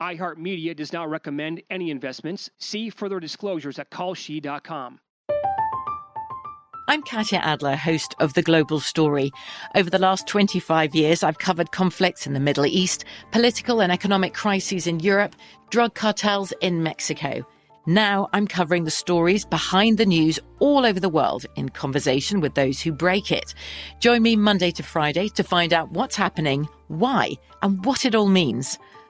iHeartMedia 0.00 0.76
does 0.76 0.92
not 0.92 1.08
recommend 1.08 1.62
any 1.70 1.90
investments. 1.90 2.50
See 2.58 2.90
further 2.90 3.20
disclosures 3.20 3.78
at 3.78 3.90
kalshi.com. 3.90 5.00
I'm 6.90 7.02
Katya 7.02 7.40
Adler, 7.40 7.76
host 7.76 8.14
of 8.18 8.32
The 8.32 8.40
Global 8.40 8.80
Story. 8.80 9.30
Over 9.74 9.90
the 9.90 9.98
last 9.98 10.26
25 10.26 10.94
years, 10.94 11.22
I've 11.22 11.38
covered 11.38 11.70
conflicts 11.70 12.26
in 12.26 12.32
the 12.32 12.40
Middle 12.40 12.64
East, 12.64 13.04
political 13.30 13.82
and 13.82 13.92
economic 13.92 14.32
crises 14.32 14.86
in 14.86 15.00
Europe, 15.00 15.36
drug 15.68 15.94
cartels 15.94 16.54
in 16.62 16.82
Mexico. 16.82 17.46
Now 17.84 18.28
I'm 18.32 18.46
covering 18.46 18.84
the 18.84 18.90
stories 18.90 19.44
behind 19.44 19.98
the 19.98 20.06
news 20.06 20.38
all 20.60 20.86
over 20.86 21.00
the 21.00 21.08
world 21.08 21.44
in 21.56 21.68
conversation 21.68 22.40
with 22.40 22.54
those 22.54 22.80
who 22.80 22.92
break 22.92 23.32
it. 23.32 23.54
Join 23.98 24.22
me 24.22 24.36
Monday 24.36 24.70
to 24.72 24.82
Friday 24.82 25.28
to 25.30 25.42
find 25.42 25.72
out 25.72 25.90
what's 25.92 26.16
happening, 26.16 26.68
why, 26.88 27.32
and 27.62 27.84
what 27.84 28.04
it 28.04 28.14
all 28.14 28.28
means. 28.28 28.78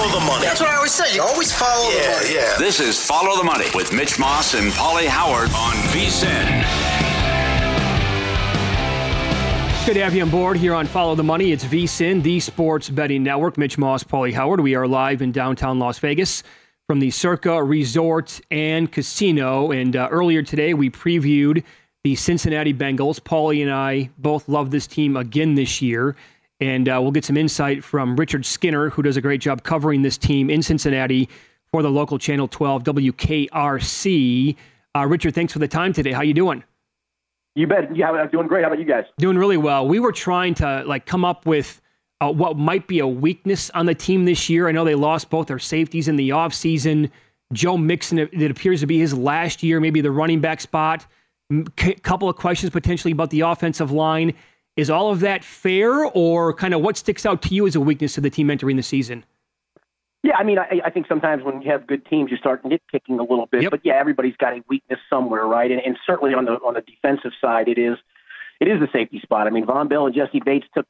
Follow 0.00 0.18
the 0.18 0.24
money. 0.24 0.46
That's 0.46 0.60
what 0.60 0.70
I 0.70 0.76
always 0.76 0.92
say. 0.92 1.14
You 1.14 1.22
always 1.22 1.52
follow 1.52 1.90
the 1.90 1.98
money. 1.98 2.34
yeah. 2.34 2.56
This 2.58 2.80
is 2.80 2.98
Follow 3.04 3.36
the 3.36 3.44
Money 3.44 3.66
with 3.74 3.92
Mitch 3.92 4.18
Moss 4.18 4.54
and 4.54 4.72
Pauly 4.72 5.06
Howard 5.06 5.50
on 5.50 5.74
VSIN. 5.92 6.64
Good 9.84 9.92
to 9.92 10.02
have 10.02 10.14
you 10.14 10.22
on 10.22 10.30
board 10.30 10.56
here 10.56 10.72
on 10.72 10.86
Follow 10.86 11.14
the 11.14 11.22
Money. 11.22 11.52
It's 11.52 11.66
VSIN, 11.66 12.22
the 12.22 12.40
sports 12.40 12.88
betting 12.88 13.22
network. 13.22 13.58
Mitch 13.58 13.76
Moss, 13.76 14.02
Pauly 14.02 14.32
Howard. 14.32 14.60
We 14.60 14.74
are 14.74 14.88
live 14.88 15.20
in 15.20 15.32
downtown 15.32 15.78
Las 15.78 15.98
Vegas 15.98 16.44
from 16.86 17.00
the 17.00 17.10
Circa 17.10 17.62
Resort 17.62 18.40
and 18.50 18.90
Casino. 18.90 19.70
And 19.70 19.96
uh, 19.96 20.08
earlier 20.10 20.42
today, 20.42 20.72
we 20.72 20.88
previewed 20.88 21.62
the 22.04 22.16
Cincinnati 22.16 22.72
Bengals. 22.72 23.20
Paulie 23.20 23.60
and 23.60 23.70
I 23.70 24.08
both 24.16 24.48
love 24.48 24.70
this 24.70 24.86
team 24.86 25.18
again 25.18 25.56
this 25.56 25.82
year. 25.82 26.16
And 26.60 26.88
uh, 26.88 26.98
we'll 27.00 27.12
get 27.12 27.24
some 27.24 27.36
insight 27.36 27.82
from 27.82 28.16
Richard 28.16 28.44
Skinner, 28.44 28.90
who 28.90 29.02
does 29.02 29.16
a 29.16 29.20
great 29.20 29.40
job 29.40 29.62
covering 29.62 30.02
this 30.02 30.18
team 30.18 30.50
in 30.50 30.62
Cincinnati 30.62 31.28
for 31.72 31.82
the 31.82 31.90
local 31.90 32.18
Channel 32.18 32.48
12 32.48 32.84
WKRC. 32.84 34.56
Uh, 34.94 35.06
Richard, 35.06 35.34
thanks 35.34 35.52
for 35.52 35.58
the 35.58 35.68
time 35.68 35.92
today. 35.92 36.12
How 36.12 36.22
you 36.22 36.34
doing? 36.34 36.62
You 37.54 37.66
bet. 37.66 37.94
Yeah, 37.96 38.10
I'm 38.10 38.28
doing 38.30 38.46
great. 38.46 38.62
How 38.62 38.68
about 38.68 38.78
you 38.78 38.84
guys? 38.84 39.04
Doing 39.18 39.38
really 39.38 39.56
well. 39.56 39.86
We 39.86 40.00
were 40.00 40.12
trying 40.12 40.54
to 40.54 40.84
like 40.86 41.06
come 41.06 41.24
up 41.24 41.46
with 41.46 41.80
uh, 42.20 42.30
what 42.30 42.56
might 42.56 42.86
be 42.86 42.98
a 43.00 43.06
weakness 43.06 43.70
on 43.70 43.86
the 43.86 43.94
team 43.94 44.24
this 44.24 44.48
year. 44.48 44.68
I 44.68 44.72
know 44.72 44.84
they 44.84 44.94
lost 44.94 45.30
both 45.30 45.46
their 45.46 45.58
safeties 45.58 46.08
in 46.08 46.16
the 46.16 46.30
offseason. 46.30 47.10
Joe 47.52 47.76
Mixon, 47.76 48.18
it 48.18 48.30
it 48.32 48.50
appears 48.50 48.80
to 48.80 48.86
be 48.86 48.98
his 48.98 49.14
last 49.14 49.62
year, 49.62 49.80
maybe 49.80 50.00
the 50.00 50.10
running 50.10 50.40
back 50.40 50.60
spot. 50.60 51.06
A 51.50 51.94
couple 52.02 52.28
of 52.28 52.36
questions 52.36 52.70
potentially 52.70 53.10
about 53.10 53.30
the 53.30 53.40
offensive 53.40 53.90
line. 53.90 54.34
Is 54.80 54.90
all 54.90 55.10
of 55.10 55.20
that 55.20 55.44
fair, 55.44 56.06
or 56.06 56.52
kind 56.54 56.74
of 56.74 56.80
what 56.80 56.96
sticks 56.96 57.24
out 57.26 57.42
to 57.42 57.54
you 57.54 57.66
as 57.66 57.76
a 57.76 57.80
weakness 57.80 58.14
to 58.14 58.20
the 58.20 58.30
team 58.30 58.50
entering 58.50 58.76
the 58.76 58.82
season? 58.82 59.24
Yeah, 60.22 60.36
I 60.36 60.44
mean, 60.44 60.58
I, 60.58 60.80
I 60.84 60.90
think 60.90 61.06
sometimes 61.06 61.42
when 61.42 61.62
you 61.62 61.70
have 61.70 61.86
good 61.86 62.04
teams, 62.06 62.30
you 62.30 62.36
start 62.36 62.62
nitpicking 62.62 63.18
a 63.18 63.22
little 63.22 63.46
bit. 63.46 63.62
Yep. 63.62 63.70
But 63.70 63.80
yeah, 63.84 63.94
everybody's 63.94 64.36
got 64.36 64.52
a 64.52 64.62
weakness 64.68 64.98
somewhere, 65.08 65.46
right? 65.46 65.70
And, 65.70 65.80
and 65.80 65.96
certainly 66.06 66.34
on 66.34 66.44
the 66.44 66.52
on 66.52 66.74
the 66.74 66.82
defensive 66.82 67.32
side, 67.40 67.68
it 67.68 67.78
is 67.78 67.96
it 68.60 68.68
is 68.68 68.80
the 68.80 68.88
safety 68.92 69.20
spot. 69.20 69.46
I 69.46 69.50
mean, 69.50 69.64
Vonn 69.64 69.88
Bell 69.88 70.06
and 70.06 70.14
Jessie 70.14 70.40
Bates 70.44 70.66
took 70.74 70.86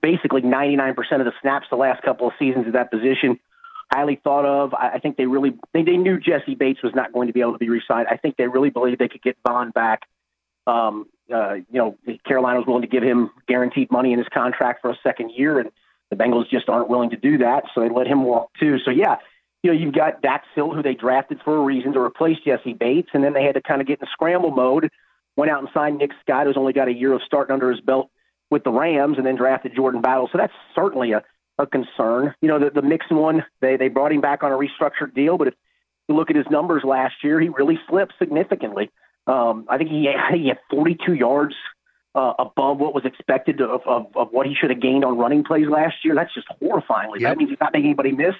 basically 0.00 0.42
99% 0.42 0.96
of 1.18 1.24
the 1.24 1.32
snaps 1.40 1.66
the 1.70 1.76
last 1.76 2.02
couple 2.02 2.28
of 2.28 2.34
seasons 2.38 2.66
at 2.66 2.72
that 2.72 2.90
position. 2.90 3.38
Highly 3.92 4.18
thought 4.24 4.46
of. 4.46 4.72
I, 4.72 4.92
I 4.94 4.98
think 4.98 5.18
they 5.18 5.26
really 5.26 5.52
they, 5.74 5.82
they 5.82 5.98
knew 5.98 6.18
Jessie 6.18 6.54
Bates 6.54 6.82
was 6.82 6.94
not 6.94 7.12
going 7.12 7.26
to 7.26 7.34
be 7.34 7.40
able 7.40 7.52
to 7.52 7.58
be 7.58 7.68
re-signed. 7.68 8.08
I 8.10 8.16
think 8.16 8.36
they 8.36 8.46
really 8.46 8.70
believed 8.70 8.98
they 8.98 9.08
could 9.08 9.22
get 9.22 9.36
Vonn 9.46 9.74
back. 9.74 10.02
Um, 10.66 11.06
uh, 11.32 11.54
you 11.54 11.64
know, 11.72 11.96
Carolina 12.26 12.58
was 12.58 12.66
willing 12.66 12.82
to 12.82 12.88
give 12.88 13.02
him 13.02 13.30
guaranteed 13.48 13.90
money 13.90 14.12
in 14.12 14.18
his 14.18 14.28
contract 14.28 14.82
for 14.82 14.90
a 14.90 14.96
second 15.02 15.30
year, 15.30 15.58
and 15.58 15.70
the 16.10 16.16
Bengals 16.16 16.48
just 16.50 16.68
aren't 16.68 16.88
willing 16.88 17.10
to 17.10 17.16
do 17.16 17.38
that, 17.38 17.64
so 17.74 17.80
they 17.80 17.88
let 17.88 18.06
him 18.06 18.24
walk 18.24 18.50
too. 18.60 18.78
So 18.84 18.90
yeah, 18.90 19.16
you 19.62 19.72
know, 19.72 19.78
you've 19.78 19.94
got 19.94 20.22
Dax 20.22 20.46
Hill, 20.54 20.72
who 20.72 20.82
they 20.82 20.94
drafted 20.94 21.40
for 21.44 21.56
a 21.56 21.60
reason 21.60 21.92
to 21.92 22.00
replace 22.00 22.38
Jessie 22.44 22.74
Bates, 22.74 23.10
and 23.14 23.22
then 23.22 23.32
they 23.32 23.44
had 23.44 23.54
to 23.54 23.62
kind 23.62 23.80
of 23.80 23.86
get 23.86 24.00
in 24.00 24.06
scramble 24.12 24.50
mode. 24.50 24.90
Went 25.36 25.50
out 25.50 25.60
and 25.60 25.68
signed 25.72 25.98
Nick 25.98 26.10
Scott, 26.20 26.46
who's 26.46 26.58
only 26.58 26.74
got 26.74 26.88
a 26.88 26.92
year 26.92 27.12
of 27.14 27.22
starting 27.24 27.54
under 27.54 27.70
his 27.70 27.80
belt 27.80 28.10
with 28.50 28.64
the 28.64 28.70
Rams, 28.70 29.16
and 29.16 29.26
then 29.26 29.36
drafted 29.36 29.74
Jordan 29.74 30.02
Battle. 30.02 30.28
So 30.30 30.36
that's 30.36 30.52
certainly 30.74 31.12
a, 31.12 31.22
a 31.58 31.66
concern. 31.66 32.34
You 32.42 32.48
know, 32.48 32.58
the, 32.58 32.70
the 32.70 32.82
Mixon 32.82 33.16
one, 33.16 33.44
they 33.60 33.76
they 33.76 33.88
brought 33.88 34.12
him 34.12 34.20
back 34.20 34.42
on 34.42 34.52
a 34.52 34.56
restructured 34.56 35.14
deal, 35.14 35.38
but 35.38 35.48
if 35.48 35.54
you 36.08 36.16
look 36.16 36.28
at 36.28 36.36
his 36.36 36.46
numbers 36.50 36.82
last 36.84 37.14
year, 37.22 37.40
he 37.40 37.48
really 37.48 37.78
slipped 37.88 38.12
significantly. 38.18 38.90
Um, 39.26 39.66
I 39.68 39.78
think 39.78 39.90
he 39.90 40.06
had, 40.06 40.34
he 40.34 40.48
had 40.48 40.58
42 40.70 41.14
yards 41.14 41.54
uh, 42.14 42.34
above 42.38 42.78
what 42.78 42.94
was 42.94 43.04
expected 43.04 43.60
of, 43.60 43.80
of, 43.86 44.06
of 44.16 44.28
what 44.30 44.46
he 44.46 44.54
should 44.54 44.70
have 44.70 44.80
gained 44.80 45.04
on 45.04 45.18
running 45.18 45.44
plays 45.44 45.66
last 45.68 45.96
year. 46.04 46.14
That's 46.14 46.32
just 46.34 46.48
horrifyingly. 46.60 47.20
Yep. 47.20 47.30
That 47.30 47.38
means 47.38 47.50
he's 47.50 47.60
not 47.60 47.72
making 47.72 47.86
anybody 47.86 48.12
miss, 48.12 48.34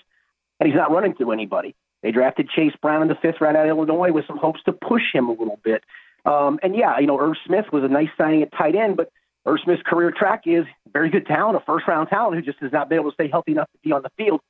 and 0.60 0.68
he's 0.68 0.76
not 0.76 0.90
running 0.90 1.14
through 1.14 1.32
anybody. 1.32 1.74
They 2.02 2.10
drafted 2.10 2.50
Chase 2.50 2.74
Brown 2.82 3.02
in 3.02 3.08
the 3.08 3.14
fifth 3.14 3.40
round 3.40 3.56
out 3.56 3.64
of 3.64 3.70
Illinois 3.70 4.12
with 4.12 4.26
some 4.26 4.36
hopes 4.36 4.60
to 4.64 4.72
push 4.72 5.02
him 5.12 5.28
a 5.28 5.32
little 5.32 5.60
bit. 5.62 5.84
Um, 6.24 6.58
and 6.62 6.74
yeah, 6.76 6.98
you 6.98 7.06
know, 7.06 7.18
Irv 7.18 7.36
Smith 7.46 7.66
was 7.72 7.84
a 7.84 7.88
nice 7.88 8.08
signing 8.18 8.42
at 8.42 8.52
tight 8.52 8.74
end, 8.74 8.96
but 8.96 9.10
Irv 9.46 9.60
Smith's 9.64 9.82
career 9.82 10.12
track 10.12 10.42
is 10.46 10.64
very 10.92 11.10
good 11.10 11.26
talent, 11.26 11.56
a 11.56 11.60
first 11.60 11.86
round 11.88 12.08
talent 12.08 12.36
who 12.36 12.42
just 12.42 12.58
has 12.60 12.72
not 12.72 12.88
been 12.88 12.98
able 12.98 13.10
to 13.10 13.14
stay 13.14 13.28
healthy 13.28 13.52
enough 13.52 13.70
to 13.72 13.78
be 13.82 13.92
on 13.92 14.02
the 14.02 14.10
field. 14.16 14.40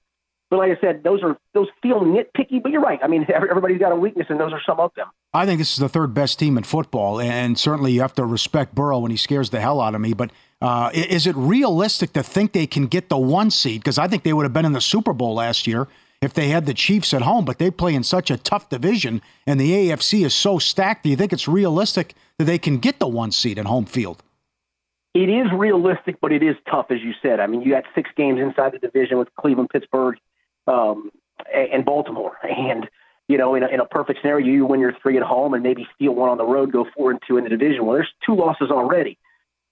But 0.52 0.58
like 0.58 0.76
I 0.76 0.80
said, 0.82 1.02
those 1.02 1.22
are 1.22 1.38
those 1.54 1.68
feel 1.80 2.00
nitpicky, 2.00 2.62
but 2.62 2.72
you're 2.72 2.82
right. 2.82 3.00
I 3.02 3.06
mean, 3.08 3.26
everybody's 3.34 3.78
got 3.78 3.90
a 3.90 3.96
weakness, 3.96 4.26
and 4.28 4.38
those 4.38 4.52
are 4.52 4.60
some 4.66 4.80
of 4.80 4.92
them. 4.94 5.06
I 5.32 5.46
think 5.46 5.58
this 5.58 5.72
is 5.72 5.78
the 5.78 5.88
third 5.88 6.12
best 6.12 6.38
team 6.38 6.58
in 6.58 6.64
football, 6.64 7.22
and 7.22 7.58
certainly 7.58 7.92
you 7.92 8.02
have 8.02 8.14
to 8.16 8.26
respect 8.26 8.74
Burrow 8.74 8.98
when 8.98 9.10
he 9.10 9.16
scares 9.16 9.48
the 9.48 9.62
hell 9.62 9.80
out 9.80 9.94
of 9.94 10.02
me. 10.02 10.12
But 10.12 10.30
uh, 10.60 10.90
is 10.92 11.26
it 11.26 11.34
realistic 11.36 12.12
to 12.12 12.22
think 12.22 12.52
they 12.52 12.66
can 12.66 12.86
get 12.86 13.08
the 13.08 13.16
one 13.16 13.50
seed? 13.50 13.80
Because 13.80 13.96
I 13.96 14.08
think 14.08 14.24
they 14.24 14.34
would 14.34 14.42
have 14.42 14.52
been 14.52 14.66
in 14.66 14.74
the 14.74 14.82
Super 14.82 15.14
Bowl 15.14 15.32
last 15.36 15.66
year 15.66 15.88
if 16.20 16.34
they 16.34 16.48
had 16.48 16.66
the 16.66 16.74
Chiefs 16.74 17.14
at 17.14 17.22
home. 17.22 17.46
But 17.46 17.56
they 17.56 17.70
play 17.70 17.94
in 17.94 18.02
such 18.02 18.30
a 18.30 18.36
tough 18.36 18.68
division, 18.68 19.22
and 19.46 19.58
the 19.58 19.70
AFC 19.70 20.22
is 20.22 20.34
so 20.34 20.58
stacked. 20.58 21.04
Do 21.04 21.08
you 21.08 21.16
think 21.16 21.32
it's 21.32 21.48
realistic 21.48 22.12
that 22.36 22.44
they 22.44 22.58
can 22.58 22.76
get 22.76 22.98
the 22.98 23.08
one 23.08 23.32
seed 23.32 23.58
at 23.58 23.64
home 23.64 23.86
field? 23.86 24.22
It 25.14 25.30
is 25.30 25.46
realistic, 25.50 26.20
but 26.20 26.30
it 26.30 26.42
is 26.42 26.56
tough, 26.70 26.90
as 26.90 26.98
you 27.02 27.14
said. 27.22 27.40
I 27.40 27.46
mean, 27.46 27.62
you 27.62 27.70
got 27.70 27.84
six 27.94 28.10
games 28.18 28.38
inside 28.38 28.72
the 28.72 28.78
division 28.78 29.16
with 29.16 29.34
Cleveland, 29.36 29.70
Pittsburgh, 29.70 30.18
um, 30.66 31.10
and 31.52 31.84
Baltimore, 31.84 32.36
and 32.42 32.88
you 33.28 33.38
know, 33.38 33.54
in 33.54 33.62
a, 33.62 33.68
in 33.68 33.80
a 33.80 33.84
perfect 33.84 34.20
scenario, 34.20 34.46
you 34.46 34.66
win 34.66 34.80
your 34.80 34.92
three 35.00 35.16
at 35.16 35.22
home 35.22 35.54
and 35.54 35.62
maybe 35.62 35.86
steal 35.94 36.14
one 36.14 36.28
on 36.28 36.38
the 36.38 36.44
road, 36.44 36.72
go 36.72 36.86
four 36.94 37.10
and 37.10 37.20
two 37.26 37.36
in 37.38 37.44
the 37.44 37.50
division. 37.50 37.86
Well, 37.86 37.94
there's 37.94 38.12
two 38.26 38.34
losses 38.34 38.70
already. 38.70 39.18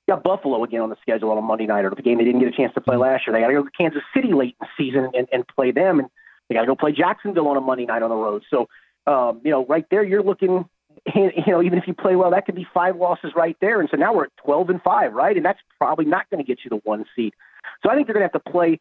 You 0.06 0.14
got 0.14 0.22
Buffalo 0.22 0.64
again 0.64 0.81
on 0.81 0.88
the 0.88 0.96
schedule 1.02 1.31
on 1.31 1.38
a 1.38 1.42
Monday 1.42 1.66
night, 1.66 1.84
or 1.84 1.90
the 1.90 2.02
game 2.02 2.19
they 2.19 2.25
didn't 2.25 2.40
get 2.40 2.48
a 2.48 2.56
chance 2.56 2.72
to 2.75 2.81
play 2.81 2.96
last 2.96 3.26
year. 3.26 3.34
They 3.34 3.40
got 3.40 3.48
to 3.48 3.54
go 3.54 3.64
to 3.64 3.70
Kansas 3.76 4.02
City 4.14 4.32
late 4.32 4.56
in 4.60 4.66
the 4.66 4.82
season 4.82 5.10
and, 5.14 5.28
and 5.32 5.46
play 5.46 5.72
them, 5.72 5.98
and 5.98 6.08
they 6.48 6.54
got 6.54 6.62
to 6.62 6.66
go 6.66 6.76
play 6.76 6.93
Jacksonville 6.93 7.48
on 7.48 7.56
a 7.56 7.60
Monday 7.60 7.86
night 7.86 8.02
on 8.02 8.10
the 8.10 8.16
road. 8.16 8.44
So, 8.50 8.69
um, 9.06 9.40
you 9.44 9.50
know, 9.50 9.66
right 9.66 9.84
there, 9.90 10.04
you're 10.04 10.22
looking. 10.22 10.66
You 11.14 11.31
know, 11.46 11.62
even 11.62 11.78
if 11.78 11.86
you 11.86 11.94
play 11.94 12.14
well, 12.14 12.32
that 12.32 12.44
could 12.44 12.56
be 12.56 12.66
five 12.75 12.96
losses 12.96 13.32
right 13.34 13.56
there. 13.60 13.81
And 13.81 13.88
so 13.90 13.96
now 13.96 14.12
we're 14.12 14.25
at 14.25 14.36
12 14.44 14.70
and 14.70 14.82
five, 14.82 15.12
right? 15.12 15.34
And 15.34 15.44
that's 15.44 15.60
probably 15.78 16.04
not 16.04 16.28
going 16.28 16.44
to 16.44 16.46
get 16.46 16.58
you 16.64 16.69
the 16.69 16.81
one 16.84 17.04
seed. 17.16 17.32
So 17.82 17.90
I 17.90 17.94
think 17.94 18.06
they're 18.06 18.14
going 18.14 18.28
to 18.28 18.31
have 18.32 18.44
to 18.44 18.50
play 18.50 18.81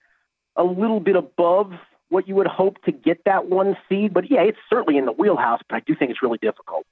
a 0.56 0.64
little 0.64 1.00
bit 1.00 1.16
above 1.16 1.72
what 2.10 2.28
you 2.28 2.36
would 2.36 2.48
hope 2.48 2.82
to 2.84 2.92
get 2.92 3.24
that 3.26 3.48
one 3.48 3.78
seed. 3.88 4.14
But 4.14 4.30
yeah, 4.30 4.42
it's 4.42 4.58
certainly 4.70 4.98
in 4.98 5.06
the 5.06 5.12
wheelhouse, 5.12 5.62
but 5.70 5.78
I 5.78 5.80
do 5.86 5.96
think 5.96 6.12
it's 6.12 6.22
really 6.22 6.40
difficult. 6.40 6.86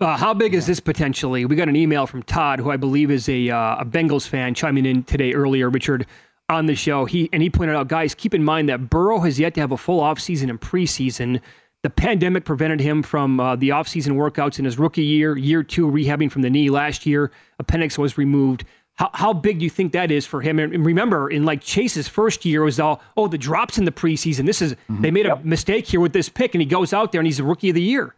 Uh, 0.00 0.16
how 0.16 0.32
big 0.32 0.54
is 0.54 0.66
this 0.66 0.80
potentially? 0.80 1.44
We 1.44 1.56
got 1.56 1.68
an 1.68 1.76
email 1.76 2.06
from 2.06 2.22
Todd, 2.22 2.58
who 2.58 2.70
I 2.70 2.78
believe 2.78 3.10
is 3.10 3.28
a, 3.28 3.50
uh, 3.50 3.76
a 3.80 3.84
Bengals 3.84 4.26
fan, 4.26 4.54
chiming 4.54 4.86
in 4.86 5.04
today 5.04 5.34
earlier, 5.34 5.68
Richard, 5.68 6.06
on 6.48 6.66
the 6.66 6.74
show. 6.74 7.04
He 7.04 7.28
and 7.32 7.42
he 7.42 7.50
pointed 7.50 7.76
out, 7.76 7.88
guys, 7.88 8.14
keep 8.14 8.32
in 8.32 8.42
mind 8.42 8.70
that 8.70 8.88
Burrow 8.88 9.20
has 9.20 9.38
yet 9.38 9.54
to 9.54 9.60
have 9.60 9.72
a 9.72 9.76
full 9.76 10.00
offseason 10.00 10.48
and 10.48 10.60
preseason. 10.60 11.40
The 11.82 11.90
pandemic 11.90 12.44
prevented 12.44 12.80
him 12.80 13.02
from 13.02 13.40
uh, 13.40 13.56
the 13.56 13.70
offseason 13.70 14.12
workouts 14.12 14.58
in 14.58 14.64
his 14.64 14.78
rookie 14.78 15.02
year, 15.02 15.36
year 15.36 15.62
two 15.62 15.90
rehabbing 15.90 16.30
from 16.30 16.42
the 16.42 16.50
knee 16.50 16.70
last 16.70 17.06
year. 17.06 17.30
Appendix 17.58 17.98
was 17.98 18.18
removed. 18.18 18.64
How, 19.00 19.08
how 19.14 19.32
big 19.32 19.60
do 19.60 19.64
you 19.64 19.70
think 19.70 19.92
that 19.92 20.10
is 20.10 20.26
for 20.26 20.42
him? 20.42 20.58
And 20.58 20.84
remember, 20.84 21.30
in 21.30 21.46
like 21.46 21.62
Chase's 21.62 22.06
first 22.06 22.44
year, 22.44 22.62
was 22.62 22.78
all, 22.78 23.00
oh, 23.16 23.28
the 23.28 23.38
drops 23.38 23.78
in 23.78 23.86
the 23.86 23.90
preseason. 23.90 24.44
This 24.44 24.60
is, 24.60 24.74
mm-hmm. 24.74 25.00
they 25.00 25.10
made 25.10 25.24
a 25.24 25.36
mistake 25.36 25.86
here 25.86 26.00
with 26.00 26.12
this 26.12 26.28
pick, 26.28 26.54
and 26.54 26.60
he 26.60 26.66
goes 26.66 26.92
out 26.92 27.10
there 27.10 27.18
and 27.18 27.26
he's 27.26 27.38
the 27.38 27.44
rookie 27.44 27.70
of 27.70 27.76
the 27.76 27.80
year. 27.80 28.14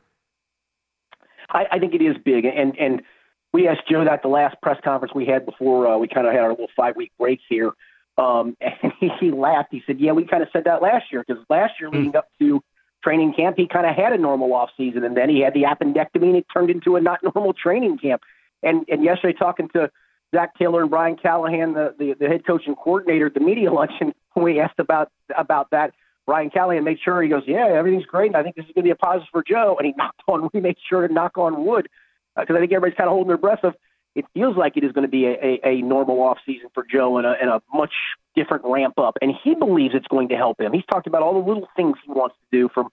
I, 1.50 1.66
I 1.70 1.78
think 1.78 1.94
it 1.94 2.02
is 2.02 2.16
big. 2.24 2.46
And, 2.46 2.76
and 2.80 3.02
we 3.52 3.68
asked 3.68 3.82
Joe 3.88 4.04
that 4.04 4.22
the 4.22 4.28
last 4.28 4.56
press 4.60 4.76
conference 4.82 5.14
we 5.14 5.24
had 5.24 5.46
before 5.46 5.86
uh, 5.86 5.98
we 5.98 6.08
kind 6.08 6.26
of 6.26 6.32
had 6.32 6.42
our 6.42 6.50
little 6.50 6.66
five 6.76 6.96
week 6.96 7.12
break 7.16 7.38
here. 7.48 7.70
Um, 8.18 8.56
and 8.82 8.92
he, 8.98 9.08
he 9.20 9.30
laughed. 9.30 9.68
He 9.70 9.84
said, 9.86 10.00
Yeah, 10.00 10.10
we 10.10 10.24
kind 10.24 10.42
of 10.42 10.48
said 10.52 10.64
that 10.64 10.82
last 10.82 11.12
year 11.12 11.24
because 11.24 11.44
last 11.48 11.74
year, 11.78 11.90
mm-hmm. 11.90 11.98
leading 11.98 12.16
up 12.16 12.26
to 12.40 12.60
training 13.04 13.34
camp, 13.34 13.56
he 13.56 13.68
kind 13.68 13.86
of 13.86 13.94
had 13.94 14.14
a 14.14 14.18
normal 14.18 14.52
off 14.52 14.70
season, 14.76 15.04
and 15.04 15.16
then 15.16 15.30
he 15.30 15.42
had 15.42 15.54
the 15.54 15.62
appendectomy, 15.62 16.24
and 16.24 16.36
it 16.38 16.46
turned 16.52 16.70
into 16.70 16.96
a 16.96 17.00
not 17.00 17.20
normal 17.36 17.52
training 17.52 17.98
camp. 17.98 18.22
And 18.64 18.84
and 18.88 19.04
yesterday, 19.04 19.38
talking 19.38 19.68
to 19.74 19.88
Zac 20.34 20.56
Taylor 20.56 20.82
and 20.82 20.90
Brian 20.90 21.16
Callahan, 21.16 21.74
the, 21.74 21.94
the, 21.98 22.14
the 22.14 22.28
head 22.28 22.46
coach 22.46 22.62
and 22.66 22.76
coordinator 22.76 23.26
at 23.26 23.34
the 23.34 23.40
media 23.40 23.72
luncheon, 23.72 24.14
when 24.32 24.44
we 24.44 24.60
asked 24.60 24.78
about 24.78 25.10
about 25.36 25.70
that, 25.70 25.92
Brian 26.26 26.50
Callahan 26.50 26.84
made 26.84 26.98
sure 27.04 27.22
he 27.22 27.28
goes, 27.28 27.42
yeah, 27.46 27.66
everything's 27.66 28.06
great. 28.06 28.28
And 28.28 28.36
I 28.36 28.42
think 28.42 28.56
this 28.56 28.64
is 28.64 28.72
going 28.72 28.84
to 28.84 28.88
be 28.88 28.90
a 28.90 28.96
positive 28.96 29.28
for 29.32 29.42
Joe. 29.46 29.76
And 29.78 29.86
he 29.86 29.94
knocked 29.96 30.22
on, 30.28 30.48
we 30.52 30.60
made 30.60 30.76
sure 30.88 31.06
to 31.06 31.12
knock 31.12 31.36
on 31.36 31.64
wood 31.64 31.88
because 32.36 32.54
uh, 32.54 32.56
I 32.56 32.60
think 32.60 32.72
everybody's 32.72 32.96
kind 32.96 33.08
of 33.08 33.12
holding 33.12 33.28
their 33.28 33.36
breath 33.36 33.64
of 33.64 33.74
it 34.14 34.26
feels 34.34 34.56
like 34.56 34.76
it 34.76 34.84
is 34.84 34.92
going 34.92 35.06
to 35.06 35.10
be 35.10 35.24
a, 35.24 35.32
a, 35.32 35.60
a 35.64 35.82
normal 35.82 36.20
off 36.22 36.38
season 36.44 36.68
for 36.74 36.84
Joe 36.84 37.16
and 37.16 37.26
a, 37.26 37.34
and 37.40 37.48
a 37.48 37.62
much 37.72 37.92
different 38.36 38.64
ramp 38.66 38.98
up. 38.98 39.16
And 39.22 39.32
he 39.42 39.54
believes 39.54 39.94
it's 39.94 40.06
going 40.06 40.28
to 40.28 40.36
help 40.36 40.60
him. 40.60 40.72
He's 40.72 40.84
talked 40.84 41.06
about 41.06 41.22
all 41.22 41.32
the 41.32 41.46
little 41.48 41.68
things 41.76 41.96
he 42.04 42.12
wants 42.12 42.36
to 42.36 42.58
do 42.58 42.68
from 42.74 42.88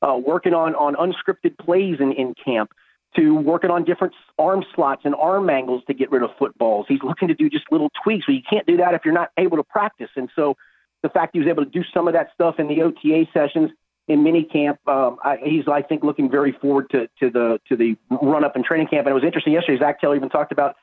uh, 0.00 0.16
working 0.16 0.54
on, 0.54 0.74
on 0.76 0.94
unscripted 0.94 1.58
plays 1.58 1.96
in, 1.98 2.12
in 2.12 2.34
camp 2.34 2.70
to 3.16 3.34
working 3.34 3.70
on 3.70 3.84
different 3.84 4.14
arm 4.38 4.64
slots 4.74 5.02
and 5.04 5.14
arm 5.14 5.50
angles 5.50 5.82
to 5.86 5.94
get 5.94 6.10
rid 6.10 6.22
of 6.22 6.30
footballs. 6.38 6.86
He's 6.88 7.02
looking 7.02 7.28
to 7.28 7.34
do 7.34 7.50
just 7.50 7.64
little 7.70 7.90
tweaks. 8.02 8.28
Well, 8.28 8.36
you 8.36 8.42
can't 8.48 8.66
do 8.66 8.76
that 8.76 8.94
if 8.94 9.04
you're 9.04 9.14
not 9.14 9.30
able 9.36 9.56
to 9.56 9.64
practice. 9.64 10.10
And 10.16 10.30
so 10.36 10.56
the 11.02 11.08
fact 11.08 11.30
he 11.32 11.40
was 11.40 11.48
able 11.48 11.64
to 11.64 11.70
do 11.70 11.82
some 11.92 12.06
of 12.06 12.14
that 12.14 12.28
stuff 12.34 12.56
in 12.58 12.68
the 12.68 12.82
OTA 12.82 13.26
sessions 13.32 13.70
in 14.06 14.22
minicamp, 14.22 14.78
um, 14.86 15.18
I, 15.24 15.38
he's 15.42 15.66
I 15.68 15.82
think 15.82 16.04
looking 16.04 16.30
very 16.30 16.52
forward 16.52 16.90
to 16.90 17.08
to 17.20 17.30
the 17.30 17.60
to 17.68 17.76
the 17.76 17.96
run 18.22 18.44
up 18.44 18.56
in 18.56 18.62
training 18.62 18.88
camp. 18.88 19.06
And 19.06 19.12
it 19.12 19.14
was 19.14 19.24
interesting 19.24 19.52
yesterday. 19.52 19.78
Zac 19.78 20.00
Taylor 20.00 20.16
even 20.16 20.28
talked 20.28 20.52
about 20.52 20.76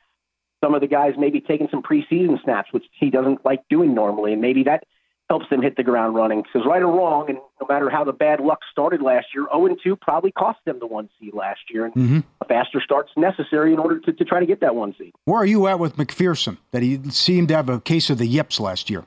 some 0.63 0.73
of 0.73 0.81
the 0.81 0.87
guys 0.87 1.13
maybe 1.17 1.39
taking 1.39 1.67
some 1.69 1.83
preseason 1.83 2.41
snaps, 2.43 2.73
which 2.73 2.85
he 2.91 3.09
doesn't 3.09 3.45
like 3.45 3.63
doing 3.69 3.93
normally, 3.93 4.33
and 4.33 4.41
maybe 4.41 4.63
that 4.63 4.83
helps 5.29 5.49
them 5.49 5.61
hit 5.61 5.75
the 5.75 5.83
ground 5.83 6.15
running. 6.15 6.41
Because 6.41 6.65
right 6.65 6.81
or 6.81 6.87
wrong, 6.87 7.29
and 7.29 7.37
no 7.59 7.67
matter 7.67 7.89
how 7.89 8.03
the 8.03 8.13
bad 8.13 8.39
luck 8.39 8.59
started 8.71 9.01
last 9.01 9.27
year, 9.33 9.45
0 9.51 9.75
2 9.83 9.95
probably 9.97 10.31
cost 10.31 10.59
them 10.65 10.79
the 10.79 10.87
one 10.87 11.09
seed 11.19 11.33
last 11.33 11.59
year. 11.69 11.85
And 11.85 11.93
mm-hmm. 11.93 12.19
a 12.41 12.45
faster 12.45 12.81
start's 12.81 13.11
necessary 13.17 13.73
in 13.73 13.79
order 13.79 13.99
to, 13.99 14.13
to 14.13 14.25
try 14.25 14.39
to 14.39 14.45
get 14.45 14.61
that 14.61 14.75
one 14.75 14.95
seed. 14.97 15.13
Where 15.25 15.41
are 15.41 15.45
you 15.45 15.67
at 15.67 15.79
with 15.79 15.97
McPherson? 15.97 16.57
That 16.71 16.81
he 16.81 16.99
seemed 17.09 17.49
to 17.49 17.55
have 17.55 17.69
a 17.69 17.79
case 17.81 18.09
of 18.09 18.17
the 18.17 18.27
yips 18.27 18.59
last 18.59 18.89
year. 18.89 19.05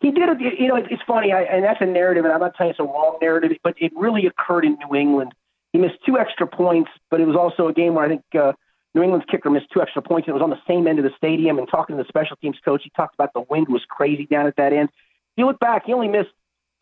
He 0.00 0.10
did. 0.10 0.28
You 0.58 0.68
know, 0.68 0.76
it's 0.76 1.02
funny, 1.06 1.32
I, 1.32 1.42
and 1.42 1.64
that's 1.64 1.80
a 1.80 1.86
narrative, 1.86 2.24
and 2.24 2.34
I'm 2.34 2.40
not 2.40 2.54
saying 2.58 2.70
it's 2.70 2.80
a 2.80 2.84
wrong 2.84 3.16
narrative, 3.22 3.52
but 3.62 3.74
it 3.78 3.90
really 3.96 4.26
occurred 4.26 4.66
in 4.66 4.76
New 4.86 4.94
England. 4.94 5.32
He 5.72 5.78
missed 5.78 5.96
two 6.04 6.18
extra 6.18 6.46
points, 6.46 6.90
but 7.10 7.20
it 7.20 7.26
was 7.26 7.36
also 7.36 7.68
a 7.68 7.72
game 7.72 7.94
where 7.94 8.04
I 8.04 8.08
think 8.08 8.22
uh, 8.38 8.52
New 8.94 9.02
England's 9.02 9.26
kicker 9.30 9.48
missed 9.48 9.66
two 9.72 9.80
extra 9.80 10.02
points, 10.02 10.28
and 10.28 10.36
it 10.36 10.40
was 10.40 10.42
on 10.42 10.50
the 10.50 10.60
same 10.68 10.86
end 10.86 10.98
of 10.98 11.04
the 11.04 11.10
stadium. 11.16 11.58
And 11.58 11.66
talking 11.68 11.96
to 11.96 12.02
the 12.02 12.06
special 12.06 12.36
teams 12.36 12.58
coach, 12.62 12.82
he 12.84 12.90
talked 12.94 13.14
about 13.14 13.32
the 13.32 13.44
wind 13.48 13.68
was 13.68 13.82
crazy 13.88 14.26
down 14.26 14.46
at 14.46 14.56
that 14.56 14.74
end 14.74 14.90
you 15.36 15.46
look 15.46 15.58
back, 15.58 15.86
he 15.86 15.92
only 15.92 16.08
missed 16.08 16.30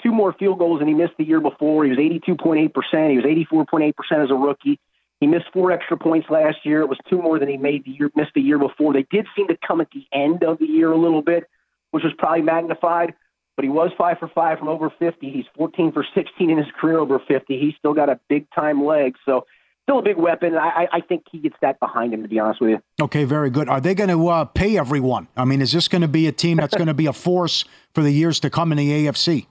two 0.02 0.12
more 0.12 0.32
field 0.32 0.58
goals 0.58 0.80
than 0.80 0.88
he 0.88 0.94
missed 0.94 1.14
the 1.18 1.24
year 1.24 1.40
before. 1.40 1.84
He 1.84 1.90
was 1.90 1.98
82.8%. 1.98 3.10
He 3.10 3.16
was 3.16 3.24
84.8% 3.24 4.24
as 4.24 4.30
a 4.30 4.34
rookie. 4.34 4.78
He 5.20 5.26
missed 5.28 5.46
four 5.52 5.70
extra 5.70 5.96
points 5.96 6.28
last 6.30 6.58
year. 6.64 6.80
It 6.80 6.88
was 6.88 6.98
two 7.08 7.22
more 7.22 7.38
than 7.38 7.48
he 7.48 7.56
made 7.56 7.84
the 7.84 7.92
year 7.92 8.10
missed 8.16 8.32
the 8.34 8.40
year 8.40 8.58
before. 8.58 8.92
They 8.92 9.06
did 9.08 9.26
seem 9.36 9.46
to 9.48 9.56
come 9.66 9.80
at 9.80 9.88
the 9.92 10.04
end 10.12 10.42
of 10.42 10.58
the 10.58 10.66
year 10.66 10.90
a 10.90 10.96
little 10.96 11.22
bit, 11.22 11.44
which 11.92 12.02
was 12.02 12.12
probably 12.18 12.42
magnified. 12.42 13.14
But 13.54 13.64
he 13.64 13.68
was 13.68 13.92
five 13.96 14.18
for 14.18 14.28
five 14.28 14.58
from 14.58 14.68
over 14.68 14.90
50. 14.90 15.30
He's 15.30 15.44
14 15.56 15.92
for 15.92 16.04
16 16.14 16.50
in 16.50 16.56
his 16.58 16.66
career 16.80 16.98
over 16.98 17.20
50. 17.20 17.58
He's 17.58 17.74
still 17.78 17.94
got 17.94 18.08
a 18.08 18.18
big 18.28 18.46
time 18.50 18.84
leg. 18.84 19.14
So 19.24 19.46
still 19.82 19.98
a 19.98 20.02
big 20.02 20.16
weapon. 20.16 20.56
I, 20.56 20.88
I 20.92 21.00
think 21.00 21.24
he 21.30 21.38
gets 21.38 21.56
that 21.60 21.80
behind 21.80 22.14
him, 22.14 22.22
to 22.22 22.28
be 22.28 22.38
honest 22.38 22.60
with 22.60 22.70
you. 22.70 22.82
Okay, 23.00 23.24
very 23.24 23.50
good. 23.50 23.68
Are 23.68 23.80
they 23.80 23.94
going 23.94 24.10
to 24.10 24.28
uh, 24.28 24.44
pay 24.44 24.78
everyone? 24.78 25.28
I 25.36 25.44
mean, 25.44 25.60
is 25.60 25.72
this 25.72 25.88
going 25.88 26.02
to 26.02 26.08
be 26.08 26.26
a 26.26 26.32
team 26.32 26.58
that's 26.58 26.74
going 26.74 26.86
to 26.86 26.94
be 26.94 27.06
a 27.06 27.12
force 27.12 27.64
for 27.94 28.02
the 28.02 28.10
years 28.10 28.40
to 28.40 28.50
come 28.50 28.72
in 28.72 28.78
the 28.78 29.06
AFC? 29.06 29.46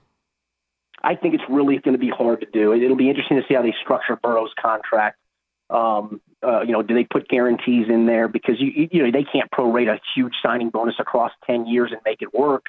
I 1.03 1.15
think 1.15 1.33
it's 1.33 1.43
really 1.49 1.77
going 1.79 1.93
to 1.93 1.99
be 1.99 2.09
hard 2.09 2.41
to 2.41 2.47
do. 2.51 2.73
It'll 2.73 2.95
be 2.95 3.09
interesting 3.09 3.37
to 3.37 3.47
see 3.47 3.55
how 3.55 3.61
they 3.61 3.73
structure 3.81 4.15
Burrow's 4.15 4.53
contract. 4.59 5.17
Um, 5.69 6.21
uh, 6.43 6.61
you 6.61 6.73
know, 6.73 6.81
do 6.81 6.93
they 6.93 7.05
put 7.05 7.27
guarantees 7.27 7.87
in 7.87 8.05
there 8.05 8.27
because 8.27 8.55
you 8.59 8.89
you 8.91 9.03
know 9.03 9.11
they 9.11 9.23
can't 9.23 9.49
prorate 9.51 9.87
a 9.87 9.99
huge 10.15 10.33
signing 10.43 10.69
bonus 10.69 10.95
across 10.99 11.31
ten 11.45 11.65
years 11.65 11.91
and 11.91 12.01
make 12.05 12.21
it 12.21 12.33
work. 12.33 12.65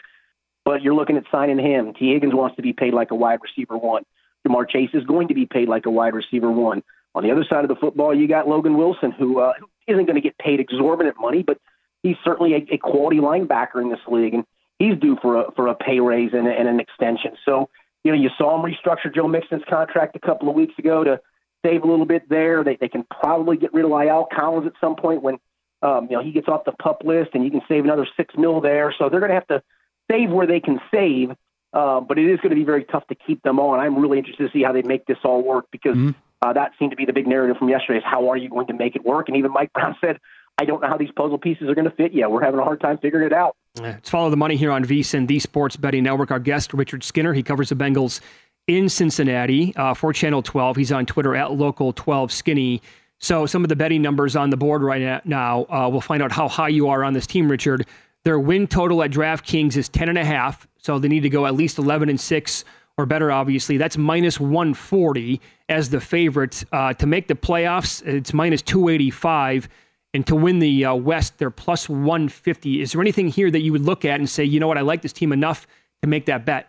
But 0.65 0.83
you're 0.83 0.95
looking 0.95 1.17
at 1.17 1.25
signing 1.33 1.59
him. 1.59 1.95
Tee 1.95 2.13
Higgins 2.13 2.35
wants 2.35 2.57
to 2.57 2.63
be 2.63 2.73
paid 2.73 2.95
like 2.95 3.11
a 3.11 3.15
wide 3.15 3.41
receiver 3.43 3.77
one. 3.77 4.05
Ja'Marr 4.47 4.69
Chase 4.69 4.91
is 4.95 5.05
going 5.05 5.29
to 5.29 5.35
be 5.35 5.47
paid 5.47 5.69
like 5.69 5.87
a 5.87 5.91
wide 5.91 6.15
receiver 6.15 6.51
one. 6.51 6.83
On 7.15 7.23
the 7.23 7.31
other 7.31 7.45
side 7.45 7.65
of 7.65 7.69
the 7.69 7.77
football, 7.77 8.15
you 8.15 8.27
got 8.27 8.49
Logan 8.49 8.77
Wilson, 8.77 9.13
who 9.13 9.41
uh, 9.41 9.53
isn't 9.87 10.07
going 10.07 10.17
to 10.17 10.21
get 10.21 10.39
paid 10.39 10.61
exorbitant 10.61 11.17
money, 11.21 11.43
but 11.43 11.59
he's 12.03 12.17
certainly 12.25 12.55
a, 12.55 12.75
a 12.75 12.79
quality 12.79 13.19
linebacker 13.19 13.81
in 13.81 13.91
this 13.91 14.01
league, 14.09 14.35
and 14.35 14.45
he's 14.79 14.99
due 14.99 15.17
for 15.21 15.43
a 15.43 15.53
for 15.53 15.69
a 15.69 15.75
pay 15.75 16.01
raise 16.01 16.33
and, 16.33 16.47
and 16.47 16.69
an 16.69 16.81
extension. 16.81 17.33
So, 17.45 17.69
you 18.05 18.13
know, 18.13 18.19
you 18.19 18.31
saw 18.39 18.55
him 18.57 18.71
restructure 18.71 19.15
Joe 19.15 19.29
Mixon's 19.29 19.65
contract 19.69 20.17
a 20.17 20.21
couple 20.21 20.49
of 20.49 20.55
weeks 20.55 20.75
ago 20.79 21.05
to 21.05 21.21
save 21.65 21.83
a 21.83 21.87
little 21.87 22.07
bit 22.07 22.29
there. 22.29 22.65
They 22.65 22.77
they 22.77 22.89
can 22.89 23.05
probably 23.05 23.57
get 23.57 23.73
rid 23.73 23.85
of 23.85 23.91
La'el 23.91 24.27
Collins 24.35 24.67
at 24.67 24.73
some 24.81 24.97
point 24.97 25.23
when 25.23 25.39
um, 25.83 26.09
you 26.11 26.17
know 26.17 26.23
he 26.23 26.33
gets 26.33 26.49
off 26.49 26.65
the 26.65 26.73
pup 26.73 27.03
list, 27.05 27.31
and 27.35 27.45
you 27.45 27.51
can 27.51 27.63
save 27.69 27.85
another 27.85 28.07
six 28.17 28.35
mil 28.37 28.61
there. 28.61 28.95
So 28.99 29.09
they're 29.09 29.21
going 29.21 29.31
to 29.31 29.35
have 29.35 29.49
to 29.49 29.63
save 30.11 30.31
where 30.31 30.47
they 30.47 30.61
can 30.61 30.81
save. 30.93 31.31
Uh, 31.75 32.01
but 32.01 32.19
it 32.19 32.31
is 32.31 32.39
going 32.41 32.51
to 32.51 32.57
be 32.57 32.65
very 32.65 32.85
tough 32.85 33.07
to 33.07 33.15
keep 33.15 33.43
them 33.43 33.59
on. 33.59 33.81
I'm 33.81 33.99
really 33.99 34.19
interested 34.19 34.47
to 34.47 34.53
see 34.53 34.63
how 34.63 34.73
they 34.73 34.83
make 34.83 35.07
this 35.07 35.17
all 35.25 35.43
work 35.43 35.69
because 35.73 35.97
mm-hmm. 35.97 36.11
Uh, 36.43 36.53
that 36.53 36.73
seemed 36.79 36.91
to 36.91 36.97
be 36.97 37.05
the 37.05 37.13
big 37.13 37.27
narrative 37.27 37.57
from 37.57 37.69
yesterday 37.69 37.99
is 37.99 38.05
how 38.05 38.29
are 38.29 38.37
you 38.37 38.49
going 38.49 38.67
to 38.67 38.75
make 38.75 38.97
it 38.97 39.05
work? 39.05 39.29
And 39.29 39.37
even 39.37 39.53
Mike 39.53 39.73
Brown 39.75 39.97
said, 40.01 40.19
I 40.59 40.65
don't 40.65 40.83
know 40.83 40.89
how 40.89 40.99
these 40.99 41.11
puzzle 41.17 41.39
pieces 41.39 41.69
are 41.69 41.75
going 41.75 41.89
to 41.89 41.97
fit 41.97 42.13
yet. 42.13 42.31
We're 42.31 42.43
having 42.43 42.61
a 42.61 42.65
hard 42.65 42.81
time 42.81 42.99
figuring 42.99 43.27
it 43.27 43.33
out. 43.33 43.57
Let's 43.81 44.11
follow 44.11 44.29
the 44.29 44.37
money 44.37 44.57
here 44.57 44.71
on 44.71 44.85
VSIN, 44.85 45.27
the 45.27 45.39
Sports 45.39 45.77
Betting 45.77 46.03
Network. 46.03 46.31
Our 46.31 46.39
guest, 46.39 46.75
Richard 46.75 47.03
Skinner, 47.05 47.33
he 47.33 47.43
covers 47.43 47.71
the 47.71 47.75
Bengals 47.75 48.21
in 48.67 48.89
Cincinnati 48.89 49.75
uh, 49.77 49.95
for 49.95 50.13
Channel 50.13 50.43
12. 50.43 50.77
He's 50.77 50.93
on 50.93 51.07
Twitter 51.07 51.35
at 51.35 51.49
Local12Skinny. 51.49 52.81
So 53.19 53.47
some 53.47 53.63
of 53.65 53.69
the 53.69 53.77
betting 53.77 54.03
numbers 54.03 54.37
on 54.37 54.51
the 54.51 54.57
board 54.57 54.83
right 54.83 55.25
now, 55.25 55.65
uh, 55.71 55.89
we'll 55.91 56.01
find 56.01 56.23
out 56.23 56.33
how 56.33 56.49
high 56.49 56.69
you 56.69 56.89
are 56.89 57.05
on 57.05 57.15
this 57.15 57.27
team, 57.27 57.49
Richard. 57.49 57.87
Their 58.25 58.39
win 58.39 58.67
total 58.67 59.03
at 59.03 59.11
DraftKings 59.11 59.77
is 59.77 59.89
10.5, 59.89 60.67
so 60.79 60.99
they 60.99 61.09
need 61.09 61.21
to 61.21 61.31
go 61.31 61.47
at 61.47 61.55
least 61.55 61.79
11 61.79 62.09
and 62.09 62.21
6 62.21 62.65
or 63.03 63.07
better, 63.07 63.31
obviously. 63.31 63.77
That's 63.77 63.99
minus 63.99 64.41
140 64.41 65.41
as 65.69 65.91
the 65.91 66.01
favorite. 66.01 66.65
Uh, 66.73 66.95
to 66.95 67.07
make 67.07 67.29
the 67.29 67.35
playoffs, 67.35 68.05
it's 68.07 68.33
minus 68.33 68.63
285. 68.63 69.69
And 70.15 70.27
to 70.27 70.35
win 70.35 70.59
the 70.59 70.85
uh, 70.85 70.95
West, 70.95 71.39
they're 71.39 71.51
plus 71.51 71.89
150. 71.89 72.81
Is 72.81 72.93
there 72.93 73.01
anything 73.01 73.29
here 73.29 73.51
that 73.51 73.61
you 73.61 73.73
would 73.73 73.83
look 73.83 74.05
at 74.05 74.21
and 74.21 74.29
say, 74.29 74.45
you 74.45 74.61
know 74.61 74.69
what, 74.69 74.79
I 74.79 74.83
like 74.83 75.03
this 75.03 75.13
team 75.13 75.33
enough 75.33 75.67
to 76.03 76.09
make 76.09 76.27
that 76.27 76.45
bet? 76.45 76.69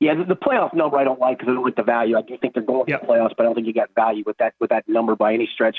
Yeah, 0.00 0.14
the, 0.16 0.24
the 0.24 0.36
playoff 0.36 0.74
number 0.74 0.96
I 0.98 1.04
don't 1.04 1.20
like 1.20 1.38
because 1.38 1.52
I 1.52 1.54
don't 1.54 1.64
like 1.64 1.76
the 1.76 1.84
value. 1.84 2.18
I 2.18 2.22
do 2.22 2.36
think 2.36 2.54
they're 2.54 2.62
going 2.64 2.86
yep. 2.88 3.02
the 3.02 3.06
playoffs, 3.06 3.34
but 3.36 3.40
I 3.40 3.44
don't 3.44 3.54
think 3.54 3.68
you 3.68 3.72
got 3.72 3.90
value 3.94 4.24
with 4.26 4.36
that 4.38 4.54
with 4.58 4.70
that 4.70 4.88
number 4.88 5.14
by 5.14 5.32
any 5.32 5.48
stretch. 5.54 5.76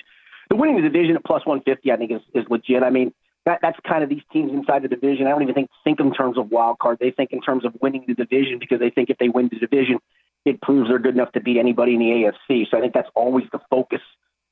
The 0.50 0.56
winning 0.56 0.78
the 0.78 0.82
division 0.82 1.18
at 1.18 1.26
plus 1.26 1.46
150, 1.46 1.92
I 1.92 1.98
think, 1.98 2.12
is, 2.12 2.22
is 2.34 2.46
legit. 2.50 2.84
I 2.84 2.90
mean, 2.90 3.14
that 3.46 3.60
that's 3.62 3.78
kind 3.88 4.04
of 4.04 4.10
these 4.10 4.22
teams 4.32 4.52
inside 4.52 4.84
the 4.84 4.88
division. 4.88 5.28
I 5.28 5.32
don't 5.32 5.44
even 5.44 5.56
think 5.56 5.70
think 5.84 6.00
in 6.00 6.14
terms 6.14 6.38
of 6.38 6.52
wild 6.52 6.80
card. 6.80 6.98
They 7.00 7.12
think 7.12 7.32
in 7.32 7.42
terms 7.42 7.66
of 7.66 7.76
winning 7.82 8.06
the 8.08 8.14
division 8.14 8.60
because 8.60 8.80
they 8.80 8.90
think 8.90 9.10
if 9.10 9.18
they 9.18 9.30
win 9.30 9.50
the 9.50 9.60
division, 9.60 10.00
it 10.46 10.62
proves 10.62 10.90
they're 10.90 11.00
good 11.00 11.16
enough 11.16 11.32
to 11.34 11.42
beat 11.42 11.60
anybody 11.60 11.94
in 11.94 12.00
the 12.00 12.32
AFC. 12.50 12.70
So 12.70 12.78
I 12.78 12.82
think 12.82 12.94
that's 12.94 13.10
always 13.16 13.46
the 13.52 13.60
focus 13.70 14.02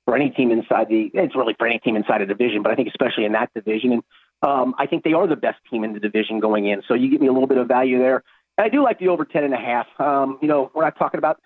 for 0.05 0.15
any 0.15 0.29
team 0.29 0.51
inside 0.51 0.89
the. 0.89 1.11
It's 1.13 1.35
really 1.35 1.55
for 1.57 1.67
any 1.67 1.79
team 1.79 1.95
inside 1.95 2.21
a 2.21 2.25
division, 2.25 2.63
but 2.63 2.71
I 2.71 2.75
think 2.75 2.89
especially 2.89 3.25
in 3.25 3.31
that 3.33 3.53
division, 3.53 3.93
and 3.93 4.03
um, 4.41 4.75
I 4.77 4.87
think 4.87 5.03
they 5.03 5.13
are 5.13 5.27
the 5.27 5.35
best 5.35 5.59
team 5.69 5.83
in 5.83 5.93
the 5.93 5.99
division 5.99 6.39
going 6.39 6.65
in. 6.65 6.81
So 6.87 6.93
you 6.93 7.09
give 7.09 7.21
me 7.21 7.27
a 7.27 7.33
little 7.33 7.47
bit 7.47 7.57
of 7.57 7.67
value 7.67 7.99
there. 7.99 8.23
And 8.57 8.65
I 8.65 8.69
do 8.69 8.83
like 8.83 8.99
the 8.99 9.07
over 9.07 9.25
ten 9.25 9.43
and 9.43 9.53
a 9.53 9.57
half. 9.57 9.87
Um, 9.99 10.37
you 10.41 10.47
know, 10.47 10.71
we're 10.73 10.83
not 10.83 10.97
talking 10.97 11.17
about 11.17 11.39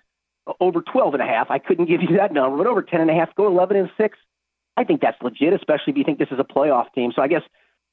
over 0.60 0.80
12 0.80 1.14
and 1.14 1.22
a 1.22 1.26
half. 1.26 1.50
I 1.50 1.58
couldn't 1.58 1.86
give 1.86 2.02
you 2.02 2.16
that 2.16 2.32
number, 2.32 2.56
but 2.56 2.66
over 2.66 2.82
10 2.82 3.00
and 3.00 3.10
a 3.10 3.14
half, 3.14 3.34
go 3.34 3.46
11 3.46 3.76
and 3.76 3.90
6. 3.96 4.18
I 4.76 4.84
think 4.84 5.00
that's 5.00 5.20
legit, 5.22 5.52
especially 5.52 5.92
if 5.92 5.96
you 5.96 6.04
think 6.04 6.18
this 6.18 6.28
is 6.30 6.38
a 6.38 6.44
playoff 6.44 6.92
team. 6.94 7.12
So 7.14 7.22
I 7.22 7.28
guess 7.28 7.42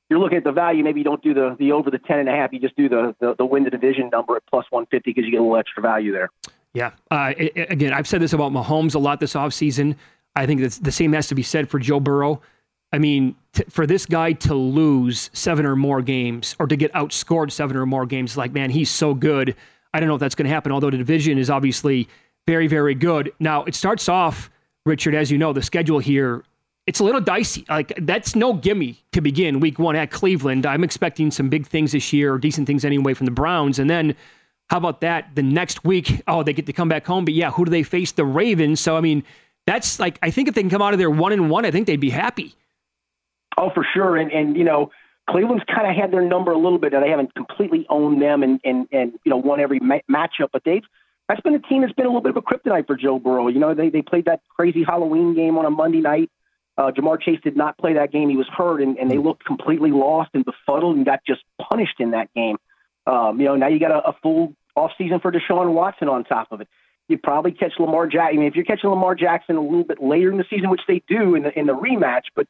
you're 0.10 0.20
looking 0.20 0.38
at 0.38 0.44
the 0.44 0.52
value. 0.52 0.84
Maybe 0.84 1.00
you 1.00 1.04
don't 1.04 1.24
do 1.24 1.34
the, 1.34 1.56
the 1.58 1.72
over 1.72 1.90
the 1.90 1.98
10 1.98 2.20
and 2.20 2.30
a 2.30 2.32
half. 2.32 2.52
You 2.52 2.60
just 2.60 2.76
do 2.76 2.90
the, 2.90 3.16
the, 3.20 3.36
the 3.38 3.46
win 3.46 3.64
the 3.64 3.70
division 3.70 4.10
number 4.12 4.36
at 4.36 4.44
plus 4.48 4.66
150 4.70 5.10
because 5.10 5.26
you 5.26 5.32
get 5.32 5.40
a 5.40 5.44
little 5.44 5.58
extra 5.58 5.82
value 5.82 6.12
there. 6.12 6.30
Yeah. 6.74 6.92
Uh, 7.10 7.34
it, 7.38 7.72
again, 7.72 7.94
I've 7.94 8.08
said 8.08 8.22
this 8.22 8.34
about 8.34 8.52
Mahomes 8.52 8.96
a 8.96 9.00
lot 9.00 9.20
this 9.20 9.34
offseason. 9.34 9.96
I 10.36 10.46
think 10.46 10.62
that's, 10.62 10.80
the 10.80 10.92
same 10.92 11.14
has 11.14 11.28
to 11.28 11.36
be 11.36 11.44
said 11.44 11.70
for 11.70 11.80
Joe 11.80 12.00
Burrow. 12.00 12.42
I 12.92 13.00
mean, 13.00 13.36
t- 13.54 13.64
for 13.70 13.88
this 13.88 14.06
guy 14.06 14.34
to 14.34 14.54
lose 14.54 15.30
seven 15.34 15.66
or 15.66 15.76
more 15.76 16.02
games 16.02 16.56
or 16.60 16.68
to 16.68 16.76
get 16.76 16.92
outscored 16.94 17.52
seven 17.52 17.78
or 17.78 17.86
more 17.86 18.06
games, 18.06 18.38
like, 18.38 18.52
man, 18.52 18.70
he's 18.70 18.90
so 18.90 19.14
good. 19.14 19.56
I 19.94 20.00
don't 20.00 20.10
know 20.10 20.16
if 20.16 20.20
that's 20.20 20.36
going 20.36 20.48
to 20.48 20.54
happen, 20.54 20.72
although 20.72 20.90
the 20.90 20.98
division 20.98 21.38
is 21.38 21.50
obviously 21.50 22.08
very, 22.48 22.68
very 22.68 22.96
good. 22.96 23.32
Now, 23.40 23.64
it 23.64 23.76
starts 23.76 24.10
off, 24.10 24.50
Richard, 24.86 25.16
as 25.16 25.32
you 25.32 25.38
know, 25.38 25.54
the 25.54 25.62
schedule 25.62 26.00
here, 26.00 26.44
it's 26.86 27.00
a 27.00 27.04
little 27.04 27.22
dicey. 27.22 27.66
Like, 27.70 27.94
that's 28.02 28.36
no 28.36 28.54
gimme 28.54 29.02
to 29.14 29.22
begin 29.22 29.60
week 29.60 29.80
one 29.80 29.96
at 29.96 30.12
Cleveland. 30.12 30.66
I'm 30.66 30.84
expecting 30.84 31.32
some 31.32 31.50
big 31.50 31.66
things 31.66 31.94
this 31.94 32.12
year, 32.12 32.34
or 32.34 32.38
decent 32.38 32.68
things 32.68 32.84
anyway, 32.84 33.14
from 33.14 33.26
the 33.26 33.32
Browns. 33.32 33.80
And 33.80 33.90
then, 33.90 34.16
how 34.70 34.78
about 34.78 35.02
that? 35.02 35.36
The 35.36 35.44
next 35.44 35.84
week, 35.84 36.22
oh, 36.28 36.44
they 36.44 36.54
get 36.54 36.66
to 36.66 36.74
come 36.74 36.90
back 36.90 37.06
home. 37.06 37.26
But 37.26 37.34
yeah, 37.34 37.52
who 37.52 37.66
do 37.66 37.72
they 37.72 37.84
face? 37.84 38.12
The 38.12 38.26
Ravens. 38.26 38.80
So, 38.80 38.98
I 38.98 39.02
mean, 39.02 39.24
that's 39.66 40.00
like, 40.00 40.20
I 40.22 40.30
think 40.30 40.48
if 40.48 40.56
they 40.56 40.62
can 40.62 40.70
come 40.70 40.82
out 40.82 40.94
of 40.94 41.00
there 41.00 41.12
one 41.12 41.32
and 41.32 41.50
one, 41.50 41.66
I 41.66 41.72
think 41.72 41.88
they'd 41.88 41.98
be 41.98 42.10
happy. 42.10 42.54
Oh, 43.58 43.70
for 43.74 43.86
sure. 43.94 44.18
And, 44.18 44.32
and 44.32 44.58
you 44.58 44.64
know, 44.64 44.92
Cleveland's 45.30 45.64
kind 45.74 45.88
of 45.90 45.96
had 45.96 46.12
their 46.12 46.24
number 46.24 46.52
a 46.52 46.58
little 46.58 46.80
bit. 46.80 46.94
and 46.94 47.04
they 47.04 47.10
haven't 47.10 47.34
completely 47.36 47.86
owned 47.90 48.22
them 48.22 48.44
and, 48.44 48.60
and, 48.66 48.88
and 48.92 49.14
you 49.24 49.30
know, 49.30 49.38
won 49.38 49.60
every 49.60 49.80
ma- 49.80 50.00
matchup, 50.10 50.50
but 50.52 50.64
they've 50.66 50.84
that's 51.30 51.42
been 51.42 51.56
a 51.56 51.60
team 51.60 51.82
that's 51.82 51.94
been 51.94 52.06
a 52.06 52.10
little 52.10 52.22
bit 52.22 52.32
of 52.32 52.38
a 52.38 52.42
kryptonite 52.42 52.86
for 52.86 52.96
Joe 52.96 53.18
Burrow. 53.20 53.48
You 53.48 53.60
know, 53.60 53.74
they 53.74 53.90
they 53.90 54.02
played 54.02 54.26
that 54.26 54.42
crazy 54.50 54.84
Halloween 54.84 55.34
game 55.34 55.58
on 55.58 55.66
a 55.66 55.70
Monday 55.70 56.02
night. 56.02 56.30
Uh, 56.78 56.92
Ja'Marr 56.92 57.22
Chase 57.22 57.40
did 57.44 57.56
not 57.56 57.78
play 57.78 57.94
that 57.94 58.12
game; 58.12 58.30
he 58.30 58.38
was 58.38 58.48
hurt, 58.48 58.82
and, 58.82 58.98
and 58.98 59.10
they 59.10 59.18
looked 59.18 59.46
completely 59.46 59.92
lost 59.92 60.32
and 60.34 60.44
befuddled, 60.44 60.96
and 60.96 61.06
got 61.06 61.20
just 61.26 61.42
punished 61.70 62.00
in 62.00 62.12
that 62.12 62.34
game. 62.34 62.58
Um, 63.06 63.40
you 63.40 63.46
know, 63.46 63.56
now 63.56 63.68
you 63.68 63.80
got 63.80 63.92
a, 63.92 64.10
a 64.10 64.14
full 64.22 64.56
off 64.76 64.92
season 64.98 65.20
for 65.20 65.32
Deshaun 65.32 65.74
Watson 65.74 66.10
on 66.10 66.24
top 66.24 66.52
of 66.52 66.62
it. 66.62 66.68
You 67.08 67.18
probably 67.18 67.52
catch 67.52 67.74
Lamar 67.80 68.08
Jackson. 68.08 68.38
I 68.38 68.40
mean, 68.40 68.48
if 68.48 68.56
you're 68.56 68.66
catching 68.66 68.90
Lamar 68.90 69.14
Jackson 69.14 69.56
a 69.58 69.62
little 69.62 69.84
bit 69.84 70.02
later 70.02 70.32
in 70.32 70.38
the 70.38 70.46
season, 70.50 70.70
which 70.70 70.82
they 70.88 71.04
do 71.08 71.36
in 71.36 71.44
the 71.44 71.58
in 71.58 71.68
the 71.68 71.76
rematch, 71.76 72.24
but 72.36 72.48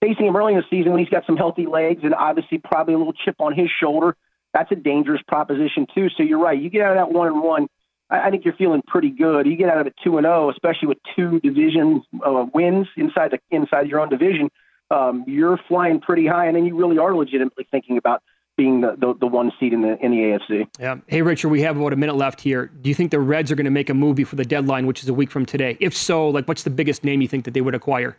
facing 0.00 0.26
him 0.26 0.36
early 0.36 0.52
in 0.52 0.58
the 0.58 0.66
season 0.68 0.92
when 0.92 1.00
he's 1.00 1.08
got 1.08 1.24
some 1.26 1.36
healthy 1.36 1.66
legs 1.66 2.00
and 2.04 2.14
obviously 2.14 2.58
probably 2.58 2.94
a 2.94 2.98
little 2.98 3.14
chip 3.14 3.36
on 3.38 3.54
his 3.54 3.70
shoulder, 3.80 4.16
that's 4.52 4.70
a 4.70 4.76
dangerous 4.76 5.22
proposition 5.26 5.86
too. 5.94 6.08
So 6.16 6.22
you're 6.22 6.38
right. 6.38 6.60
You 6.60 6.68
get 6.68 6.82
out 6.82 6.96
of 6.96 7.08
that 7.08 7.16
one 7.16 7.28
and 7.28 7.42
one 7.42 7.68
I, 8.10 8.30
think 8.30 8.44
you're 8.44 8.54
feeling 8.54 8.82
pretty 8.86 9.10
good. 9.10 9.46
You 9.46 9.56
get 9.56 9.68
out 9.68 9.80
of 9.80 9.86
it 9.86 9.94
two 10.02 10.18
and 10.18 10.24
zero, 10.24 10.46
oh, 10.46 10.50
especially 10.50 10.88
with 10.88 10.98
two 11.16 11.40
division 11.40 12.02
uh, 12.24 12.46
wins 12.52 12.86
inside 12.96 13.32
the 13.32 13.38
inside 13.50 13.88
your 13.88 14.00
own 14.00 14.08
division. 14.08 14.50
Um, 14.90 15.24
you're 15.26 15.58
flying 15.68 16.00
pretty 16.00 16.26
high, 16.26 16.46
and 16.46 16.56
then 16.56 16.66
you 16.66 16.76
really 16.76 16.98
are 16.98 17.14
legitimately 17.14 17.66
thinking 17.70 17.96
about 17.96 18.22
being 18.56 18.82
the, 18.82 18.94
the, 18.96 19.14
the, 19.18 19.26
one 19.26 19.50
seed 19.58 19.72
in 19.72 19.82
the 19.82 19.96
in 20.04 20.10
the 20.12 20.18
AFC. 20.18 20.68
Yeah. 20.78 20.96
Hey, 21.06 21.22
Richard, 21.22 21.48
we 21.48 21.62
have 21.62 21.76
about 21.76 21.92
a 21.92 21.96
minute 21.96 22.16
left 22.16 22.40
here. 22.40 22.66
Do 22.66 22.88
you 22.88 22.94
think 22.94 23.10
the 23.10 23.18
Reds 23.18 23.50
are 23.50 23.56
going 23.56 23.64
to 23.64 23.70
make 23.70 23.90
a 23.90 23.94
move 23.94 24.16
before 24.16 24.36
the 24.36 24.44
deadline, 24.44 24.86
which 24.86 25.02
is 25.02 25.08
a 25.08 25.14
week 25.14 25.30
from 25.30 25.46
today? 25.46 25.76
If 25.80 25.96
so, 25.96 26.28
like, 26.28 26.46
what's 26.46 26.62
the 26.62 26.70
biggest 26.70 27.04
name 27.04 27.20
you 27.20 27.28
think 27.28 27.44
that 27.46 27.54
they 27.54 27.60
would 27.60 27.74
acquire? 27.74 28.16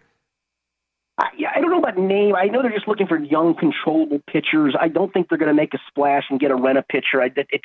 I, 1.18 1.30
yeah, 1.38 1.50
I 1.56 1.62
don't 1.62 1.72
know 1.72 1.80
about 1.80 1.98
name. 1.98 2.36
I 2.36 2.46
know 2.46 2.62
they're 2.62 2.72
just 2.72 2.90
looking 2.90 3.08
for 3.08 3.18
young, 3.18 3.56
controllable 3.56 4.22
pitchers. 4.28 4.76
I 4.78 4.90
don't 4.90 5.14
think 5.14 5.30
they're 5.30 5.38
going 5.38 5.50
to 5.50 5.56
make 5.56 5.74
a 5.74 5.80
splash 5.88 6.26
and 6.30 6.40
get 6.40 6.52
a 6.52 6.56
rent 6.56 6.78
a 6.78 6.84
pitcher. 6.84 7.22
I, 7.22 7.32
it, 7.36 7.62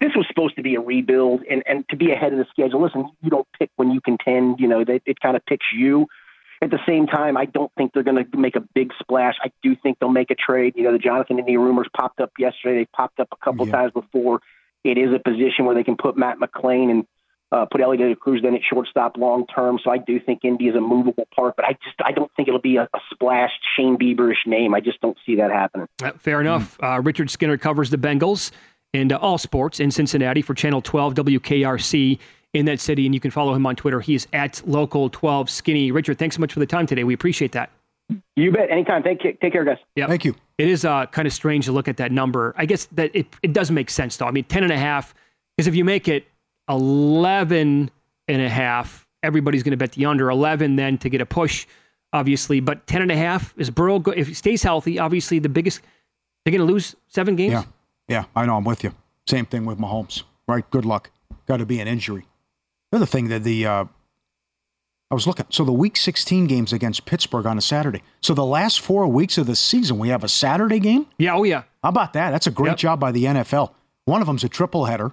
this 0.00 0.12
was 0.16 0.26
supposed 0.26 0.56
to 0.56 0.62
be 0.62 0.74
a 0.74 0.80
rebuild 0.80 1.42
and, 1.50 1.62
and 1.66 1.86
to 1.90 1.96
be 1.96 2.12
ahead 2.12 2.32
of 2.32 2.38
the 2.38 2.46
schedule. 2.50 2.82
Listen, 2.82 3.10
you 3.20 3.28
don't 3.28 3.46
pick 3.58 3.70
when 3.76 3.90
you 3.90 4.00
contend. 4.00 4.58
You 4.58 4.68
know, 4.68 4.84
they, 4.84 5.02
it 5.04 5.20
kind 5.20 5.36
of 5.36 5.44
picks 5.44 5.66
you. 5.76 6.06
At 6.62 6.70
the 6.70 6.78
same 6.88 7.06
time, 7.06 7.36
I 7.36 7.44
don't 7.44 7.70
think 7.76 7.92
they're 7.92 8.02
going 8.02 8.24
to 8.24 8.38
make 8.38 8.56
a 8.56 8.64
big 8.74 8.90
splash. 8.98 9.34
I 9.42 9.50
do 9.62 9.76
think 9.76 9.98
they'll 9.98 10.08
make 10.08 10.30
a 10.30 10.34
trade. 10.34 10.72
You 10.76 10.84
know, 10.84 10.92
the 10.92 10.98
Jonathan 10.98 11.38
India 11.38 11.58
rumors 11.58 11.88
popped 11.94 12.20
up 12.20 12.30
yesterday. 12.38 12.78
They 12.78 12.88
popped 12.96 13.20
up 13.20 13.28
a 13.32 13.44
couple 13.44 13.66
yeah. 13.66 13.72
times 13.72 13.92
before. 13.92 14.40
It 14.82 14.96
is 14.96 15.12
a 15.14 15.18
position 15.18 15.66
where 15.66 15.74
they 15.74 15.84
can 15.84 15.96
put 15.96 16.16
Matt 16.16 16.38
McLain 16.38 16.90
and 16.90 17.06
uh, 17.54 17.64
put 17.70 17.80
Elly 17.80 17.96
De 17.96 18.08
La 18.08 18.14
Cruz 18.16 18.42
then 18.42 18.54
at 18.54 18.62
shortstop 18.68 19.16
long 19.16 19.46
term. 19.46 19.78
So 19.82 19.90
I 19.90 19.98
do 19.98 20.18
think 20.18 20.44
Indy 20.44 20.66
is 20.66 20.74
a 20.74 20.80
movable 20.80 21.28
part, 21.34 21.54
but 21.54 21.64
I 21.64 21.72
just 21.84 21.94
I 22.04 22.10
don't 22.10 22.30
think 22.34 22.48
it'll 22.48 22.60
be 22.60 22.76
a, 22.76 22.82
a 22.82 22.98
splashed 23.12 23.60
Shane 23.76 23.96
Bieberish 23.96 24.44
name. 24.46 24.74
I 24.74 24.80
just 24.80 25.00
don't 25.00 25.16
see 25.24 25.36
that 25.36 25.52
happening. 25.52 25.86
Uh, 26.02 26.10
fair 26.18 26.40
enough. 26.40 26.76
Uh, 26.82 27.00
Richard 27.02 27.30
Skinner 27.30 27.56
covers 27.56 27.90
the 27.90 27.96
Bengals 27.96 28.50
and 28.92 29.12
uh, 29.12 29.18
all 29.18 29.38
sports 29.38 29.78
in 29.78 29.92
Cincinnati 29.92 30.42
for 30.42 30.54
Channel 30.54 30.82
12 30.82 31.14
WKRC 31.14 32.18
in 32.54 32.66
that 32.66 32.80
city, 32.80 33.06
and 33.06 33.14
you 33.14 33.20
can 33.20 33.30
follow 33.30 33.54
him 33.54 33.66
on 33.66 33.76
Twitter. 33.76 34.00
He 34.00 34.14
is 34.14 34.26
at 34.32 34.60
local 34.66 35.08
12 35.08 35.48
skinny. 35.48 35.92
Richard, 35.92 36.18
thanks 36.18 36.36
so 36.36 36.40
much 36.40 36.52
for 36.52 36.60
the 36.60 36.66
time 36.66 36.86
today. 36.86 37.04
We 37.04 37.14
appreciate 37.14 37.52
that. 37.52 37.70
You 38.36 38.50
bet. 38.50 38.70
Anytime. 38.70 39.02
Take 39.02 39.22
take 39.22 39.52
care, 39.52 39.64
guys. 39.64 39.78
Yeah. 39.94 40.08
Thank 40.08 40.24
you. 40.24 40.34
It 40.58 40.68
is 40.68 40.84
uh, 40.84 41.06
kind 41.06 41.26
of 41.26 41.32
strange 41.32 41.66
to 41.66 41.72
look 41.72 41.86
at 41.86 41.96
that 41.98 42.10
number. 42.10 42.52
I 42.56 42.66
guess 42.66 42.86
that 42.92 43.10
it, 43.14 43.26
it 43.42 43.52
does 43.52 43.70
make 43.70 43.90
sense 43.90 44.16
though. 44.16 44.26
I 44.26 44.30
mean, 44.30 44.44
10 44.44 44.64
and 44.64 44.72
a 44.72 44.76
half, 44.76 45.14
because 45.56 45.68
if 45.68 45.74
you 45.74 45.84
make 45.84 46.08
it 46.08 46.26
11 46.68 47.90
and 48.28 48.42
a 48.42 48.48
half. 48.48 49.06
Everybody's 49.22 49.62
going 49.62 49.72
to 49.72 49.76
bet 49.76 49.92
the 49.92 50.06
under 50.06 50.30
11 50.30 50.76
then 50.76 50.98
to 50.98 51.08
get 51.08 51.20
a 51.20 51.26
push, 51.26 51.66
obviously. 52.12 52.60
But 52.60 52.86
10 52.86 53.02
and 53.02 53.10
a 53.10 53.16
half 53.16 53.54
is 53.56 53.70
Burrow. 53.70 53.98
Go- 53.98 54.12
if 54.12 54.28
he 54.28 54.34
stays 54.34 54.62
healthy, 54.62 54.98
obviously 54.98 55.38
the 55.38 55.48
biggest. 55.48 55.80
They're 56.44 56.52
going 56.52 56.66
to 56.66 56.72
lose 56.72 56.94
seven 57.08 57.36
games. 57.36 57.52
Yeah, 57.52 57.64
yeah, 58.08 58.24
I 58.36 58.44
know. 58.44 58.56
I'm 58.56 58.64
with 58.64 58.84
you. 58.84 58.94
Same 59.26 59.46
thing 59.46 59.64
with 59.64 59.78
Mahomes. 59.78 60.24
Right. 60.46 60.68
Good 60.70 60.84
luck. 60.84 61.10
Got 61.46 61.58
to 61.58 61.66
be 61.66 61.80
an 61.80 61.88
injury. 61.88 62.26
The 62.90 62.98
other 62.98 63.06
thing 63.06 63.28
that 63.28 63.44
the 63.44 63.66
uh, 63.66 63.84
I 65.10 65.14
was 65.14 65.26
looking. 65.26 65.46
So 65.50 65.64
the 65.64 65.72
Week 65.72 65.96
16 65.96 66.46
games 66.46 66.72
against 66.72 67.06
Pittsburgh 67.06 67.46
on 67.46 67.56
a 67.56 67.60
Saturday. 67.60 68.02
So 68.20 68.34
the 68.34 68.44
last 68.44 68.80
four 68.80 69.06
weeks 69.06 69.38
of 69.38 69.46
the 69.46 69.56
season, 69.56 69.98
we 69.98 70.08
have 70.08 70.24
a 70.24 70.28
Saturday 70.28 70.80
game. 70.80 71.06
Yeah. 71.18 71.34
Oh 71.34 71.44
yeah. 71.44 71.62
How 71.82 71.90
about 71.90 72.12
that? 72.14 72.30
That's 72.30 72.46
a 72.46 72.50
great 72.50 72.70
yep. 72.70 72.78
job 72.78 73.00
by 73.00 73.12
the 73.12 73.24
NFL. 73.24 73.72
One 74.06 74.20
of 74.20 74.26
them's 74.26 74.44
a 74.44 74.48
triple 74.48 74.86
header. 74.86 75.12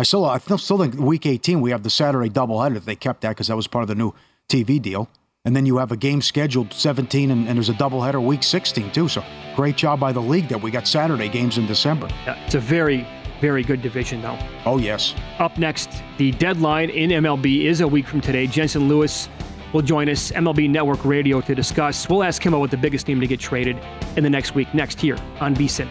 I 0.00 0.02
still, 0.02 0.24
I 0.24 0.38
still 0.38 0.78
think 0.78 0.94
week 0.94 1.26
18 1.26 1.60
we 1.60 1.72
have 1.72 1.82
the 1.82 1.90
Saturday 1.90 2.30
doubleheader. 2.30 2.82
They 2.82 2.96
kept 2.96 3.20
that 3.20 3.30
because 3.30 3.48
that 3.48 3.56
was 3.56 3.66
part 3.66 3.82
of 3.82 3.88
the 3.88 3.94
new 3.94 4.14
TV 4.48 4.80
deal. 4.80 5.10
And 5.44 5.54
then 5.54 5.66
you 5.66 5.76
have 5.76 5.92
a 5.92 5.96
game 5.96 6.22
scheduled 6.22 6.72
17, 6.72 7.30
and, 7.30 7.46
and 7.46 7.58
there's 7.58 7.68
a 7.68 7.74
doubleheader 7.74 8.24
week 8.24 8.42
16 8.42 8.92
too. 8.92 9.08
So 9.08 9.22
great 9.54 9.76
job 9.76 10.00
by 10.00 10.12
the 10.12 10.20
league 10.20 10.48
that 10.48 10.62
we 10.62 10.70
got 10.70 10.88
Saturday 10.88 11.28
games 11.28 11.58
in 11.58 11.66
December. 11.66 12.08
Yeah, 12.24 12.42
it's 12.46 12.54
a 12.54 12.60
very, 12.60 13.06
very 13.42 13.62
good 13.62 13.82
division, 13.82 14.22
though. 14.22 14.38
Oh 14.64 14.78
yes. 14.78 15.14
Up 15.38 15.58
next, 15.58 15.90
the 16.16 16.30
deadline 16.30 16.88
in 16.88 17.10
MLB 17.10 17.66
is 17.66 17.82
a 17.82 17.88
week 17.88 18.06
from 18.06 18.22
today. 18.22 18.46
Jensen 18.46 18.88
Lewis 18.88 19.28
will 19.74 19.82
join 19.82 20.08
us, 20.08 20.32
MLB 20.32 20.70
Network 20.70 21.04
Radio, 21.04 21.42
to 21.42 21.54
discuss. 21.54 22.08
We'll 22.08 22.22
ask 22.22 22.42
him 22.42 22.54
about 22.54 22.70
the 22.70 22.78
biggest 22.78 23.06
name 23.06 23.20
to 23.20 23.26
get 23.26 23.38
traded 23.38 23.76
in 24.16 24.24
the 24.24 24.30
next 24.30 24.54
week, 24.54 24.72
next 24.72 25.04
year 25.04 25.18
on 25.40 25.54
VSIN. 25.54 25.90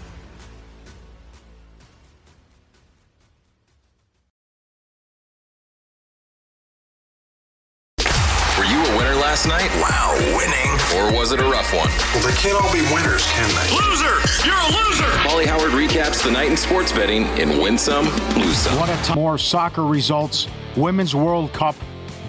Was 11.21 11.31
it 11.31 11.39
a 11.39 11.43
rough 11.43 11.71
one? 11.71 11.87
Well, 12.15 12.27
they 12.27 12.33
can't 12.33 12.59
all 12.59 12.73
be 12.73 12.81
winners, 12.91 13.23
can 13.27 13.47
they? 13.53 13.75
Loser! 13.75 14.17
You're 14.43 14.57
a 14.57 14.71
loser! 14.75 15.23
Molly 15.23 15.45
Howard 15.45 15.69
recaps 15.69 16.23
the 16.23 16.31
night 16.31 16.49
in 16.49 16.57
sports 16.57 16.91
betting 16.91 17.27
in 17.37 17.61
Win 17.61 17.77
Some, 17.77 18.05
Lose 18.35 18.57
Some. 18.57 18.79
What 18.79 18.89
a 18.89 18.95
time. 19.03 19.17
More 19.17 19.37
soccer 19.37 19.85
results. 19.85 20.47
Women's 20.75 21.13
World 21.13 21.53
Cup, 21.53 21.75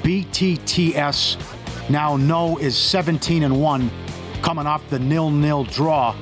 BTTS. 0.02 1.38
Now 1.88 2.18
no 2.18 2.58
is 2.58 2.76
17 2.76 3.44
and 3.44 3.58
1, 3.58 3.90
coming 4.42 4.66
off 4.66 4.86
the 4.90 4.98
nil-nil 4.98 5.64
draw 5.64 6.14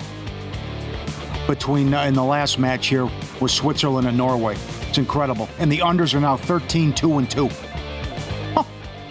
between 1.49 1.93
uh, 1.93 2.05
in 2.05 2.15
the 2.15 2.23
last 2.23 2.61
match 2.61 2.87
here 2.87 3.11
with 3.41 3.51
Switzerland 3.51 4.07
and 4.07 4.17
Norway. 4.17 4.57
It's 4.83 4.99
incredible. 4.99 5.49
And 5.59 5.73
the 5.73 5.79
unders 5.79 6.15
are 6.15 6.21
now 6.21 6.37
13 6.37 6.93
2 6.93 7.19
and 7.19 7.29
2. 7.29 7.51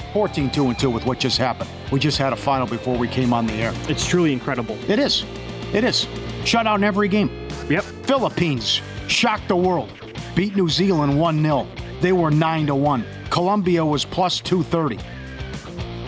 Huh. 0.10 0.14
14 0.14 0.50
2 0.52 0.68
and 0.68 0.80
2 0.80 0.90
with 0.90 1.06
what 1.06 1.20
just 1.20 1.38
happened. 1.38 1.70
We 1.92 2.00
just 2.00 2.18
had 2.18 2.34
a 2.34 2.36
final 2.36 2.68
before 2.68 2.98
we 2.98 3.08
came 3.08 3.34
on 3.34 3.46
the 3.46 3.54
air. 3.54 3.74
It's 3.88 4.06
truly 4.06 4.34
incredible. 4.34 4.78
It 4.90 5.00
is. 5.00 5.26
It 5.74 5.84
is. 5.84 6.08
Shut 6.46 6.68
out 6.68 6.78
in 6.78 6.84
every 6.84 7.08
game. 7.08 7.30
Yep. 7.70 7.84
Philippines 7.84 8.82
shocked 9.08 9.48
the 9.48 9.56
world. 9.56 9.92
Beat 10.36 10.56
New 10.56 10.70
Zealand 10.70 11.20
1 11.20 11.42
0. 11.42 11.68
They 12.02 12.12
were 12.12 12.32
9 12.32 12.68
to 12.68 12.76
1. 12.76 13.06
Colombia 13.30 13.86
was 13.86 14.06
plus 14.06 14.40
230. 14.40 15.00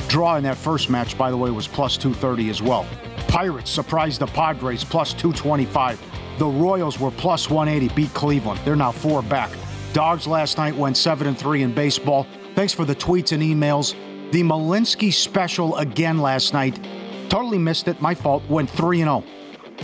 Draw 0.08 0.38
in 0.38 0.44
that 0.44 0.58
first 0.58 0.90
match, 0.90 1.18
by 1.18 1.32
the 1.32 1.38
way, 1.38 1.52
was 1.52 1.68
plus 1.68 1.96
230 1.98 2.50
as 2.50 2.62
well. 2.62 2.86
Pirates 3.28 3.70
surprised 3.70 4.20
the 4.20 4.28
Padres 4.28 4.84
plus 4.84 5.14
225. 5.14 6.02
The 6.38 6.46
Royals 6.46 7.00
were 7.00 7.12
plus 7.12 7.50
180, 7.50 7.94
beat 7.94 8.14
Cleveland. 8.14 8.60
They're 8.66 8.76
now 8.76 8.92
four 8.92 9.22
back. 9.22 9.52
Dogs 9.94 10.26
last 10.26 10.58
night 10.58 10.76
went 10.76 10.98
7 10.98 11.28
and 11.28 11.38
3 11.38 11.64
in 11.64 11.74
baseball. 11.74 12.26
Thanks 12.56 12.74
for 12.74 12.86
the 12.86 12.96
tweets 12.96 13.32
and 13.32 13.42
emails. 13.42 13.96
The 14.32 14.44
Malinsky 14.44 15.14
special 15.14 15.78
again 15.78 16.20
last 16.20 16.54
night. 16.54 16.80
Totally 17.30 17.58
missed 17.58 17.88
it. 17.88 18.02
My 18.02 18.14
fault. 18.14 18.44
Went 18.50 18.70
3 18.70 19.02
and 19.02 19.08
0. 19.08 19.24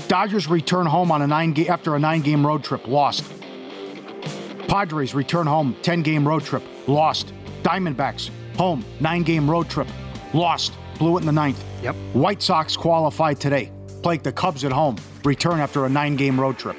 Dodgers 0.07 0.47
return 0.47 0.85
home 0.85 1.11
on 1.11 1.21
a 1.21 1.27
nine 1.27 1.55
after 1.69 1.95
a 1.95 1.99
nine 1.99 2.21
game 2.21 2.45
road 2.45 2.63
trip. 2.63 2.87
Lost. 2.87 3.23
Padres 4.67 5.15
return 5.15 5.47
home 5.47 5.75
10 5.81 6.01
game 6.01 6.27
road 6.27 6.43
trip. 6.43 6.63
Lost. 6.87 7.33
Diamondbacks 7.63 8.29
home 8.57 8.85
nine 8.99 9.23
game 9.23 9.49
road 9.49 9.69
trip. 9.69 9.87
Lost. 10.33 10.73
Blew 10.99 11.17
it 11.17 11.21
in 11.21 11.25
the 11.25 11.31
ninth. 11.31 11.63
Yep. 11.83 11.95
White 12.13 12.41
Sox 12.41 12.75
qualified 12.75 13.39
today. 13.39 13.71
Played 14.01 14.23
the 14.23 14.31
Cubs 14.31 14.63
at 14.65 14.71
home. 14.71 14.97
Return 15.23 15.59
after 15.59 15.85
a 15.85 15.89
nine 15.89 16.15
game 16.15 16.39
road 16.39 16.57
trip. 16.57 16.77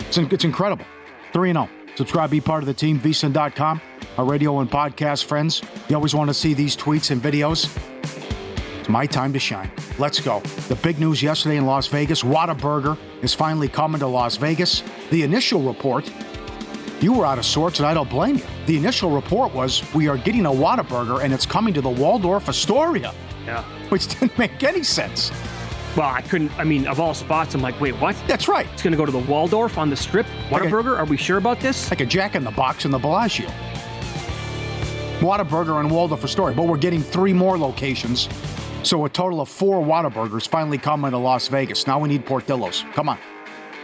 It's, 0.00 0.18
it's 0.18 0.44
incredible. 0.44 0.84
3 1.32 1.52
0. 1.52 1.68
Subscribe, 1.94 2.30
be 2.30 2.40
part 2.40 2.62
of 2.62 2.66
the 2.66 2.74
team, 2.74 2.98
vsin.com. 2.98 3.80
Our 4.18 4.24
radio 4.24 4.60
and 4.60 4.70
podcast 4.70 5.24
friends. 5.24 5.62
You 5.88 5.96
always 5.96 6.14
want 6.14 6.28
to 6.28 6.34
see 6.34 6.52
these 6.54 6.76
tweets 6.76 7.10
and 7.10 7.22
videos. 7.22 7.74
It's 8.80 8.88
my 8.88 9.06
time 9.06 9.32
to 9.32 9.38
shine. 9.38 9.70
Let's 9.98 10.20
go. 10.20 10.40
The 10.68 10.76
big 10.76 10.98
news 10.98 11.22
yesterday 11.22 11.56
in 11.56 11.64
Las 11.66 11.86
Vegas 11.86 12.22
Whataburger 12.22 12.98
is 13.22 13.32
finally 13.32 13.68
coming 13.68 14.00
to 14.00 14.06
Las 14.06 14.36
Vegas. 14.36 14.82
The 15.10 15.22
initial 15.22 15.62
report, 15.62 16.10
you 17.00 17.12
were 17.14 17.24
out 17.24 17.38
of 17.38 17.46
sorts, 17.46 17.78
and 17.78 17.86
I 17.86 17.94
don't 17.94 18.10
blame 18.10 18.36
you. 18.36 18.44
The 18.66 18.76
initial 18.76 19.10
report 19.10 19.54
was 19.54 19.82
we 19.94 20.08
are 20.08 20.18
getting 20.18 20.44
a 20.46 20.50
Whataburger 20.50 21.22
and 21.22 21.32
it's 21.32 21.46
coming 21.46 21.72
to 21.74 21.80
the 21.80 21.88
Waldorf 21.90 22.48
Astoria, 22.48 23.14
Yeah. 23.46 23.62
which 23.88 24.08
didn't 24.08 24.36
make 24.38 24.62
any 24.62 24.82
sense. 24.82 25.30
Well, 25.96 26.08
I 26.08 26.22
couldn't. 26.22 26.50
I 26.58 26.64
mean, 26.64 26.86
of 26.86 27.00
all 27.00 27.12
spots, 27.14 27.54
I'm 27.54 27.60
like, 27.62 27.78
wait, 27.80 27.92
what? 27.96 28.16
That's 28.26 28.48
right. 28.48 28.66
It's 28.72 28.82
going 28.82 28.92
to 28.92 28.96
go 28.96 29.04
to 29.06 29.12
the 29.12 29.18
Waldorf 29.18 29.76
on 29.78 29.90
the 29.90 29.96
Strip. 29.96 30.26
Whataburger? 30.48 30.98
Are 30.98 31.04
we 31.04 31.16
sure 31.18 31.36
about 31.38 31.60
this? 31.60 31.90
Like 31.90 32.00
a 32.00 32.06
Jack 32.06 32.34
in 32.34 32.44
the 32.44 32.50
Box 32.50 32.84
in 32.86 32.90
the 32.90 32.98
Bellagio. 32.98 33.50
Whataburger 35.22 35.78
and 35.78 35.88
Waldorf 35.90 36.24
Astoria, 36.24 36.56
but 36.56 36.66
we're 36.66 36.76
getting 36.76 37.00
three 37.00 37.32
more 37.32 37.56
locations. 37.56 38.28
So 38.82 39.04
a 39.04 39.08
total 39.08 39.40
of 39.40 39.48
four 39.48 39.80
Whataburgers 39.80 40.48
finally 40.48 40.78
coming 40.78 41.12
to 41.12 41.18
Las 41.18 41.46
Vegas. 41.46 41.86
Now 41.86 42.00
we 42.00 42.08
need 42.08 42.26
Portillo's. 42.26 42.84
Come 42.92 43.08
on. 43.08 43.18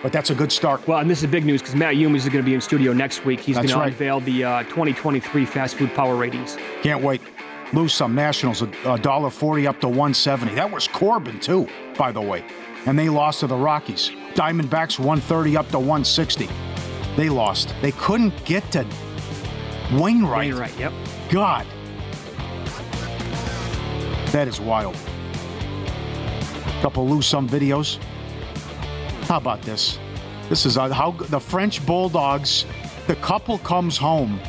But 0.03 0.13
that's 0.13 0.31
a 0.31 0.35
good 0.35 0.51
start. 0.51 0.87
Well, 0.87 0.99
and 0.99 1.09
this 1.09 1.23
is 1.23 1.31
big 1.31 1.45
news 1.45 1.61
because 1.61 1.77
Matt 1.77 1.95
Youmans 1.95 2.17
is 2.19 2.25
going 2.25 2.39
to 2.39 2.43
be 2.43 2.55
in 2.55 2.61
studio 2.61 2.93
next 2.93 3.25
week. 3.25 3.41
He's 3.41 3.57
going 3.57 3.69
That's 3.69 3.79
to 3.79 3.85
unveil 3.85 4.21
the 4.21 4.45
uh, 4.45 4.63
2023 4.65 5.45
fast 5.45 5.77
food 5.77 5.93
power 5.95 6.17
ratings. 6.17 6.57
Can't 6.83 7.03
wait. 7.03 7.21
Lose 7.73 7.93
some 7.93 8.15
Nationals, 8.15 8.63
a 8.63 8.99
dollar 8.99 9.29
forty 9.29 9.67
up 9.67 9.79
to 9.81 9.89
one 9.89 10.15
seventy. 10.15 10.55
That 10.55 10.71
was 10.71 10.89
Corbin 10.89 11.39
too, 11.39 11.69
by 11.99 12.11
the 12.13 12.21
way, 12.21 12.43
and 12.87 12.99
they 12.99 13.11
lost 13.11 13.41
to 13.41 13.47
the 13.47 13.57
Rockies. 13.57 14.09
Diamondbacks 14.33 14.99
one 14.99 15.21
thirty 15.21 15.55
up 15.55 15.69
to 15.71 15.79
one 15.79 16.03
sixty. 16.03 16.49
They 17.15 17.29
lost. 17.29 17.75
They 17.83 17.93
couldn't 17.93 18.43
get 18.47 18.71
to 18.73 18.87
Wainwright. 19.93 20.53
Wainwright, 20.53 20.79
yep. 20.79 20.93
God, 21.31 21.67
that 24.33 24.49
is 24.49 24.61
wild. 24.61 24.97
Couple 26.81 27.07
lose 27.07 27.27
some 27.27 27.47
videos. 27.47 27.99
How 29.25 29.37
about 29.37 29.61
this? 29.61 29.99
This 30.49 30.65
is 30.65 30.77
how 30.77 31.11
the 31.11 31.39
French 31.39 31.85
Bulldogs. 31.85 32.65
The 33.07 33.17
couple 33.17 33.59
comes 33.59 33.99
home. 33.99 34.41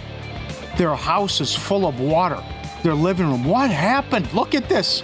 Their 0.77 0.95
house 0.95 1.41
is 1.41 1.53
full 1.53 1.85
of 1.85 1.99
water. 1.99 2.41
Their 2.81 2.93
living 2.93 3.27
room. 3.27 3.43
What 3.43 3.69
happened? 3.69 4.33
Look 4.33 4.55
at 4.55 4.69
this. 4.69 5.03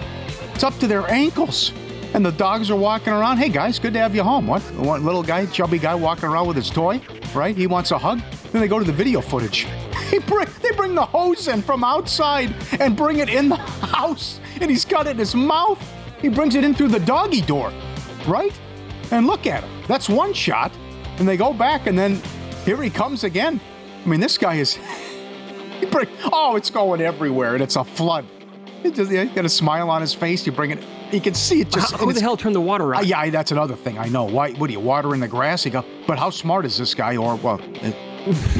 It's 0.54 0.64
up 0.64 0.78
to 0.78 0.86
their 0.86 1.06
ankles. 1.10 1.72
And 2.14 2.24
the 2.24 2.32
dogs 2.32 2.70
are 2.70 2.76
walking 2.76 3.12
around. 3.12 3.36
Hey 3.36 3.50
guys, 3.50 3.78
good 3.78 3.92
to 3.92 3.98
have 3.98 4.14
you 4.14 4.22
home. 4.22 4.46
What? 4.46 4.62
One 4.76 5.04
little 5.04 5.22
guy, 5.22 5.44
chubby 5.44 5.78
guy 5.78 5.94
walking 5.94 6.24
around 6.24 6.46
with 6.46 6.56
his 6.56 6.70
toy, 6.70 7.02
right? 7.34 7.54
He 7.54 7.66
wants 7.66 7.90
a 7.90 7.98
hug. 7.98 8.22
Then 8.56 8.62
they 8.62 8.68
go 8.68 8.78
to 8.78 8.86
the 8.86 8.92
video 8.92 9.20
footage. 9.20 9.66
He 10.06 10.20
bring, 10.20 10.46
they 10.62 10.70
bring 10.70 10.94
the 10.94 11.04
hose 11.04 11.48
in 11.48 11.60
from 11.60 11.82
outside 11.82 12.54
and 12.78 12.96
bring 12.96 13.18
it 13.18 13.28
in 13.28 13.48
the 13.48 13.56
house. 13.96 14.40
And 14.60 14.70
he's 14.70 14.84
got 14.84 15.08
it 15.08 15.10
in 15.10 15.18
his 15.18 15.34
mouth. 15.34 15.82
He 16.22 16.28
brings 16.28 16.54
it 16.54 16.62
in 16.62 16.74
through 16.74 16.88
the 16.88 17.00
doggy 17.00 17.40
door, 17.40 17.72
right? 18.26 18.58
And 19.10 19.26
look 19.26 19.48
at 19.48 19.64
him. 19.64 19.82
That's 19.88 20.08
one 20.08 20.32
shot. 20.32 20.72
And 21.18 21.28
they 21.28 21.36
go 21.36 21.52
back, 21.52 21.86
and 21.88 21.98
then 21.98 22.22
here 22.64 22.80
he 22.80 22.88
comes 22.88 23.24
again. 23.24 23.60
I 24.04 24.08
mean, 24.08 24.20
this 24.20 24.38
guy 24.38 24.54
is. 24.54 24.78
He 25.80 25.84
bring, 25.84 26.08
oh, 26.32 26.56
it's 26.56 26.70
going 26.70 27.02
everywhere, 27.02 27.52
and 27.52 27.62
it's 27.62 27.76
a 27.76 27.84
flood. 27.84 28.24
He 28.82 28.90
just 28.90 29.10
he 29.10 29.24
got 29.26 29.44
a 29.44 29.48
smile 29.48 29.90
on 29.90 30.00
his 30.00 30.14
face. 30.14 30.46
You 30.46 30.52
bring 30.52 30.70
it. 30.70 30.82
You 31.12 31.20
can 31.20 31.34
see 31.34 31.60
it 31.60 31.70
just. 31.70 31.92
How, 31.92 31.98
who 31.98 32.12
the 32.12 32.20
hell 32.20 32.36
turned 32.36 32.54
the 32.54 32.60
water 32.60 32.94
uh, 32.94 33.02
yeah, 33.02 33.28
that's 33.28 33.52
another 33.52 33.76
thing. 33.76 33.98
I 33.98 34.08
know. 34.08 34.24
Why? 34.24 34.52
What 34.52 34.70
are 34.70 34.72
you 34.72 34.80
watering 34.80 35.20
the 35.20 35.28
grass? 35.28 35.64
You 35.64 35.72
go. 35.72 35.84
But 36.06 36.18
how 36.18 36.30
smart 36.30 36.64
is 36.64 36.78
this 36.78 36.94
guy? 36.94 37.16
Or 37.16 37.36
well, 37.36 37.60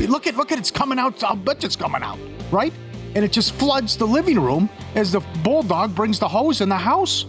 look 0.06 0.26
at 0.26 0.36
look 0.36 0.52
at 0.52 0.58
it's 0.58 0.70
coming 0.70 0.98
out. 0.98 1.22
I'll 1.24 1.36
bet 1.36 1.64
it's 1.64 1.76
coming 1.76 2.02
out, 2.02 2.18
right? 2.50 2.72
And 3.14 3.24
it 3.24 3.32
just 3.32 3.54
floods 3.54 3.96
the 3.96 4.06
living 4.06 4.38
room 4.38 4.68
as 4.94 5.12
the 5.12 5.20
bulldog 5.42 5.94
brings 5.94 6.18
the 6.18 6.28
hose 6.28 6.60
in 6.60 6.68
the 6.68 6.76
house, 6.76 7.24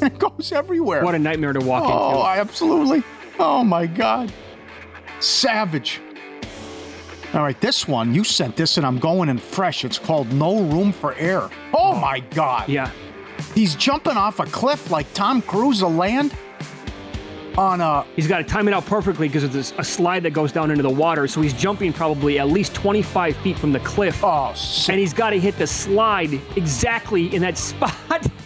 and 0.00 0.02
it 0.12 0.18
goes 0.18 0.52
everywhere. 0.52 1.04
What 1.04 1.14
a 1.14 1.18
nightmare 1.18 1.52
to 1.52 1.60
walk 1.60 1.84
oh, 1.86 2.08
into. 2.10 2.20
I 2.20 2.38
absolutely. 2.38 3.02
Oh 3.38 3.64
my 3.64 3.86
God. 3.86 4.32
Savage. 5.18 6.00
All 7.32 7.42
right, 7.42 7.60
this 7.60 7.86
one, 7.86 8.12
you 8.12 8.24
sent 8.24 8.56
this 8.56 8.76
and 8.76 8.84
I'm 8.84 8.98
going 8.98 9.28
in 9.28 9.38
fresh. 9.38 9.84
It's 9.84 10.00
called 10.00 10.32
No 10.32 10.62
Room 10.64 10.90
for 10.90 11.14
Air. 11.14 11.42
Oh, 11.72 11.92
oh. 11.92 11.94
my 11.94 12.20
God. 12.20 12.68
Yeah. 12.68 12.90
He's 13.54 13.76
jumping 13.76 14.16
off 14.16 14.40
a 14.40 14.46
cliff 14.46 14.90
like 14.90 15.12
Tom 15.14 15.40
Cruise 15.40 15.82
will 15.82 15.92
land 15.92 16.34
on 17.58 17.80
a. 17.80 18.04
He's 18.16 18.26
got 18.26 18.38
to 18.38 18.44
time 18.44 18.68
it 18.68 18.74
out 18.74 18.86
perfectly 18.86 19.28
because 19.28 19.48
there's 19.50 19.72
a 19.78 19.84
slide 19.84 20.22
that 20.24 20.30
goes 20.30 20.52
down 20.52 20.70
into 20.70 20.82
the 20.82 20.90
water. 20.90 21.26
So 21.28 21.40
he's 21.40 21.52
jumping 21.52 21.92
probably 21.92 22.38
at 22.38 22.48
least 22.48 22.74
25 22.74 23.36
feet 23.38 23.58
from 23.58 23.72
the 23.72 23.80
cliff. 23.80 24.20
Oh, 24.22 24.52
sick. 24.54 24.90
And 24.90 24.98
he's 25.00 25.12
got 25.14 25.30
to 25.30 25.38
hit 25.40 25.56
the 25.58 25.66
slide 25.66 26.32
exactly 26.56 27.34
in 27.34 27.42
that 27.42 27.58
spot. 27.70 27.94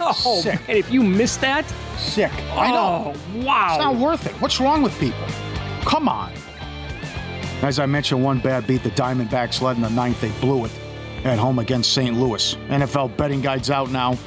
oh, 0.00 0.40
Sick. 0.42 0.66
man. 0.68 0.76
If 0.76 0.90
you 0.90 1.02
miss 1.02 1.36
that, 1.38 1.64
Sick. 1.96 2.32
I 2.52 2.70
know. 2.70 3.12
oh, 3.14 3.42
wow. 3.44 3.74
It's 3.76 3.84
not 3.84 3.96
worth 3.96 4.26
it. 4.26 4.32
What's 4.40 4.60
wrong 4.60 4.82
with 4.82 4.98
people? 4.98 5.24
Come 5.82 6.08
on. 6.08 6.32
As 7.62 7.78
I 7.78 7.86
mentioned, 7.86 8.22
one 8.22 8.40
bad 8.40 8.66
beat. 8.66 8.82
The 8.82 8.90
Diamondbacks 8.90 9.60
led 9.62 9.76
in 9.76 9.82
the 9.82 9.90
ninth. 9.90 10.20
They 10.20 10.30
blew 10.40 10.64
it 10.66 10.72
at 11.24 11.38
home 11.38 11.58
against 11.58 11.92
St. 11.92 12.14
Louis. 12.16 12.54
NFL 12.68 13.16
betting 13.16 13.40
guide's 13.40 13.70
out 13.70 13.90
now. 13.90 14.18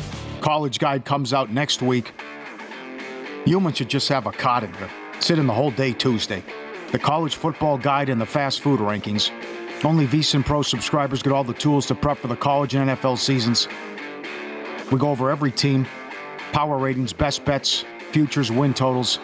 College 0.42 0.80
guide 0.80 1.06
comes 1.06 1.34
out 1.34 1.52
next 1.52 1.82
week. 1.82 2.13
Humans 3.48 3.78
should 3.78 3.90
just 3.90 4.10
have 4.10 4.26
a 4.26 4.32
cot 4.34 4.66
in 4.66 4.72
there. 4.74 4.90
Sit 5.22 5.40
in 5.40 5.48
the 5.48 5.54
whole 5.54 5.72
day 5.72 5.94
Tuesday. 5.94 6.44
The 6.92 7.00
college 7.00 7.38
football 7.38 7.78
guide 7.78 8.10
and 8.10 8.20
the 8.20 8.26
fast 8.26 8.60
food 8.60 8.82
rankings. 8.82 9.32
Only 9.86 10.06
VSiN 10.06 10.46
Pro 10.46 10.62
subscribers 10.62 11.24
get 11.24 11.32
all 11.32 11.46
the 11.46 11.54
tools 11.54 11.86
to 11.86 11.96
prep 11.96 12.18
for 12.18 12.28
the 12.28 12.36
college 12.36 12.76
and 12.76 12.90
NFL 12.90 13.18
seasons. 13.18 13.70
We 14.92 15.00
go 15.00 15.10
over 15.10 15.30
every 15.30 15.52
team, 15.52 15.88
power 16.52 16.78
ratings, 16.78 17.14
best 17.14 17.46
bets, 17.46 17.86
futures, 18.12 18.52
win 18.52 18.74
totals. 18.74 19.20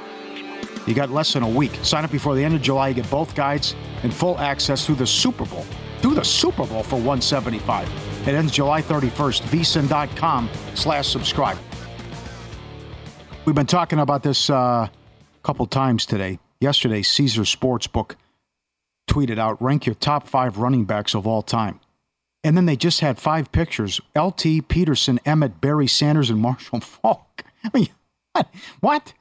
You 0.87 0.93
got 0.93 1.09
less 1.09 1.33
than 1.33 1.43
a 1.43 1.49
week. 1.49 1.77
Sign 1.83 2.05
up 2.05 2.11
before 2.11 2.33
the 2.33 2.45
end 2.45 2.55
of 2.55 2.61
July. 2.61 2.89
You 2.89 2.93
get 2.93 3.09
both 3.11 3.35
guides 3.35 3.75
and 4.03 4.13
full 4.13 4.39
access 4.39 4.85
through 4.85 4.95
the 4.95 5.07
Super 5.07 5.43
Bowl. 5.45 5.65
Through 5.99 6.13
the 6.13 6.23
Super 6.23 6.65
Bowl 6.65 6.83
for 6.83 6.95
175. 6.95 7.89
It 8.25 8.35
ends 8.35 8.53
July 8.53 8.81
31st. 8.81 9.41
vsin.com 9.43 10.49
slash 10.75 11.09
subscribe. 11.09 11.57
We've 13.45 13.55
been 13.55 13.65
talking 13.65 13.99
about 13.99 14.23
this 14.23 14.49
uh, 14.49 14.53
a 14.53 14.91
couple 15.43 15.65
times 15.67 16.05
today. 16.05 16.39
Yesterday, 16.61 17.01
Caesar 17.01 17.41
Sportsbook 17.41 18.15
tweeted 19.09 19.37
out, 19.37 19.61
rank 19.61 19.85
your 19.85 19.95
top 19.95 20.27
five 20.27 20.57
running 20.57 20.85
backs 20.85 21.13
of 21.13 21.27
all 21.27 21.41
time. 21.41 21.81
And 22.45 22.55
then 22.55 22.65
they 22.65 22.77
just 22.77 23.01
had 23.01 23.19
five 23.19 23.51
pictures 23.51 23.99
LT, 24.17 24.67
Peterson, 24.69 25.19
Emmitt, 25.25 25.59
Barry 25.59 25.87
Sanders, 25.87 26.29
and 26.29 26.39
Marshall 26.39 26.79
Falk. 26.81 27.43
I 27.65 27.69
mean, 27.73 27.89
what? 28.31 28.47
what? 28.79 29.13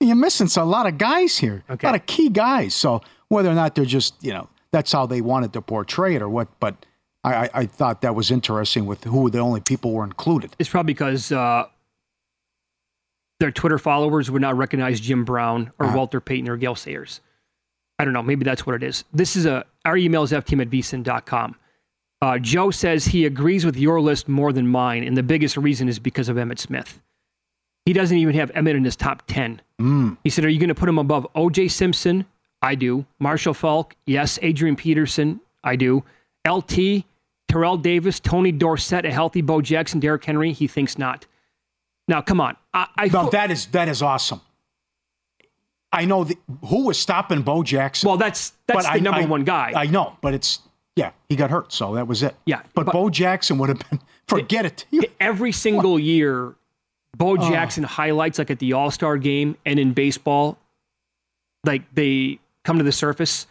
You're 0.00 0.16
missing 0.16 0.48
a 0.60 0.64
lot 0.64 0.86
of 0.86 0.98
guys 0.98 1.38
here, 1.38 1.62
Okay. 1.70 1.86
a 1.86 1.90
lot 1.92 2.00
of 2.00 2.06
key 2.06 2.28
guys. 2.28 2.74
So 2.74 3.02
whether 3.28 3.50
or 3.50 3.54
not 3.54 3.74
they're 3.76 3.84
just, 3.84 4.14
you 4.24 4.32
know, 4.32 4.48
that's 4.72 4.90
how 4.90 5.06
they 5.06 5.20
wanted 5.20 5.52
to 5.52 5.60
portray 5.62 6.14
it 6.16 6.22
or 6.22 6.28
what, 6.28 6.48
but 6.58 6.86
I, 7.22 7.34
I, 7.34 7.50
I 7.54 7.66
thought 7.66 8.00
that 8.02 8.14
was 8.14 8.30
interesting 8.30 8.86
with 8.86 9.04
who 9.04 9.30
the 9.30 9.38
only 9.38 9.60
people 9.60 9.92
were 9.92 10.04
included. 10.04 10.56
It's 10.58 10.70
probably 10.70 10.94
because 10.94 11.30
uh, 11.32 11.66
their 13.40 13.50
Twitter 13.50 13.78
followers 13.78 14.30
would 14.30 14.42
not 14.42 14.56
recognize 14.56 15.00
Jim 15.00 15.24
Brown 15.24 15.72
or 15.78 15.86
Uh-huh. 15.86 15.96
Walter 15.96 16.20
Payton 16.20 16.48
or 16.48 16.56
Gale 16.56 16.74
Sayers. 16.76 17.20
I 17.98 18.04
don't 18.04 18.14
know. 18.14 18.22
Maybe 18.22 18.44
that's 18.44 18.64
what 18.66 18.76
it 18.76 18.82
is. 18.82 19.04
This 19.12 19.34
is 19.36 19.46
a 19.46 19.64
our 19.84 19.96
email 19.96 20.22
is 20.22 20.30
fteam 20.32 20.60
at 20.62 20.70
vsin.com. 20.70 21.56
Uh, 22.22 22.38
Joe 22.38 22.70
says 22.70 23.06
he 23.06 23.24
agrees 23.24 23.64
with 23.64 23.76
your 23.76 24.00
list 24.00 24.28
more 24.28 24.52
than 24.52 24.68
mine, 24.68 25.04
and 25.04 25.16
the 25.16 25.22
biggest 25.22 25.56
reason 25.56 25.88
is 25.88 25.98
because 25.98 26.28
of 26.28 26.36
Emmitt 26.36 26.58
Smith. 26.58 27.00
He 27.86 27.94
doesn't 27.94 28.16
even 28.18 28.34
have 28.34 28.52
Emmitt 28.52 28.74
in 28.76 28.84
his 28.84 28.94
top 28.94 29.22
10. 29.26 29.62
He 30.22 30.28
said, 30.30 30.44
Are 30.44 30.50
you 30.50 30.58
going 30.60 30.68
to 30.68 30.74
put 30.74 30.88
him 30.88 30.98
above 30.98 31.26
OJ 31.34 31.70
Simpson? 31.70 32.26
I 32.60 32.74
do. 32.74 33.06
Marshall 33.18 33.54
Faulk? 33.54 33.96
Yes. 34.04 34.38
Adrian 34.42 34.76
Peterson? 34.76 35.40
I 35.64 35.76
do. 35.76 36.04
LT? 36.46 37.04
Terrell 37.48 37.78
Davis? 37.78 38.20
Tony 38.20 38.52
Dorsett? 38.52 39.06
A 39.06 39.10
healthy 39.10 39.40
Bo 39.40 39.62
Jackson? 39.62 39.98
Derrick 39.98 40.22
Henry? 40.22 40.52
He 40.52 40.66
thinks 40.66 40.98
not. 40.98 41.26
Now, 42.06 42.20
come 42.20 42.38
on. 42.38 42.54
I, 42.72 42.86
I 42.96 43.08
No, 43.08 43.30
that 43.30 43.50
is 43.50 43.66
that 43.66 43.88
is 43.88 44.02
awesome. 44.02 44.40
I 45.92 46.04
know 46.04 46.22
the, 46.24 46.36
who 46.66 46.86
was 46.86 46.98
stopping 46.98 47.42
Bo 47.42 47.62
Jackson. 47.64 48.06
well, 48.08 48.16
that's 48.16 48.52
that's 48.66 48.84
the 48.86 48.92
I- 48.92 48.98
number 49.00 49.22
I- 49.22 49.26
one 49.26 49.44
guy. 49.44 49.72
I 49.74 49.86
know, 49.86 50.16
but 50.20 50.34
it's 50.34 50.60
yeah, 50.96 51.12
he 51.28 51.36
got 51.36 51.50
hurt, 51.50 51.72
so 51.72 51.94
that 51.94 52.06
was 52.06 52.22
it. 52.22 52.34
Yeah, 52.46 52.62
but, 52.74 52.86
but- 52.86 52.92
Bo 52.92 53.10
Jackson 53.10 53.58
would 53.58 53.68
have 53.70 53.78
been. 53.90 54.00
Forget 54.28 54.66
it. 54.66 54.84
You- 54.90 55.02
Every 55.18 55.50
single 55.52 55.98
year, 55.98 56.54
Bo 57.16 57.36
Jackson 57.36 57.82
highlights 57.82 58.38
like 58.38 58.50
at 58.50 58.58
the 58.60 58.72
All 58.74 58.90
Star 58.90 59.16
game 59.18 59.56
and 59.66 59.78
in 59.80 59.92
baseball, 59.92 60.56
like 61.64 61.82
they 61.94 62.38
come 62.64 62.78
to 62.78 62.84
the 62.84 62.92
surface 62.92 63.46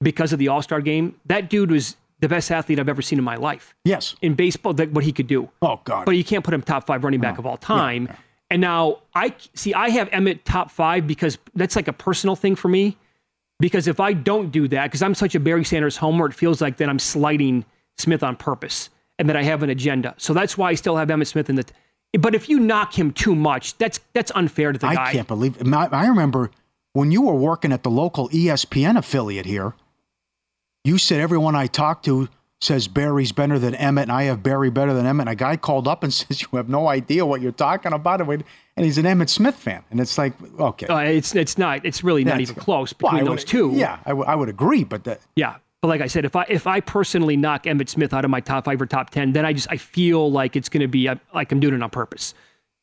because 0.00 0.32
of 0.32 0.38
the 0.38 0.48
All 0.48 0.62
Star 0.62 0.80
game. 0.80 1.14
That 1.26 1.50
dude 1.50 1.70
was 1.70 1.96
the 2.20 2.28
best 2.28 2.50
athlete 2.50 2.78
I've 2.78 2.88
ever 2.88 3.02
seen 3.02 3.18
in 3.18 3.24
my 3.24 3.36
life. 3.36 3.74
yes. 3.84 4.16
In 4.22 4.34
baseball, 4.34 4.72
that 4.74 4.90
what 4.92 5.04
he 5.04 5.12
could 5.12 5.26
do. 5.26 5.50
Oh 5.60 5.80
God. 5.84 6.06
but 6.06 6.12
you 6.16 6.24
can't 6.24 6.42
put 6.42 6.54
him 6.54 6.62
top 6.62 6.86
five 6.86 7.04
running 7.04 7.20
back 7.20 7.36
of 7.38 7.44
all 7.44 7.58
time. 7.58 8.08
And 8.54 8.60
now 8.60 8.98
I 9.16 9.34
see 9.54 9.74
I 9.74 9.88
have 9.88 10.08
Emmitt 10.10 10.44
top 10.44 10.70
five 10.70 11.08
because 11.08 11.38
that's 11.56 11.74
like 11.74 11.88
a 11.88 11.92
personal 11.92 12.36
thing 12.36 12.54
for 12.54 12.68
me. 12.68 12.96
Because 13.58 13.88
if 13.88 13.98
I 13.98 14.12
don't 14.12 14.52
do 14.52 14.68
that, 14.68 14.84
because 14.84 15.02
I'm 15.02 15.16
such 15.16 15.34
a 15.34 15.40
Barry 15.40 15.64
Sanders 15.64 15.96
homer, 15.96 16.26
it 16.26 16.34
feels 16.34 16.60
like 16.60 16.76
that 16.76 16.88
I'm 16.88 17.00
slighting 17.00 17.64
Smith 17.98 18.22
on 18.22 18.36
purpose 18.36 18.90
and 19.18 19.28
that 19.28 19.34
I 19.34 19.42
have 19.42 19.64
an 19.64 19.70
agenda. 19.70 20.14
So 20.18 20.32
that's 20.32 20.56
why 20.56 20.70
I 20.70 20.74
still 20.76 20.96
have 20.96 21.08
Emmitt 21.08 21.26
Smith 21.26 21.50
in 21.50 21.56
the. 21.56 21.64
But 22.16 22.36
if 22.36 22.48
you 22.48 22.60
knock 22.60 22.96
him 22.96 23.12
too 23.12 23.34
much, 23.34 23.76
that's 23.78 23.98
that's 24.12 24.30
unfair 24.36 24.70
to 24.70 24.78
the 24.78 24.86
I 24.86 24.94
guy. 24.94 25.08
I 25.08 25.12
can't 25.14 25.26
believe. 25.26 25.60
I, 25.74 25.88
I 25.90 26.06
remember 26.06 26.52
when 26.92 27.10
you 27.10 27.22
were 27.22 27.34
working 27.34 27.72
at 27.72 27.82
the 27.82 27.90
local 27.90 28.28
ESPN 28.28 28.96
affiliate 28.96 29.46
here. 29.46 29.74
You 30.84 30.98
said 30.98 31.18
everyone 31.18 31.56
I 31.56 31.66
talked 31.66 32.04
to 32.04 32.28
says 32.64 32.88
Barry's 32.88 33.30
better 33.32 33.58
than 33.58 33.74
Emmitt, 33.74 34.02
and 34.02 34.12
I 34.12 34.24
have 34.24 34.42
Barry 34.42 34.70
better 34.70 34.92
than 34.94 35.06
Emmitt. 35.06 35.20
And 35.20 35.28
a 35.30 35.34
guy 35.34 35.56
called 35.56 35.86
up 35.86 36.02
and 36.02 36.12
says 36.14 36.42
you 36.42 36.48
have 36.56 36.68
no 36.68 36.88
idea 36.88 37.24
what 37.24 37.40
you're 37.40 37.52
talking 37.52 37.92
about, 37.92 38.20
and 38.20 38.42
he's 38.76 38.98
an 38.98 39.04
Emmitt 39.04 39.28
Smith 39.28 39.54
fan. 39.56 39.82
And 39.90 40.00
it's 40.00 40.18
like, 40.18 40.32
okay, 40.58 40.86
Uh, 40.86 40.98
it's 40.98 41.34
it's 41.34 41.58
not. 41.58 41.84
It's 41.84 42.02
really 42.02 42.24
not 42.24 42.32
That's- 42.32 42.50
even 42.50 42.62
close 42.62 42.92
between 42.92 43.22
would- 43.24 43.32
those 43.32 43.44
two. 43.44 43.72
Yeah, 43.74 43.98
I, 44.04 44.10
w- 44.10 44.26
I 44.26 44.34
would 44.34 44.48
agree, 44.48 44.84
but 44.84 45.04
that, 45.04 45.20
Yeah. 45.36 45.56
But 45.82 45.88
like 45.88 46.00
I 46.00 46.06
said, 46.06 46.24
if 46.24 46.34
I 46.34 46.46
if 46.48 46.66
I 46.66 46.80
personally 46.80 47.36
knock 47.36 47.64
Emmitt 47.64 47.90
Smith 47.90 48.14
out 48.14 48.24
of 48.24 48.30
my 48.30 48.40
top 48.40 48.64
five 48.64 48.80
or 48.80 48.86
top 48.86 49.10
ten, 49.10 49.32
then 49.32 49.44
I 49.44 49.52
just 49.52 49.68
I 49.70 49.76
feel 49.76 50.32
like 50.32 50.56
it's 50.56 50.70
going 50.70 50.80
to 50.80 50.88
be 50.88 51.06
uh, 51.08 51.16
like 51.34 51.52
I'm 51.52 51.60
doing 51.60 51.74
it 51.74 51.82
on 51.82 51.90
purpose. 51.90 52.32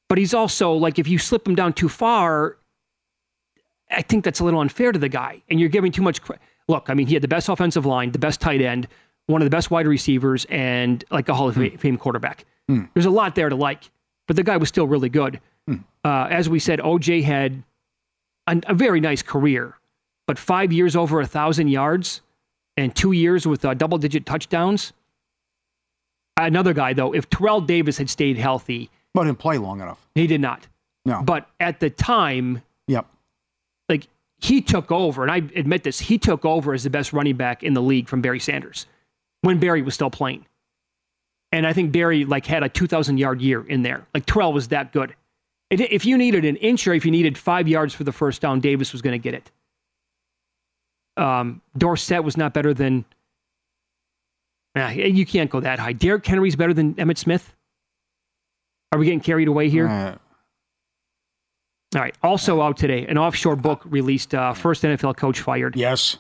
But 0.07 0.19
he's 0.19 0.35
also 0.35 0.73
like 0.73 0.99
if 0.99 1.07
you 1.07 1.17
slip 1.17 1.47
him 1.47 1.55
down 1.55 1.73
too 1.73 1.89
far, 1.89 2.57
I 3.89 4.03
think 4.03 4.23
that's 4.23 4.39
a 4.39 4.43
little 4.43 4.59
unfair 4.59 4.91
to 4.91 4.99
the 4.99 5.09
guy, 5.09 5.41
and 5.49 5.59
you're 5.59 5.69
giving 5.69 5.91
too 5.91 6.01
much. 6.03 6.21
Cre- 6.21 6.33
Look, 6.67 6.89
I 6.89 6.93
mean, 6.93 7.07
he 7.07 7.15
had 7.15 7.23
the 7.23 7.27
best 7.27 7.49
offensive 7.49 7.85
line, 7.87 8.11
the 8.11 8.19
best 8.19 8.39
tight 8.39 8.61
end, 8.61 8.87
one 9.31 9.41
of 9.41 9.45
the 9.45 9.49
best 9.55 9.71
wide 9.71 9.87
receivers, 9.87 10.45
and 10.49 11.03
like 11.09 11.27
a 11.29 11.33
Hall 11.33 11.47
of 11.49 11.55
Fame 11.55 11.97
quarterback. 11.97 12.45
There's 12.93 13.05
a 13.05 13.09
lot 13.09 13.35
there 13.35 13.49
to 13.49 13.55
like, 13.55 13.89
but 14.27 14.35
the 14.35 14.43
guy 14.43 14.57
was 14.57 14.69
still 14.69 14.87
really 14.87 15.09
good. 15.09 15.39
Uh, 16.03 16.27
as 16.29 16.49
we 16.49 16.57
said, 16.59 16.79
OJ 16.79 17.23
had 17.23 17.63
a, 18.47 18.59
a 18.67 18.73
very 18.73 18.99
nice 18.99 19.21
career, 19.21 19.75
but 20.25 20.39
five 20.39 20.71
years 20.73 20.95
over 20.95 21.21
a 21.21 21.27
thousand 21.27 21.67
yards 21.67 22.21
and 22.77 22.95
two 22.95 23.11
years 23.11 23.45
with 23.45 23.63
uh, 23.65 23.73
double 23.73 23.97
digit 23.97 24.25
touchdowns. 24.25 24.93
Another 26.37 26.73
guy, 26.73 26.93
though, 26.93 27.13
if 27.13 27.29
Terrell 27.29 27.61
Davis 27.61 27.97
had 27.97 28.09
stayed 28.09 28.37
healthy, 28.37 28.89
but 29.13 29.25
didn't 29.25 29.39
play 29.39 29.57
long 29.57 29.81
enough. 29.81 29.99
he 30.15 30.25
did 30.27 30.41
not. 30.41 30.67
No. 31.05 31.21
But 31.23 31.47
at 31.59 31.79
the 31.79 31.89
time, 31.89 32.61
Yep. 32.87 33.05
like 33.89 34.07
he 34.39 34.61
took 34.61 34.91
over, 34.91 35.21
and 35.23 35.31
I 35.31 35.37
admit 35.59 35.83
this, 35.83 35.99
he 35.99 36.17
took 36.17 36.45
over 36.45 36.73
as 36.73 36.83
the 36.83 36.89
best 36.89 37.11
running 37.13 37.35
back 37.35 37.63
in 37.63 37.73
the 37.73 37.81
league 37.81 38.07
from 38.07 38.21
Barry 38.21 38.39
Sanders 38.39 38.85
when 39.41 39.59
Barry 39.59 39.81
was 39.81 39.93
still 39.93 40.09
playing. 40.09 40.45
And 41.51 41.67
I 41.67 41.73
think 41.73 41.91
Barry 41.91 42.23
like 42.25 42.45
had 42.45 42.63
a 42.63 42.69
2,000 42.69 43.17
yard 43.17 43.41
year 43.41 43.61
in 43.65 43.81
there. 43.83 44.05
Like 44.13 44.25
Terrell 44.25 44.53
was 44.53 44.69
that 44.69 44.93
good. 44.93 45.15
It- 45.69 45.81
If 45.81 46.05
you 46.05 46.17
needed 46.17 46.45
an 46.45 46.55
inch 46.57 46.87
or 46.87 46.93
if 46.93 47.05
you 47.05 47.11
needed 47.11 47.37
five 47.37 47.67
yards 47.67 47.93
for 47.93 48.03
the 48.03 48.11
first 48.11 48.41
down, 48.41 48.59
Davis 48.59 48.91
was 48.93 49.01
going 49.01 49.13
to 49.19 49.23
get 49.23 49.33
it. 49.33 49.51
Um, 51.17 51.61
Dorsett 51.77 52.23
was 52.23 52.37
not 52.37 52.53
better 52.53 52.73
than. 52.73 53.03
Nah, 54.75 54.87
you 54.89 55.25
can't 55.25 55.49
go 55.49 55.59
that 55.59 55.79
high. 55.79 55.91
Derrick 55.91 56.25
Henry's 56.25 56.55
better 56.55 56.73
than 56.73 56.93
Emmitt 56.95 57.17
Smith. 57.17 57.53
Are 58.93 58.99
we 58.99 59.03
getting 59.05 59.19
carried 59.19 59.49
away 59.49 59.67
here? 59.69 59.87
Uh, 59.89 60.15
All 61.95 62.01
right. 62.01 62.15
Also 62.23 62.61
out 62.61 62.77
today, 62.77 63.05
an 63.07 63.17
offshore 63.17 63.57
book 63.57 63.81
released. 63.85 64.33
Uh, 64.33 64.53
first 64.53 64.83
NFL 64.83 65.17
coach 65.17 65.41
fired. 65.41 65.75
yes. 65.75 66.17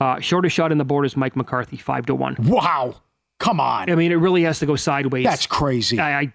Uh, 0.00 0.20
shortest 0.20 0.54
shot 0.54 0.70
in 0.72 0.78
the 0.78 0.84
board 0.84 1.04
is 1.06 1.16
Mike 1.16 1.34
McCarthy, 1.36 1.76
five 1.76 2.06
to 2.06 2.14
one. 2.14 2.36
Wow. 2.40 2.94
Come 3.40 3.60
on. 3.60 3.90
I 3.90 3.94
mean, 3.94 4.12
it 4.12 4.16
really 4.16 4.42
has 4.42 4.58
to 4.60 4.66
go 4.66 4.76
sideways. 4.76 5.24
That's 5.24 5.46
crazy. 5.46 5.98
I, 5.98 6.20
I 6.20 6.32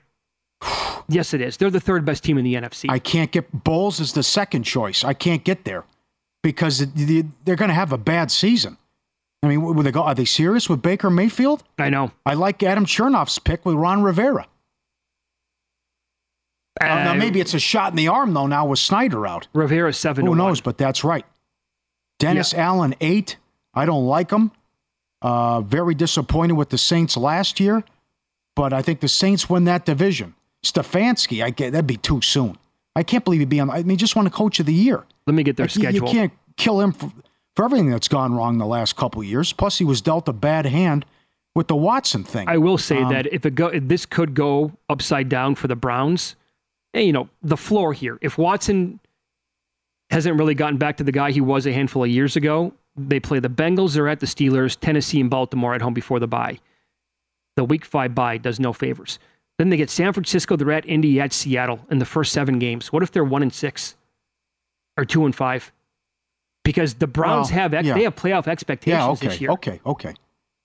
yes, 1.09 1.33
it 1.33 1.41
is. 1.41 1.57
They're 1.57 1.69
the 1.69 1.79
third 1.79 2.05
best 2.05 2.23
team 2.23 2.37
in 2.37 2.43
the 2.45 2.55
NFC. 2.55 2.85
I 2.89 2.99
can't 2.99 3.31
get 3.31 3.63
Bowles 3.63 3.99
is 3.99 4.13
the 4.13 4.23
second 4.23 4.63
choice. 4.63 5.03
I 5.03 5.13
can't 5.13 5.43
get 5.43 5.65
there 5.65 5.83
because 6.41 6.79
they're 6.95 7.55
going 7.55 7.69
to 7.69 7.73
have 7.75 7.91
a 7.93 7.97
bad 7.97 8.31
season. 8.31 8.77
I 9.41 9.47
mean, 9.47 9.61
would 9.61 9.85
they 9.85 9.91
go? 9.91 10.03
Are 10.03 10.15
they 10.15 10.23
serious 10.25 10.69
with 10.69 10.81
Baker 10.81 11.09
Mayfield? 11.09 11.63
I 11.77 11.89
know. 11.89 12.11
I 12.25 12.33
like 12.35 12.63
Adam 12.63 12.85
Chernoff's 12.85 13.39
pick 13.39 13.65
with 13.65 13.75
Ron 13.75 14.01
Rivera. 14.01 14.47
Uh, 16.81 16.85
now 16.85 17.11
Uh, 17.11 17.15
maybe 17.15 17.39
it's 17.39 17.53
a 17.53 17.59
shot 17.59 17.91
in 17.91 17.97
the 17.97 18.07
arm 18.07 18.33
though. 18.33 18.47
Now 18.47 18.65
with 18.65 18.79
Snyder 18.79 19.27
out, 19.27 19.47
Rivera 19.53 19.93
seven. 19.93 20.25
who 20.25 20.35
knows? 20.35 20.59
One. 20.59 20.63
But 20.63 20.77
that's 20.77 21.03
right. 21.03 21.25
Dennis 22.19 22.53
Allen 22.53 22.95
eight, 23.01 23.35
I 23.73 23.85
don't 23.85 24.05
like 24.05 24.31
him. 24.31 24.51
Uh, 25.21 25.61
very 25.61 25.95
disappointed 25.95 26.53
with 26.53 26.69
the 26.69 26.77
Saints 26.77 27.15
last 27.15 27.59
year, 27.59 27.83
but 28.55 28.73
I 28.73 28.81
think 28.81 28.99
the 28.99 29.07
Saints 29.07 29.49
win 29.49 29.63
that 29.65 29.85
division. 29.85 30.35
Stefanski, 30.63 31.43
I 31.43 31.49
get 31.49 31.71
that'd 31.71 31.87
be 31.87 31.97
too 31.97 32.21
soon. 32.21 32.57
I 32.95 33.03
can't 33.03 33.23
believe 33.23 33.39
he'd 33.39 33.49
be 33.49 33.59
on. 33.59 33.69
I 33.69 33.83
mean, 33.83 33.97
just 33.97 34.15
won 34.15 34.27
a 34.27 34.29
Coach 34.29 34.59
of 34.59 34.65
the 34.65 34.73
Year. 34.73 35.03
Let 35.25 35.33
me 35.33 35.43
get 35.43 35.57
their 35.57 35.65
Like, 35.65 35.75
you- 35.75 35.81
schedule. 35.81 36.07
You, 36.07 36.13
can't 36.13 36.33
kill 36.57 36.79
him 36.81 36.91
for, 36.91 37.11
for 37.55 37.65
everything 37.65 37.89
that's 37.89 38.07
gone 38.07 38.33
wrong 38.33 38.57
the 38.57 38.65
last 38.65 38.95
couple 38.95 39.23
years. 39.23 39.53
Plus, 39.53 39.77
he 39.77 39.85
was 39.85 40.01
dealt 40.01 40.27
a 40.27 40.33
bad 40.33 40.65
hand 40.65 41.05
with 41.55 41.67
the 41.67 41.75
Watson 41.75 42.23
thing. 42.23 42.47
I 42.49 42.57
will 42.57 42.77
say 42.77 43.01
Um, 43.01 43.11
that 43.13 43.31
if 43.33 43.45
it 43.45 43.55
go, 43.55 43.67
if 43.67 43.87
this 43.87 44.05
could 44.05 44.33
go 44.35 44.73
upside 44.89 45.29
down 45.29 45.55
for 45.55 45.67
the 45.67 45.75
Browns. 45.75 46.35
And, 46.93 47.05
you 47.07 47.13
know, 47.13 47.27
the 47.41 47.57
floor 47.57 47.91
here. 47.93 48.19
If 48.21 48.37
Watson 48.37 48.99
hasn't 50.11 50.37
really 50.37 50.53
gotten 50.53 50.77
back 50.77 50.97
to 50.97 51.03
the 51.03 51.11
guy 51.11 51.31
he 51.31 51.41
was 51.41 51.65
a 51.65 51.73
handful 51.73 52.03
of 52.03 52.09
years 52.09 52.35
ago, 52.35 52.73
they 52.95 53.19
play 53.19 53.39
the 53.39 53.49
Bengals. 53.49 53.93
They're 53.95 54.07
at 54.07 54.19
the 54.19 54.25
Steelers, 54.25 54.77
Tennessee, 54.79 55.19
and 55.21 55.29
Baltimore 55.29 55.73
at 55.73 55.81
home 55.81 55.93
before 55.93 56.19
the 56.19 56.27
bye. 56.27 56.59
The 57.55 57.63
Week 57.63 57.85
Five 57.85 58.13
bye 58.15 58.37
does 58.37 58.59
no 58.59 58.73
favors. 58.73 59.19
Then 59.59 59.69
they 59.69 59.77
get 59.77 59.89
San 59.89 60.13
Francisco. 60.13 60.55
They're 60.55 60.71
at 60.71 60.87
Indy, 60.87 61.19
at 61.19 61.31
Seattle 61.33 61.79
in 61.91 61.99
the 61.99 62.05
first 62.05 62.31
seven 62.31 62.57
games. 62.59 62.91
What 62.91 63.03
if 63.03 63.11
they're 63.11 63.23
one 63.23 63.43
and 63.43 63.53
six, 63.53 63.95
or 64.97 65.05
two 65.05 65.25
and 65.25 65.35
five? 65.35 65.71
Because 66.63 66.95
the 66.95 67.07
Browns 67.07 67.49
Well, 67.51 67.59
have 67.59 67.73
ex- 67.73 67.87
yeah. 67.87 67.93
they 67.93 68.03
have 68.03 68.15
playoff 68.15 68.47
expectations 68.47 68.99
yeah, 68.99 69.09
okay, 69.09 69.27
this 69.27 69.41
year. 69.41 69.51
okay, 69.51 69.79
okay. 69.85 70.13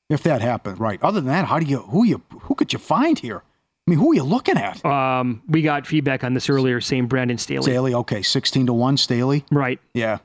If 0.09 0.23
that 0.23 0.41
happened, 0.41 0.81
right. 0.81 1.03
Other 1.03 1.21
than 1.21 1.29
that, 1.29 1.45
how 1.47 1.59
do 1.59 1.67
you 1.67 1.79
who 1.81 2.05
you 2.05 2.23
who 2.43 2.55
could 2.55 2.73
you 2.73 2.79
find 2.79 3.19
here? 3.19 3.43
I 3.87 3.91
mean, 3.91 3.99
who 3.99 4.13
are 4.13 4.15
you 4.15 4.23
looking 4.23 4.57
at? 4.57 4.83
Um, 4.85 5.43
we 5.49 5.61
got 5.63 5.87
feedback 5.87 6.23
on 6.25 6.35
this 6.35 6.49
earlier, 6.49 6.81
saying 6.81 7.07
Brandon 7.09 7.37
Staley. 7.37 7.63
Staley, 7.65 7.95
okay, 7.95 8.23
sixteen 8.23 8.65
to 8.67 8.73
one. 8.73 8.97
Staley, 8.97 9.45
Right. 9.51 9.81
yeah. 9.93 10.19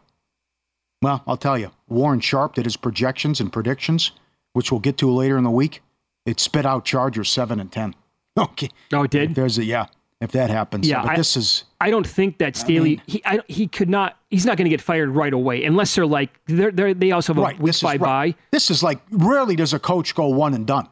Well, 1.03 1.21
I'll 1.27 1.37
tell 1.37 1.57
you, 1.57 1.71
Warren 1.87 2.19
Sharp 2.21 2.55
did 2.55 2.65
his 2.65 2.77
projections 2.77 3.39
and 3.39 3.51
predictions, 3.51 4.11
which 4.53 4.71
we'll 4.71 4.79
get 4.81 4.97
to 4.97 5.11
later 5.11 5.37
in 5.37 5.43
the 5.43 5.51
week. 5.51 5.81
It 6.25 6.39
spit 6.39 6.65
out 6.65 6.85
Chargers 6.85 7.29
seven 7.29 7.59
and 7.59 7.71
ten. 7.71 7.95
Okay, 8.35 8.69
Oh, 8.91 9.03
it 9.03 9.11
did. 9.11 9.35
there's 9.35 9.59
a 9.59 9.63
yeah. 9.63 9.85
If 10.19 10.31
that 10.31 10.49
happens, 10.49 10.87
Yeah, 10.87 11.03
but 11.03 11.11
I- 11.11 11.15
this 11.17 11.35
is 11.37 11.65
I 11.81 11.91
don't 11.91 12.07
think 12.07 12.37
that 12.39 12.55
Staley 12.55 12.89
mean- 12.91 13.01
he 13.05 13.21
I, 13.25 13.41
he 13.47 13.67
could 13.67 13.89
not 13.89 14.17
he's 14.31 14.43
not 14.45 14.57
going 14.57 14.65
to 14.65 14.69
get 14.69 14.81
fired 14.81 15.09
right 15.09 15.33
away 15.33 15.65
unless 15.65 15.93
they're 15.93 16.05
like 16.07 16.39
they're, 16.47 16.71
they're 16.71 16.93
they 16.95 17.11
also 17.11 17.33
have 17.33 17.37
a 17.37 17.41
right. 17.45 17.59
week 17.59 17.65
This 17.67 17.77
is 17.77 17.83
right. 17.83 17.99
bye. 17.99 18.35
This 18.51 18.71
is 18.71 18.81
like 18.81 18.99
rarely 19.11 19.55
does 19.55 19.73
a 19.73 19.79
coach 19.79 20.15
go 20.15 20.27
one 20.29 20.53
and 20.55 20.65
done, 20.65 20.87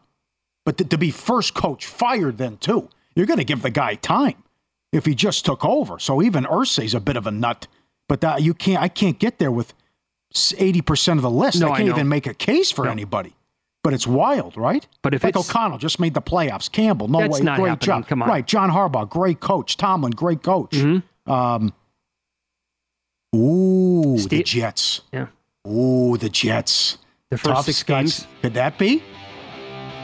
but 0.65 0.77
to, 0.77 0.83
to 0.85 0.97
be 0.99 1.09
first 1.09 1.53
coach 1.55 1.85
fired 1.87 2.37
then 2.37 2.57
too, 2.57 2.89
you're 3.15 3.25
going 3.25 3.39
to 3.39 3.45
give 3.45 3.61
the 3.63 3.71
guy 3.71 3.95
time 3.95 4.43
if 4.91 5.05
he 5.05 5.15
just 5.15 5.43
took 5.45 5.63
over. 5.65 5.97
So 5.97 6.21
even 6.21 6.43
Irsay's 6.43 6.93
a 6.93 6.99
bit 6.99 7.15
of 7.15 7.25
a 7.25 7.31
nut, 7.31 7.65
but 8.09 8.19
that 8.21 8.41
you 8.43 8.53
can't. 8.53 8.83
I 8.83 8.89
can't 8.89 9.17
get 9.17 9.39
there 9.39 9.51
with 9.51 9.73
eighty 10.57 10.81
percent 10.81 11.17
of 11.17 11.21
the 11.23 11.29
list. 11.29 11.59
No, 11.59 11.69
I 11.69 11.73
I 11.73 11.77
can't 11.77 11.89
know. 11.89 11.95
even 11.95 12.07
make 12.09 12.27
a 12.27 12.33
case 12.33 12.71
for 12.71 12.85
No. 12.85 12.91
anybody. 12.91 13.35
But 13.83 13.93
it's 13.93 14.05
wild, 14.05 14.57
right? 14.57 14.85
But 15.01 15.13
if 15.15 15.23
like 15.23 15.35
O'Connell 15.35 15.79
just 15.79 15.99
made 15.99 16.13
the 16.13 16.21
playoffs, 16.21 16.71
Campbell, 16.71 17.07
no 17.07 17.27
way, 17.27 17.39
not 17.41 17.57
great 17.59 17.79
job. 17.79 18.07
Come 18.07 18.21
on. 18.21 18.29
Right, 18.29 18.45
John 18.45 18.69
Harbaugh, 18.69 19.09
great 19.09 19.39
coach. 19.39 19.75
Tomlin, 19.75 20.11
great 20.11 20.43
coach. 20.43 20.71
Mm-hmm. 20.71 21.31
Um, 21.31 21.73
ooh, 23.35 24.17
the 24.19 24.43
Jets. 24.43 25.01
Yeah. 25.11 25.27
Ooh, 25.67 26.17
the 26.17 26.29
Jets. 26.29 26.97
The 27.29 27.37
first 27.37 27.55
Tough 27.55 27.65
six 27.65 27.77
Scots. 27.79 28.01
games. 28.19 28.27
Could 28.41 28.53
that 28.55 28.77
be? 28.77 29.01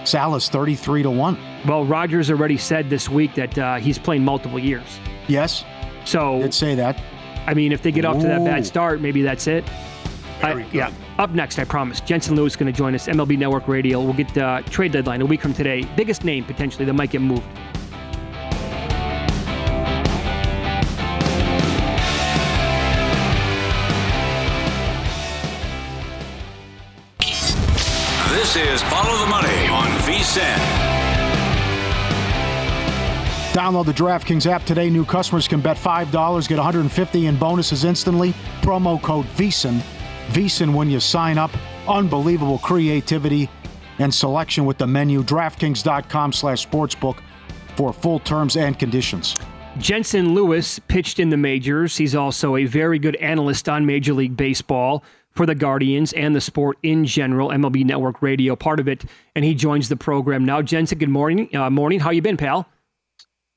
Salah's 0.06 0.48
33 0.50 1.04
to 1.04 1.12
1. 1.12 1.38
Well, 1.68 1.84
Rodgers 1.86 2.32
already 2.32 2.58
said 2.58 2.90
this 2.90 3.10
week 3.10 3.36
that 3.36 3.58
uh, 3.58 3.76
he's 3.76 4.00
playing 4.00 4.24
multiple 4.24 4.58
years. 4.58 5.00
Yes, 5.28 5.66
So 6.06 6.40
did 6.42 6.54
say 6.54 6.76
that. 6.76 7.00
I 7.46 7.54
mean, 7.54 7.72
if 7.74 7.82
they 7.82 7.92
get 7.92 8.06
off 8.06 8.20
to 8.22 8.28
that 8.28 8.44
bad 8.46 8.66
start, 8.66 9.02
maybe 9.02 9.22
that's 9.22 9.48
it. 9.48 9.66
I- 10.42 10.54
Very 10.54 10.64
good. 10.66 10.74
yeah. 10.74 10.92
Up 11.18 11.32
next, 11.32 11.58
I 11.60 11.64
promise. 11.64 12.00
Jensen 12.02 12.36
Lewis 12.36 12.56
going 12.56 12.72
to 12.72 12.78
join 12.78 12.94
us. 12.96 13.08
MLB 13.08 13.38
Network 13.38 13.68
Radio. 13.68 14.00
We'll 14.02 14.14
get 14.14 14.34
the 14.34 14.64
trade 14.70 14.92
deadline 14.92 15.22
a 15.22 15.26
week 15.26 15.42
from 15.42 15.54
today. 15.54 15.84
Biggest 15.96 16.24
name 16.24 16.44
potentially 16.44 16.86
that 16.86 16.94
might 16.94 17.10
get 17.10 17.22
moved. 17.22 17.44
This 28.30 28.56
is 28.56 28.82
Follow 28.84 29.18
the 29.20 29.28
Money 29.30 29.68
on 29.68 29.88
VSIN. 30.06 30.58
Download 33.54 33.86
the 33.86 33.94
DraftKings 33.94 34.46
app 34.46 34.64
today. 34.66 34.90
New 34.90 35.04
customers 35.06 35.48
can 35.48 35.60
bet 35.62 35.78
$5, 35.78 36.48
get 36.48 36.58
150 36.58 37.26
in 37.26 37.38
bonuses 37.38 37.84
instantly. 37.84 38.34
Promo 38.62 39.02
code 39.02 39.26
VSIN. 39.38 39.82
VSIN 40.28 40.74
when 40.74 40.90
you 40.90 41.00
sign 41.00 41.38
up. 41.38 41.52
Unbelievable 41.88 42.60
creativity 42.60 43.50
and 44.00 44.14
selection 44.14 44.66
with 44.66 44.78
the 44.78 44.88
menu. 44.88 45.24
DraftKings.com 45.24 46.34
slash 46.34 46.68
sportsbook 46.68 47.20
for 47.76 47.94
full 47.94 48.20
terms 48.20 48.58
and 48.58 48.78
conditions. 48.78 49.36
Jensen 49.78 50.34
Lewis 50.34 50.80
pitched 50.80 51.20
in 51.20 51.30
the 51.30 51.38
majors. 51.38 51.98
He's 51.98 52.16
also 52.16 52.56
a 52.56 52.66
very 52.66 52.98
good 52.98 53.16
analyst 53.18 53.70
on 53.70 53.86
Major 53.86 54.14
League 54.14 54.36
Baseball 54.36 55.04
for 55.32 55.46
the 55.46 55.54
Guardians 55.54 56.14
and 56.14 56.36
the 56.36 56.42
sport 56.42 56.80
in 56.82 57.06
general. 57.06 57.50
MLB 57.50 57.86
Network 57.86 58.24
Radio, 58.24 58.56
part 58.56 58.80
of 58.80 58.88
it, 58.88 59.06
and 59.36 59.46
he 59.46 59.54
joins 59.54 59.88
the 59.88 59.96
program 59.96 60.44
now. 60.46 60.64
Jensen, 60.64 60.98
good 60.98 61.10
morning. 61.10 61.56
Uh, 61.56 61.70
morning. 61.70 62.00
How 62.00 62.10
you 62.10 62.24
been, 62.24 62.38
pal? 62.38 62.68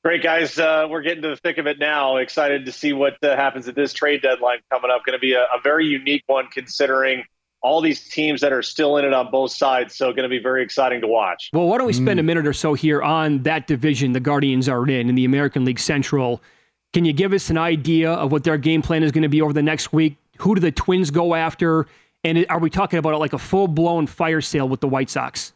Great, 0.03 0.23
guys. 0.23 0.59
Uh, 0.59 0.87
we're 0.89 1.03
getting 1.03 1.23
to 1.23 1.29
the 1.29 1.37
thick 1.37 1.59
of 1.59 1.67
it 1.67 1.79
now. 1.79 2.17
Excited 2.17 2.65
to 2.65 2.73
see 2.73 2.95
what 2.95 3.23
uh, 3.23 3.37
happens 3.37 3.69
at 3.69 3.75
this 3.75 3.93
trade 3.93 4.23
deadline 4.23 4.59
coming 4.71 4.91
up. 4.91 5.05
Going 5.05 5.13
to 5.13 5.21
be 5.21 5.35
a, 5.35 5.43
a 5.43 5.61
very 5.63 5.87
unique 5.87 6.23
one 6.27 6.47
considering 6.47 7.25
all 7.61 7.83
these 7.83 8.09
teams 8.09 8.41
that 8.41 8.51
are 8.51 8.63
still 8.63 8.97
in 8.97 9.05
it 9.05 9.13
on 9.13 9.31
both 9.31 9.53
sides. 9.53 9.95
So, 9.95 10.11
going 10.13 10.23
to 10.23 10.31
be 10.31 10.39
very 10.39 10.63
exciting 10.63 11.03
to 11.03 11.07
watch. 11.07 11.51
Well, 11.53 11.67
why 11.67 11.77
don't 11.77 11.87
we 11.87 11.93
spend 11.93 12.19
a 12.19 12.23
minute 12.23 12.47
or 12.47 12.55
so 12.55 12.73
here 12.73 13.03
on 13.03 13.43
that 13.43 13.67
division 13.67 14.13
the 14.13 14.21
Guardians 14.21 14.71
are 14.71 14.89
in, 14.89 15.11
in 15.11 15.17
the 15.17 15.27
American 15.27 15.67
League 15.67 15.79
Central? 15.79 16.41
Can 16.95 17.05
you 17.05 17.13
give 17.13 17.35
us 17.35 17.51
an 17.51 17.59
idea 17.59 18.11
of 18.11 18.33
what 18.33 18.43
their 18.45 18.57
game 18.57 18.81
plan 18.81 19.03
is 19.03 19.13
going 19.13 19.23
to 19.23 19.29
be 19.29 19.43
over 19.43 19.53
the 19.53 19.63
next 19.63 19.93
week? 19.93 20.17
Who 20.39 20.55
do 20.55 20.63
the 20.63 20.73
Twins 20.73 21.11
go 21.11 21.35
after? 21.35 21.87
And 22.25 22.47
are 22.49 22.59
we 22.59 22.71
talking 22.71 22.99
about 22.99 23.19
like 23.21 23.35
a 23.35 23.39
full 23.39 23.69
blown 23.69 24.07
fire 24.07 24.41
sale 24.41 24.67
with 24.67 24.81
the 24.81 24.89
White 24.89 25.11
Sox? 25.11 25.53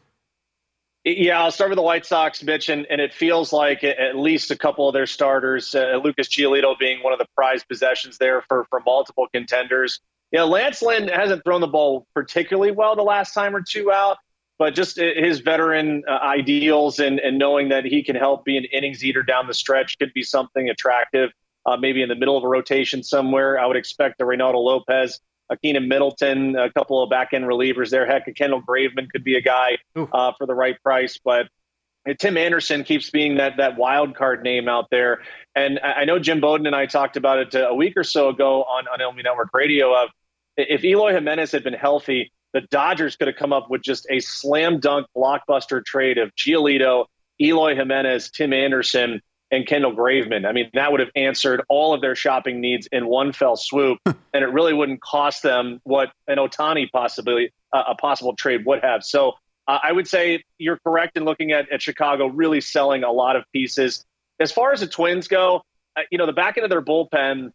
Yeah, 1.07 1.39
I'll 1.39 1.51
start 1.51 1.69
with 1.69 1.77
the 1.77 1.83
White 1.83 2.03
Sox, 2.03 2.41
Mitch, 2.41 2.67
and, 2.67 2.87
and 2.89 2.99
it 2.99 3.13
feels 3.13 3.53
like 3.53 3.83
at 3.83 4.15
least 4.15 4.49
a 4.49 4.57
couple 4.57 4.89
of 4.89 4.93
their 4.95 5.05
starters, 5.05 5.75
uh, 5.75 5.99
Lucas 6.03 6.27
Giolito 6.27 6.75
being 6.79 7.03
one 7.03 7.13
of 7.13 7.19
the 7.19 7.27
prized 7.35 7.67
possessions 7.67 8.17
there 8.17 8.41
for, 8.41 8.65
for 8.71 8.81
multiple 8.83 9.27
contenders. 9.31 9.99
Yeah, 10.31 10.43
Lance 10.43 10.81
Lynn 10.81 11.07
hasn't 11.07 11.43
thrown 11.43 11.61
the 11.61 11.67
ball 11.67 12.07
particularly 12.15 12.71
well 12.71 12.95
the 12.95 13.03
last 13.03 13.35
time 13.35 13.55
or 13.55 13.61
two 13.61 13.91
out, 13.91 14.17
but 14.57 14.73
just 14.73 14.97
his 14.97 15.41
veteran 15.41 16.01
uh, 16.09 16.13
ideals 16.13 16.97
and, 16.97 17.19
and 17.19 17.37
knowing 17.37 17.69
that 17.69 17.85
he 17.85 18.01
can 18.01 18.15
help 18.15 18.43
be 18.43 18.57
an 18.57 18.65
innings 18.73 19.05
eater 19.05 19.21
down 19.21 19.45
the 19.45 19.53
stretch 19.53 19.99
could 19.99 20.11
be 20.13 20.23
something 20.23 20.69
attractive. 20.69 21.29
Uh, 21.67 21.77
maybe 21.77 22.01
in 22.01 22.09
the 22.09 22.15
middle 22.15 22.35
of 22.35 22.43
a 22.43 22.47
rotation 22.47 23.03
somewhere, 23.03 23.59
I 23.59 23.67
would 23.67 23.77
expect 23.77 24.19
a 24.21 24.23
Reynaldo 24.23 24.55
Lopez, 24.55 25.19
a 25.49 25.57
Keynan 25.57 25.87
Middleton, 25.87 26.55
a 26.55 26.71
couple 26.71 27.03
of 27.03 27.09
back 27.09 27.33
end 27.33 27.45
relievers 27.45 27.89
there. 27.89 28.05
Heck, 28.05 28.27
a 28.27 28.33
Kendall 28.33 28.61
Graveman 28.61 29.09
could 29.09 29.23
be 29.23 29.35
a 29.35 29.41
guy 29.41 29.77
uh, 29.95 30.31
for 30.37 30.45
the 30.47 30.55
right 30.55 30.81
price, 30.81 31.19
but 31.23 31.47
Tim 32.19 32.37
Anderson 32.37 32.83
keeps 32.83 33.09
being 33.09 33.37
that 33.37 33.57
that 33.57 33.77
wild 33.77 34.15
card 34.15 34.43
name 34.43 34.69
out 34.69 34.89
there. 34.91 35.21
And 35.55 35.79
I 35.79 36.05
know 36.05 36.19
Jim 36.19 36.39
Bowden 36.39 36.67
and 36.67 36.75
I 36.75 36.85
talked 36.85 37.17
about 37.17 37.39
it 37.39 37.55
uh, 37.55 37.69
a 37.69 37.75
week 37.75 37.93
or 37.97 38.03
so 38.03 38.29
ago 38.29 38.63
on, 38.63 38.85
on 38.87 38.99
MLB 38.99 39.23
Network 39.23 39.49
Radio 39.53 39.93
of 39.95 40.09
if 40.57 40.83
Eloy 40.83 41.13
Jimenez 41.13 41.51
had 41.51 41.63
been 41.63 41.73
healthy, 41.73 42.31
the 42.53 42.61
Dodgers 42.61 43.15
could 43.15 43.27
have 43.27 43.35
come 43.35 43.51
up 43.51 43.69
with 43.69 43.81
just 43.81 44.07
a 44.09 44.19
slam 44.19 44.79
dunk 44.79 45.07
blockbuster 45.15 45.83
trade 45.83 46.17
of 46.17 46.33
Giolito, 46.35 47.05
Eloy 47.41 47.75
Jimenez, 47.75 48.31
Tim 48.31 48.53
Anderson, 48.53 49.21
and 49.51 49.65
Kendall 49.67 49.95
Graveman. 49.95 50.45
I 50.45 50.51
mean, 50.51 50.69
that 50.73 50.91
would 50.91 50.99
have 50.99 51.11
answered 51.15 51.61
all 51.69 51.93
of 51.93 52.01
their 52.01 52.15
shopping 52.15 52.61
needs 52.61 52.87
in 52.91 53.07
one 53.07 53.31
fell 53.31 53.55
swoop, 53.55 53.99
and 54.05 54.17
it 54.33 54.47
really 54.47 54.73
wouldn't 54.73 55.01
cost 55.01 55.43
them 55.43 55.79
what 55.83 56.11
an 56.27 56.37
Ohtani 56.37 56.89
possibly 56.91 57.51
uh, 57.73 57.83
a 57.89 57.95
possible 57.95 58.35
trade 58.35 58.65
would 58.65 58.83
have. 58.83 59.03
So 59.03 59.33
uh, 59.67 59.79
I 59.83 59.91
would 59.91 60.07
say 60.07 60.43
you're 60.57 60.79
correct 60.79 61.17
in 61.17 61.25
looking 61.25 61.51
at, 61.51 61.71
at 61.71 61.81
Chicago 61.81 62.27
really 62.27 62.61
selling 62.61 63.03
a 63.03 63.11
lot 63.11 63.35
of 63.35 63.43
pieces. 63.51 64.03
As 64.39 64.51
far 64.51 64.73
as 64.73 64.81
the 64.81 64.87
Twins 64.87 65.27
go, 65.27 65.61
uh, 65.95 66.01
you 66.11 66.17
know, 66.17 66.25
the 66.25 66.33
back 66.33 66.57
end 66.57 66.65
of 66.65 66.69
their 66.69 66.81
bullpen 66.81 67.51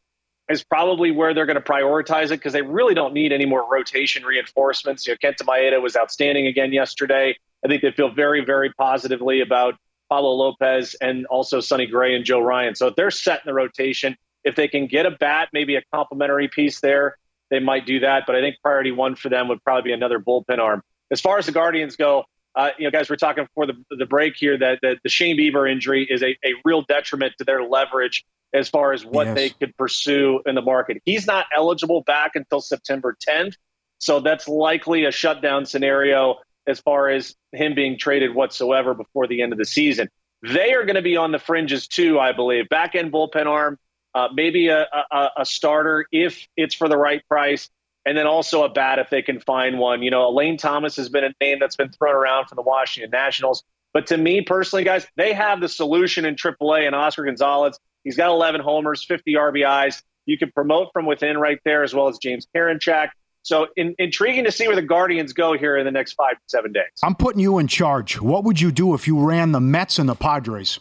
is 0.49 0.65
probably 0.65 1.11
where 1.11 1.33
they're 1.33 1.47
going 1.47 1.57
to 1.57 1.63
prioritize 1.63 2.27
it 2.27 2.31
because 2.31 2.53
they 2.53 2.63
really 2.63 2.95
don't 2.95 3.15
need 3.15 3.33
any 3.33 3.47
more 3.47 3.65
rotation 3.71 4.25
reinforcements. 4.25 5.07
You 5.07 5.15
know, 5.15 5.31
Kenta 5.31 5.43
Maeda 5.43 5.81
was 5.81 5.97
outstanding 5.97 6.47
again 6.47 6.73
yesterday. 6.73 7.37
I 7.65 7.69
think 7.69 7.83
they 7.83 7.93
feel 7.93 8.11
very, 8.11 8.45
very 8.45 8.73
positively 8.73 9.41
about 9.41 9.75
Pablo 10.11 10.33
Lopez 10.33 10.95
and 11.01 11.25
also 11.27 11.61
Sonny 11.61 11.87
Gray 11.87 12.15
and 12.15 12.25
Joe 12.25 12.41
Ryan. 12.41 12.75
So 12.75 12.89
if 12.89 12.97
they're 12.97 13.11
set 13.11 13.37
in 13.37 13.43
the 13.47 13.55
rotation, 13.55 14.17
if 14.45 14.57
they 14.57 14.69
can 14.69 14.87
get 14.87 15.07
a 15.07 15.11
bat, 15.13 15.49
maybe 15.53 15.77
a 15.77 15.83
complementary 15.95 16.49
piece 16.49 16.81
there, 16.81 17.17
they 17.51 17.61
might 17.61 17.87
do 17.87 18.01
that. 18.01 18.25
But 18.27 18.37
I 18.37 18.41
think 18.41 18.57
priority 18.63 18.91
one 18.91 19.15
for 19.15 19.29
them 19.29 19.49
would 19.49 19.63
probably 19.65 19.91
be 19.91 19.93
another 19.93 20.19
bullpen 20.19 20.59
arm. 20.59 20.83
As 21.11 21.21
far 21.21 21.39
as 21.39 21.47
the 21.47 21.53
Guardians 21.53 21.97
go, 21.97 22.25
uh, 22.55 22.71
you 22.79 22.85
know, 22.85 22.91
guys, 22.91 23.09
we're 23.09 23.17
talking 23.17 23.45
before 23.45 23.67
the, 23.67 23.75
the 23.91 24.07
break 24.07 24.35
here 24.37 24.59
that, 24.59 24.81
that 24.83 24.99
the 25.05 25.09
Shane 25.09 25.37
Bieber 25.39 25.71
injury 25.71 26.05
is 26.09 26.23
a, 26.23 26.31
a 26.45 26.55
real 26.65 26.83
detriment 26.83 27.35
to 27.39 27.45
their 27.45 27.63
leverage 27.63 28.25
as 28.53 28.69
far 28.69 28.93
as 28.93 29.05
what 29.05 29.29
Yes. 29.29 29.35
they 29.37 29.51
could 29.51 29.77
pursue 29.77 30.41
in 30.47 30.57
the 30.57 30.63
market. 30.63 31.01
He's 31.05 31.27
not 31.27 31.47
eligible 31.57 32.03
back 32.03 32.33
until 32.35 32.61
September 32.61 33.17
10th. 33.29 33.55
So 33.99 34.19
that's 34.21 34.49
likely 34.49 35.05
a 35.05 35.13
shutdown 35.13 35.67
scenario 35.67 36.37
as 36.71 36.81
far 36.81 37.09
as 37.09 37.35
him 37.53 37.75
being 37.75 37.99
traded 37.99 38.35
whatsoever 38.35 38.95
before 38.95 39.27
the 39.27 39.43
end 39.43 39.53
of 39.53 39.59
the 39.59 39.65
season. 39.65 40.09
They 40.43 40.73
are 40.73 40.85
going 40.85 40.97
to 40.97 41.03
be 41.03 41.17
on 41.17 41.33
the 41.33 41.39
fringes 41.39 41.87
too, 41.87 42.19
I 42.19 42.33
believe. 42.33 42.69
Back 42.69 42.95
end 42.95 43.13
bullpen 43.13 43.47
arm, 43.47 43.79
uh, 44.15 44.29
maybe 44.33 44.69
a, 44.69 44.87
a, 45.11 45.29
a, 45.39 45.45
starter 45.45 46.07
if 46.11 46.47
it's 46.57 46.75
for 46.75 46.89
the 46.89 46.97
right 46.97 47.23
price, 47.29 47.69
and 48.07 48.17
then 48.17 48.27
also 48.27 48.65
a 48.65 48.69
bat 48.71 48.99
if 48.99 49.11
they 49.11 49.23
can 49.23 49.41
find 49.41 49.79
one. 49.79 50.03
You 50.03 50.11
know, 50.11 50.29
a 50.29 50.33
Lane 50.33 50.57
Thomas 50.57 50.97
has 50.97 51.11
been 51.11 51.25
a 51.25 51.35
name 51.41 51.59
that's 51.61 51.77
been 51.77 51.91
thrown 51.91 52.15
around 52.15 52.47
for 52.47 52.55
the 52.55 52.63
Washington 52.63 53.11
Nationals. 53.11 53.63
But 53.93 54.07
to 54.09 54.17
me 54.17 54.41
personally, 54.41 54.85
guys, 54.85 55.07
they 55.17 55.33
have 55.33 55.61
the 55.61 55.69
solution 55.69 56.25
in 56.25 56.37
AAA 56.37 56.87
and 56.87 56.95
Oscar 56.95 57.25
Gonzalez. 57.25 57.79
He's 58.05 58.17
got 58.17 58.31
11 58.31 58.63
homers, 58.63 59.05
50 59.05 59.35
RBIs. 59.35 60.03
You 60.27 60.39
can 60.39 60.51
promote 60.53 60.89
from 60.93 61.07
within 61.07 61.39
right 61.39 61.59
there, 61.65 61.83
as 61.83 61.93
well 61.93 62.09
as 62.09 62.19
James 62.19 62.47
Karinchak. 62.55 63.11
So 63.43 63.69
in, 63.77 63.95
intriguing 63.99 64.45
to 64.45 64.53
see 64.53 64.67
where 64.67 64.77
the 64.77 64.83
Guardians 64.83 65.33
go 65.33 65.57
here 65.57 65.77
in 65.77 65.85
the 65.85 65.91
next 65.91 66.13
five 66.13 66.35
to 66.35 66.43
seven 66.47 66.73
days. 66.73 66.91
I'm 67.03 67.15
putting 67.15 67.41
you 67.41 67.59
in 67.59 67.69
charge. 67.69 68.21
What 68.21 68.45
would 68.45 68.61
you 68.61 68.71
do 68.71 68.95
if 68.95 69.07
you 69.07 69.19
ran 69.19 69.53
the 69.53 69.61
Mets 69.61 69.99
and 69.99 70.09
the 70.09 70.15
Padres? 70.15 70.79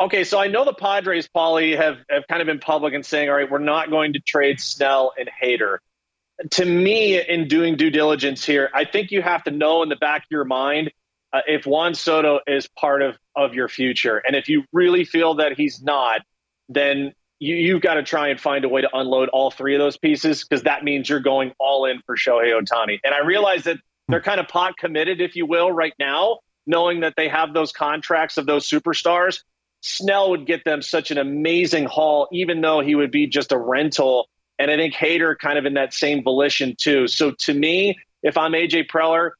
Okay, 0.00 0.24
so 0.24 0.38
I 0.38 0.46
know 0.46 0.64
the 0.64 0.72
Padres, 0.72 1.28
Paulie, 1.28 1.76
have, 1.76 1.98
have 2.08 2.26
kind 2.26 2.40
of 2.40 2.46
been 2.46 2.58
public 2.58 2.94
and 2.94 3.04
saying, 3.04 3.28
all 3.28 3.36
right, 3.36 3.50
we're 3.50 3.58
not 3.58 3.90
going 3.90 4.14
to 4.14 4.20
trade 4.20 4.58
Snell 4.58 5.12
and 5.18 5.28
Hader. 5.28 5.76
To 6.52 6.64
me, 6.64 7.20
in 7.20 7.48
doing 7.48 7.76
due 7.76 7.90
diligence 7.90 8.42
here, 8.42 8.70
I 8.72 8.86
think 8.86 9.10
you 9.10 9.20
have 9.20 9.44
to 9.44 9.50
know 9.50 9.82
in 9.82 9.90
the 9.90 9.96
back 9.96 10.22
of 10.22 10.30
your 10.30 10.46
mind 10.46 10.90
uh, 11.34 11.42
if 11.46 11.66
Juan 11.66 11.94
Soto 11.94 12.40
is 12.46 12.66
part 12.66 13.02
of, 13.02 13.18
of 13.36 13.52
your 13.52 13.68
future. 13.68 14.16
And 14.16 14.34
if 14.34 14.48
you 14.48 14.64
really 14.72 15.04
feel 15.04 15.34
that 15.34 15.52
he's 15.52 15.82
not, 15.82 16.22
then 16.70 17.12
you, 17.40 17.56
you've 17.56 17.82
got 17.82 17.94
to 17.94 18.02
try 18.02 18.28
and 18.28 18.38
find 18.38 18.64
a 18.64 18.68
way 18.68 18.82
to 18.82 18.96
unload 18.96 19.30
all 19.30 19.50
three 19.50 19.74
of 19.74 19.80
those 19.80 19.96
pieces 19.96 20.44
because 20.44 20.62
that 20.64 20.84
means 20.84 21.08
you're 21.08 21.20
going 21.20 21.52
all 21.58 21.86
in 21.86 22.00
for 22.06 22.16
Shohei 22.16 22.52
Ohtani. 22.52 23.00
And 23.02 23.14
I 23.14 23.20
realize 23.20 23.64
that 23.64 23.78
they're 24.06 24.20
kind 24.20 24.38
of 24.38 24.46
pot 24.46 24.76
committed, 24.76 25.20
if 25.20 25.34
you 25.34 25.46
will, 25.46 25.72
right 25.72 25.94
now, 25.98 26.40
knowing 26.66 27.00
that 27.00 27.14
they 27.16 27.28
have 27.28 27.54
those 27.54 27.72
contracts 27.72 28.36
of 28.36 28.46
those 28.46 28.68
superstars. 28.68 29.42
Snell 29.80 30.30
would 30.30 30.46
get 30.46 30.64
them 30.64 30.82
such 30.82 31.10
an 31.10 31.16
amazing 31.16 31.86
haul, 31.86 32.28
even 32.30 32.60
though 32.60 32.80
he 32.80 32.94
would 32.94 33.10
be 33.10 33.26
just 33.26 33.50
a 33.52 33.58
rental. 33.58 34.28
And 34.58 34.70
I 34.70 34.76
think 34.76 34.94
Hader 34.94 35.38
kind 35.38 35.58
of 35.58 35.64
in 35.64 35.74
that 35.74 35.94
same 35.94 36.22
volition 36.22 36.76
too. 36.76 37.08
So 37.08 37.30
to 37.30 37.54
me, 37.54 37.98
if 38.22 38.36
I'm 38.36 38.52
AJ 38.52 38.88
Preller, 38.88 39.30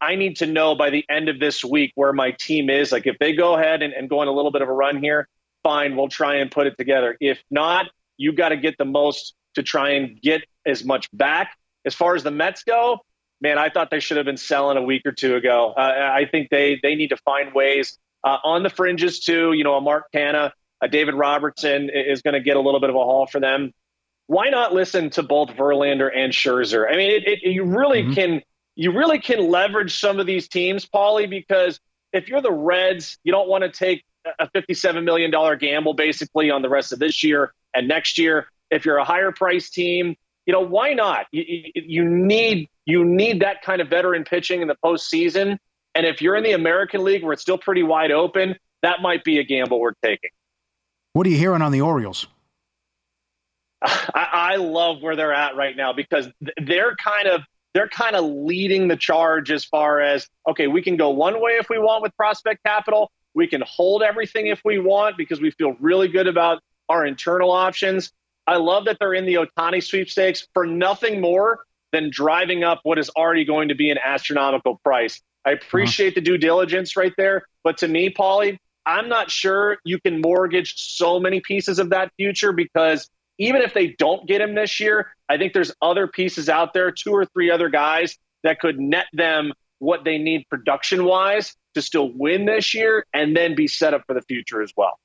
I 0.00 0.16
need 0.16 0.36
to 0.38 0.46
know 0.46 0.74
by 0.74 0.90
the 0.90 1.04
end 1.08 1.28
of 1.28 1.38
this 1.38 1.64
week 1.64 1.92
where 1.94 2.12
my 2.12 2.32
team 2.32 2.68
is. 2.68 2.92
Like 2.92 3.06
if 3.06 3.18
they 3.18 3.32
go 3.32 3.56
ahead 3.56 3.80
and, 3.82 3.94
and 3.94 4.10
go 4.10 4.18
on 4.18 4.28
a 4.28 4.32
little 4.32 4.50
bit 4.50 4.60
of 4.60 4.68
a 4.68 4.72
run 4.72 5.02
here, 5.02 5.28
fine, 5.62 5.96
we'll 5.96 6.08
try 6.08 6.36
and 6.36 6.50
put 6.50 6.66
it 6.66 6.76
together. 6.78 7.16
If 7.20 7.42
not, 7.50 7.86
you 8.16 8.32
got 8.32 8.50
to 8.50 8.56
get 8.56 8.76
the 8.78 8.84
most 8.84 9.34
to 9.54 9.62
try 9.62 9.90
and 9.90 10.20
get 10.20 10.42
as 10.66 10.84
much 10.84 11.08
back. 11.12 11.56
As 11.84 11.94
far 11.94 12.14
as 12.14 12.22
the 12.22 12.30
Mets 12.30 12.64
go, 12.64 12.98
man, 13.40 13.58
I 13.58 13.70
thought 13.70 13.90
they 13.90 14.00
should 14.00 14.16
have 14.16 14.26
been 14.26 14.36
selling 14.36 14.76
a 14.76 14.82
week 14.82 15.02
or 15.04 15.12
two 15.12 15.36
ago. 15.36 15.72
Uh, 15.76 15.80
I 15.80 16.26
think 16.30 16.50
they 16.50 16.78
they 16.82 16.94
need 16.94 17.08
to 17.08 17.16
find 17.18 17.54
ways 17.54 17.98
uh, 18.24 18.38
on 18.44 18.62
the 18.62 18.70
fringes 18.70 19.20
too. 19.20 19.52
You 19.52 19.64
know, 19.64 19.74
a 19.74 19.80
Mark 19.80 20.06
Canha, 20.14 20.52
a 20.82 20.88
David 20.88 21.14
Robertson 21.14 21.90
is 21.90 22.22
going 22.22 22.34
to 22.34 22.40
get 22.40 22.56
a 22.56 22.60
little 22.60 22.80
bit 22.80 22.90
of 22.90 22.96
a 22.96 22.98
haul 22.98 23.26
for 23.26 23.40
them. 23.40 23.72
Why 24.26 24.50
not 24.50 24.74
listen 24.74 25.10
to 25.10 25.22
both 25.22 25.50
Verlander 25.50 26.10
and 26.14 26.32
Scherzer? 26.32 26.86
I 26.90 26.96
mean, 26.96 27.10
it, 27.10 27.22
it, 27.26 27.38
you 27.42 27.64
really 27.64 28.02
mm-hmm. 28.02 28.12
can 28.12 28.42
you 28.74 28.92
really 28.92 29.18
can 29.18 29.48
leverage 29.48 29.98
some 29.98 30.20
of 30.20 30.26
these 30.26 30.48
teams, 30.48 30.86
Paulie, 30.86 31.28
because 31.28 31.80
if 32.12 32.28
you're 32.28 32.42
the 32.42 32.52
Reds, 32.52 33.18
you 33.24 33.32
don't 33.32 33.48
want 33.48 33.64
to 33.64 33.70
take 33.70 34.04
a 34.38 34.48
$57 34.48 35.04
million 35.04 35.30
gamble 35.58 35.94
basically 35.94 36.50
on 36.50 36.62
the 36.62 36.68
rest 36.68 36.92
of 36.92 36.98
this 36.98 37.22
year 37.22 37.52
and 37.74 37.88
next 37.88 38.18
year. 38.18 38.48
If 38.70 38.84
you're 38.84 38.98
a 38.98 39.04
higher 39.04 39.32
price 39.32 39.70
team, 39.70 40.16
you 40.46 40.52
know, 40.52 40.60
why 40.60 40.94
not? 40.94 41.26
You, 41.30 41.62
you 41.74 42.04
need 42.04 42.68
you 42.86 43.04
need 43.04 43.40
that 43.40 43.62
kind 43.62 43.80
of 43.82 43.88
veteran 43.88 44.24
pitching 44.24 44.62
in 44.62 44.68
the 44.68 44.76
postseason. 44.82 45.58
And 45.94 46.06
if 46.06 46.22
you're 46.22 46.36
in 46.36 46.44
the 46.44 46.52
American 46.52 47.04
League 47.04 47.22
where 47.22 47.32
it's 47.32 47.42
still 47.42 47.58
pretty 47.58 47.82
wide 47.82 48.10
open, 48.10 48.56
that 48.82 49.02
might 49.02 49.24
be 49.24 49.38
a 49.38 49.44
gamble 49.44 49.80
worth 49.80 49.96
taking. 50.02 50.30
What 51.12 51.26
are 51.26 51.30
you 51.30 51.36
hearing 51.36 51.62
on 51.62 51.72
the 51.72 51.80
Orioles? 51.82 52.26
I, 53.82 54.28
I 54.32 54.56
love 54.56 55.02
where 55.02 55.16
they're 55.16 55.34
at 55.34 55.56
right 55.56 55.76
now 55.76 55.92
because 55.92 56.28
they're 56.62 56.96
kind 56.96 57.28
of 57.28 57.42
they're 57.74 57.88
kind 57.88 58.16
of 58.16 58.24
leading 58.24 58.88
the 58.88 58.96
charge 58.96 59.50
as 59.50 59.64
far 59.64 60.00
as 60.00 60.26
okay, 60.48 60.66
we 60.66 60.82
can 60.82 60.96
go 60.96 61.10
one 61.10 61.40
way 61.40 61.52
if 61.52 61.68
we 61.68 61.78
want 61.78 62.02
with 62.02 62.16
prospect 62.16 62.64
capital, 62.64 63.10
we 63.38 63.46
can 63.46 63.62
hold 63.64 64.02
everything 64.02 64.48
if 64.48 64.60
we 64.64 64.80
want 64.80 65.16
because 65.16 65.40
we 65.40 65.52
feel 65.52 65.76
really 65.78 66.08
good 66.08 66.26
about 66.26 66.60
our 66.88 67.06
internal 67.06 67.52
options. 67.52 68.10
I 68.48 68.56
love 68.56 68.86
that 68.86 68.96
they're 68.98 69.14
in 69.14 69.26
the 69.26 69.34
Ohtani 69.34 69.80
sweepstakes 69.80 70.48
for 70.54 70.66
nothing 70.66 71.20
more 71.20 71.60
than 71.92 72.10
driving 72.10 72.64
up 72.64 72.80
what 72.82 72.98
is 72.98 73.10
already 73.10 73.44
going 73.44 73.68
to 73.68 73.76
be 73.76 73.90
an 73.90 73.98
astronomical 74.04 74.80
price. 74.82 75.22
I 75.46 75.52
appreciate 75.52 76.16
the 76.16 76.20
due 76.20 76.36
diligence 76.36 76.96
right 76.96 77.12
there. 77.16 77.44
But 77.62 77.78
to 77.78 77.86
me, 77.86 78.10
Paulie, 78.10 78.58
I'm 78.84 79.08
not 79.08 79.30
sure 79.30 79.78
you 79.84 80.00
can 80.00 80.20
mortgage 80.20 80.74
so 80.76 81.20
many 81.20 81.40
pieces 81.40 81.78
of 81.78 81.90
that 81.90 82.10
future 82.16 82.50
because 82.50 83.08
even 83.38 83.62
if 83.62 83.72
they 83.72 83.94
don't 84.00 84.26
get 84.26 84.40
him 84.40 84.56
this 84.56 84.80
year, 84.80 85.14
I 85.28 85.38
think 85.38 85.52
there's 85.52 85.72
other 85.80 86.08
pieces 86.08 86.48
out 86.48 86.74
there, 86.74 86.90
two 86.90 87.12
or 87.12 87.24
three 87.24 87.52
other 87.52 87.68
guys 87.68 88.18
that 88.42 88.58
could 88.58 88.80
net 88.80 89.06
them 89.12 89.52
what 89.78 90.02
they 90.02 90.18
need 90.18 90.44
production 90.50 91.04
wise 91.04 91.54
to 91.78 91.82
still 91.82 92.10
win 92.12 92.44
this 92.44 92.74
year 92.74 93.06
and 93.14 93.36
then 93.36 93.54
be 93.54 93.66
set 93.66 93.94
up 93.94 94.04
for 94.06 94.14
the 94.14 94.22
future 94.22 94.60
as 94.60 94.72
well. 94.76 94.98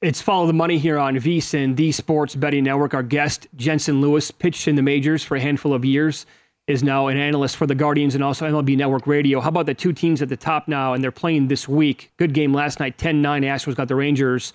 It's 0.00 0.20
follow 0.20 0.46
the 0.46 0.52
money 0.52 0.78
here 0.78 0.98
on 0.98 1.16
VSIN, 1.16 1.76
the 1.76 1.90
Sports 1.90 2.34
Betting 2.34 2.64
Network. 2.64 2.92
Our 2.92 3.02
guest, 3.02 3.46
Jensen 3.56 4.00
Lewis, 4.00 4.30
pitched 4.30 4.68
in 4.68 4.76
the 4.76 4.82
majors 4.82 5.24
for 5.24 5.36
a 5.36 5.40
handful 5.40 5.72
of 5.72 5.84
years, 5.84 6.26
is 6.66 6.82
now 6.82 7.06
an 7.06 7.16
analyst 7.16 7.56
for 7.56 7.66
the 7.66 7.74
Guardians 7.74 8.14
and 8.14 8.22
also 8.22 8.46
MLB 8.46 8.76
Network 8.76 9.06
Radio. 9.06 9.40
How 9.40 9.48
about 9.48 9.66
the 9.66 9.74
two 9.74 9.92
teams 9.92 10.20
at 10.20 10.28
the 10.28 10.36
top 10.36 10.68
now, 10.68 10.92
and 10.92 11.02
they're 11.02 11.10
playing 11.10 11.48
this 11.48 11.68
week? 11.68 12.12
Good 12.16 12.34
game 12.34 12.52
last 12.52 12.80
night, 12.80 12.98
10 12.98 13.22
9. 13.22 13.42
Astros 13.42 13.74
got 13.76 13.88
the 13.88 13.94
Rangers. 13.94 14.52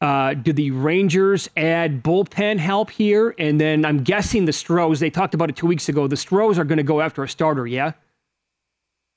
Uh, 0.00 0.34
do 0.34 0.52
the 0.52 0.70
Rangers 0.70 1.48
add 1.56 2.02
bullpen 2.02 2.58
help 2.58 2.90
here? 2.90 3.34
And 3.38 3.60
then 3.60 3.84
I'm 3.84 4.02
guessing 4.02 4.46
the 4.46 4.52
Stros, 4.52 4.98
they 4.98 5.10
talked 5.10 5.34
about 5.34 5.50
it 5.50 5.56
two 5.56 5.66
weeks 5.66 5.88
ago. 5.88 6.08
The 6.08 6.16
Stros 6.16 6.58
are 6.58 6.64
going 6.64 6.78
to 6.78 6.82
go 6.82 7.00
after 7.00 7.22
a 7.22 7.28
starter, 7.28 7.66
yeah? 7.66 7.92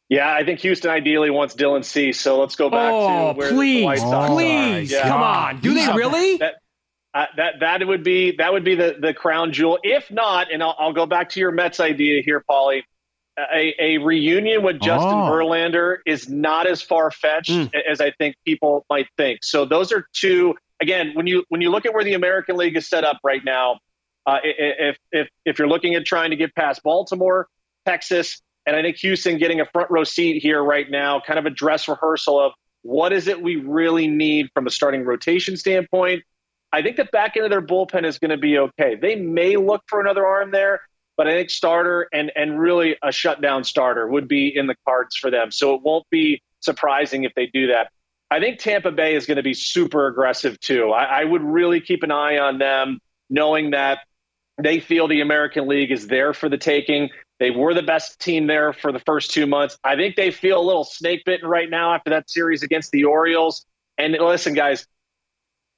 Yeah, 0.10 0.32
I 0.32 0.44
think 0.44 0.60
Houston 0.60 0.92
ideally 0.92 1.30
wants 1.30 1.56
Dylan 1.56 1.84
Cease. 1.84 2.20
So 2.20 2.40
let's 2.40 2.56
go 2.56 2.70
back 2.70 2.92
oh, 2.94 3.34
to 3.34 3.38
where 3.38 3.52
please, 3.52 3.80
the 3.80 3.86
White 3.86 4.00
Sox 4.00 4.34
please, 4.34 4.92
yeah. 4.92 5.08
come 5.08 5.22
on. 5.22 5.60
Do 5.62 5.74
they 5.74 5.92
really? 5.94 6.38
That, 6.38 6.56
uh, 7.14 7.26
that 7.38 7.54
that 7.62 7.88
would 7.88 8.04
be 8.04 8.36
that 8.38 8.52
would 8.52 8.64
be 8.64 8.76
the 8.76 8.96
the 9.00 9.14
crown 9.14 9.54
jewel. 9.54 9.80
If 9.84 10.12
not, 10.12 10.52
and 10.52 10.62
I'll, 10.62 10.76
I'll 10.78 10.94
go 10.94 11.06
back 11.06 11.30
to 11.30 11.40
your 11.40 11.52
Mets 11.52 11.80
idea 11.80 12.22
here, 12.24 12.44
Paulie. 12.50 12.82
A, 13.36 13.74
a 13.80 13.98
reunion 13.98 14.62
with 14.62 14.80
Justin 14.80 15.10
oh. 15.10 15.32
Verlander 15.32 15.98
is 16.06 16.30
not 16.30 16.68
as 16.68 16.84
far 16.84 17.10
fetched 17.10 17.50
mm. 17.50 17.72
as 17.90 18.00
I 18.00 18.12
think 18.12 18.36
people 18.46 18.86
might 18.92 19.08
think. 19.18 19.40
So 19.44 19.66
those 19.66 19.92
are 19.92 20.06
two. 20.14 20.54
Again, 20.80 21.14
when 21.16 21.26
you 21.26 21.44
when 21.50 21.60
you 21.62 21.72
look 21.72 21.88
at 21.88 21.96
where 21.96 22.04
the 22.04 22.14
American 22.14 22.58
League 22.58 22.78
is 22.78 22.88
set 22.88 23.04
up 23.04 23.18
right 23.24 23.44
now, 23.44 23.80
uh, 24.28 24.38
if 24.44 24.98
if 25.12 25.28
if 25.46 25.58
you're 25.58 25.68
looking 25.68 25.96
at 25.96 26.06
trying 26.06 26.30
to 26.30 26.36
get 26.36 26.54
past 26.54 26.84
Baltimore, 26.84 27.48
Texas, 27.88 28.40
and 28.66 28.76
I 28.76 28.82
think 28.82 28.98
Houston 28.98 29.38
getting 29.38 29.60
a 29.60 29.66
front 29.66 29.92
row 29.92 30.04
seat 30.04 30.42
here 30.42 30.64
right 30.64 30.90
now, 30.90 31.22
kind 31.26 31.40
of 31.40 31.46
a 31.46 31.50
dress 31.50 31.88
rehearsal 31.88 32.40
of 32.40 32.54
what 32.82 33.14
is 33.14 33.28
it 33.28 33.42
we 33.42 33.56
really 33.58 34.08
need 34.08 34.50
from 34.54 34.68
a 34.68 34.70
starting 34.70 35.04
rotation 35.04 35.58
standpoint. 35.58 36.24
I 36.72 36.82
think 36.82 36.98
the 36.98 37.06
back 37.06 37.38
end 37.38 37.46
of 37.46 37.52
their 37.52 37.62
bullpen 37.62 38.06
is 38.06 38.20
going 38.20 38.32
to 38.32 38.38
be 38.38 38.58
okay. 38.58 38.96
They 38.96 39.16
may 39.16 39.58
look 39.58 39.84
for 39.88 40.02
another 40.02 40.26
arm 40.26 40.52
there, 40.52 40.82
but 41.18 41.28
I 41.28 41.32
think 41.32 41.50
starter 41.50 42.08
and 42.12 42.32
and 42.36 42.60
really 42.60 42.98
a 43.04 43.12
shutdown 43.12 43.64
starter 43.64 44.08
would 44.08 44.28
be 44.28 44.56
in 44.56 44.68
the 44.68 44.76
cards 44.86 45.16
for 45.16 45.30
them. 45.30 45.52
So 45.52 45.76
it 45.76 45.82
won't 45.82 46.10
be 46.10 46.42
surprising 46.62 47.26
if 47.26 47.34
they 47.36 47.48
do 47.48 47.68
that. 47.68 47.92
I 48.32 48.40
think 48.40 48.58
Tampa 48.58 48.92
Bay 48.92 49.16
is 49.16 49.28
going 49.28 49.38
to 49.38 49.44
be 49.44 49.54
super 49.54 50.08
aggressive 50.08 50.60
too. 50.60 50.90
I, 50.90 51.22
I 51.22 51.24
would 51.24 51.44
really 51.44 51.80
keep 51.80 52.02
an 52.02 52.12
eye 52.12 52.40
on 52.40 52.58
them, 52.58 53.00
knowing 53.30 53.72
that 53.72 54.00
they 54.62 54.80
feel 54.80 55.08
the 55.08 55.22
American 55.22 55.68
League 55.68 55.92
is 55.92 56.08
there 56.08 56.34
for 56.34 56.50
the 56.50 56.58
taking. 56.58 57.10
They 57.44 57.52
were 57.52 57.74
the 57.74 57.84
best 57.84 58.22
team 58.22 58.48
there 58.48 58.72
for 58.72 58.94
the 58.94 59.00
first 59.00 59.32
two 59.32 59.46
months. 59.46 59.78
I 59.84 59.98
think 59.98 60.16
they 60.16 60.32
feel 60.32 60.62
a 60.62 60.64
little 60.64 60.86
snake 60.86 61.24
bitten 61.26 61.46
right 61.46 61.70
now 61.70 61.94
after 61.94 62.12
that 62.12 62.30
series 62.30 62.64
against 62.64 62.92
the 62.92 63.04
Orioles. 63.04 63.66
And 63.98 64.14
listen, 64.14 64.54
guys, 64.54 64.88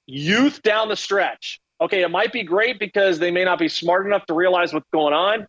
youth 0.06 0.62
down 0.62 0.90
the 0.90 0.96
stretch. 0.96 1.60
Okay, 1.82 2.04
it 2.04 2.12
might 2.12 2.32
be 2.32 2.44
great 2.44 2.78
because 2.78 3.18
they 3.18 3.32
may 3.32 3.44
not 3.44 3.58
be 3.58 3.68
smart 3.68 4.06
enough 4.06 4.28
to 4.28 4.36
realize 4.36 4.76
what's 4.76 4.86
going 4.94 5.16
on. 5.16 5.48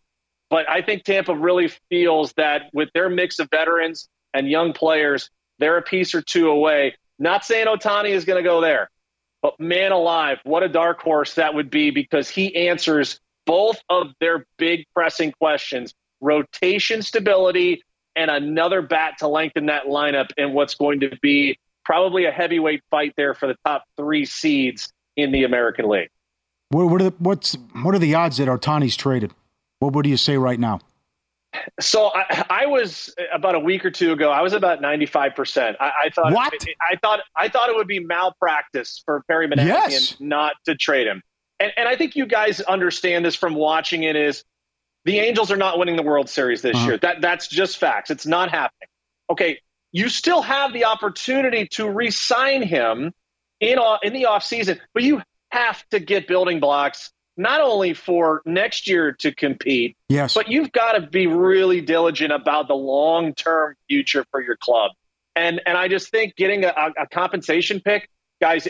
But 0.49 0.71
I 0.71 0.81
think 0.81 1.05
Tampa 1.05 1.37
really 1.37 1.71
feels 1.91 2.33
that 2.39 2.71
with 2.73 2.89
their 2.95 3.11
mix 3.11 3.39
of 3.39 3.51
veterans 3.51 4.09
and 4.33 4.49
young 4.49 4.73
players, 4.73 5.29
they're 5.59 5.77
a 5.77 5.83
piece 5.83 6.15
or 6.15 6.23
two 6.23 6.49
away. 6.49 6.95
Not 7.19 7.45
saying 7.45 7.67
Ohtani 7.67 8.09
is 8.09 8.25
going 8.25 8.43
to 8.43 8.49
go 8.49 8.63
there, 8.63 8.89
but 9.43 9.61
man 9.61 9.93
alive, 9.93 10.39
what 10.45 10.63
a 10.63 10.69
dark 10.71 11.03
horse 11.03 11.35
that 11.35 11.53
would 11.53 11.69
be 11.69 11.91
because 11.91 12.31
he 12.31 12.57
answers 12.69 13.21
both 13.45 13.79
of 13.91 14.15
their 14.19 14.47
big 14.57 14.87
pressing 14.95 15.31
questions 15.33 15.93
rotation 16.21 17.03
stability, 17.03 17.83
and 18.15 18.31
another 18.31 18.83
bat 18.83 19.15
to 19.19 19.29
lengthen 19.29 19.67
that 19.67 19.85
lineup 19.85 20.31
in 20.37 20.53
what's 20.53 20.75
going 20.75 21.01
to 21.01 21.17
be 21.23 21.59
probably 21.85 22.25
a 22.25 22.31
heavyweight 22.31 22.83
fight 22.91 23.15
there 23.17 23.35
for 23.35 23.47
the 23.47 23.57
top 23.65 23.85
three 23.97 24.25
seeds 24.25 24.93
in 25.17 25.33
the 25.33 25.45
American 25.45 25.89
League. 25.89 26.11
What, 26.71 26.91
what 26.91 27.01
are 27.01 27.11
the, 27.11 27.15
what's 27.19 27.57
what 27.83 27.95
are 27.95 27.99
the 27.99 28.15
odds 28.15 28.39
that 28.39 28.49
Ohtani's 28.49 28.97
traded? 28.97 29.33
What 29.79 29.93
would 29.93 30.07
you 30.07 30.17
say 30.17 30.37
right 30.37 30.59
now? 30.59 30.81
So 31.81 32.11
I, 32.15 32.45
I, 32.51 32.67
was 32.67 33.15
about 33.33 33.55
a 33.55 33.59
week 33.59 33.85
or 33.85 33.91
two 33.91 34.13
ago. 34.13 34.31
I 34.31 34.43
was 34.43 34.53
about 34.53 34.81
ninety 34.81 35.07
five 35.07 35.35
percent. 35.35 35.77
I 35.81 36.11
thought 36.15 36.33
what? 36.33 36.53
I 36.81 36.97
thought 36.97 37.21
I 37.35 37.49
thought 37.49 37.69
it 37.71 37.77
would 37.77 37.87
be 37.87 38.01
malpractice 38.01 39.03
for 39.05 39.23
Perry 39.29 39.49
Minasian 39.49 39.67
yes. 39.67 40.17
not 40.21 40.55
to 40.65 40.75
trade 40.75 41.07
him. 41.07 41.23
And, 41.61 41.73
and 41.77 41.89
I 41.89 41.97
think 41.97 42.17
you 42.17 42.27
guys 42.27 42.61
understand 42.61 43.25
this 43.25 43.35
from 43.35 43.55
watching 43.55 44.03
it. 44.03 44.17
Is 44.17 44.45
the 45.07 45.21
Angels 45.21 45.53
are 45.53 45.57
not 45.57 45.79
winning 45.79 45.95
the 45.95 46.03
World 46.03 46.29
Series 46.29 46.63
this 46.63 46.77
uh-huh. 46.77 46.87
year? 46.87 46.99
That 46.99 47.21
that's 47.21 47.47
just 47.47 47.79
facts. 47.79 48.11
It's 48.11 48.27
not 48.27 48.51
happening. 48.51 48.89
Okay, 49.31 49.61
you 49.93 50.09
still 50.09 50.43
have 50.43 50.73
the 50.73 50.85
opportunity 50.85 51.69
to 51.69 51.89
re-sign 51.89 52.63
him 52.63 53.13
in 53.61 53.79
in 54.03 54.13
the 54.13 54.27
off 54.27 54.43
season, 54.43 54.81
but 54.93 55.05
you 55.05 55.23
have 55.51 55.83
to 55.91 56.01
get 56.01 56.27
building 56.27 56.61
blocks 56.61 57.13
not 57.37 57.61
only 57.61 57.95
for 57.95 58.43
next 58.47 58.89
year 58.89 59.13
to 59.13 59.33
compete, 59.33 59.97
yes, 60.09 60.35
but 60.35 60.49
you've 60.49 60.73
got 60.73 60.93
to 60.93 61.07
be 61.07 61.29
really 61.29 61.81
diligent 61.81 62.33
about 62.33 62.67
the 62.67 62.75
long 62.75 63.33
term 63.33 63.77
future 63.89 64.25
for 64.33 64.43
your 64.43 64.57
club. 64.57 64.91
And 65.37 65.63
and 65.67 65.79
I 65.79 65.87
just 65.87 66.11
think 66.11 66.35
getting 66.35 66.65
a, 66.65 66.75
a 66.99 67.07
compensation 67.13 67.81
pick, 67.81 68.09
guys, 68.41 68.67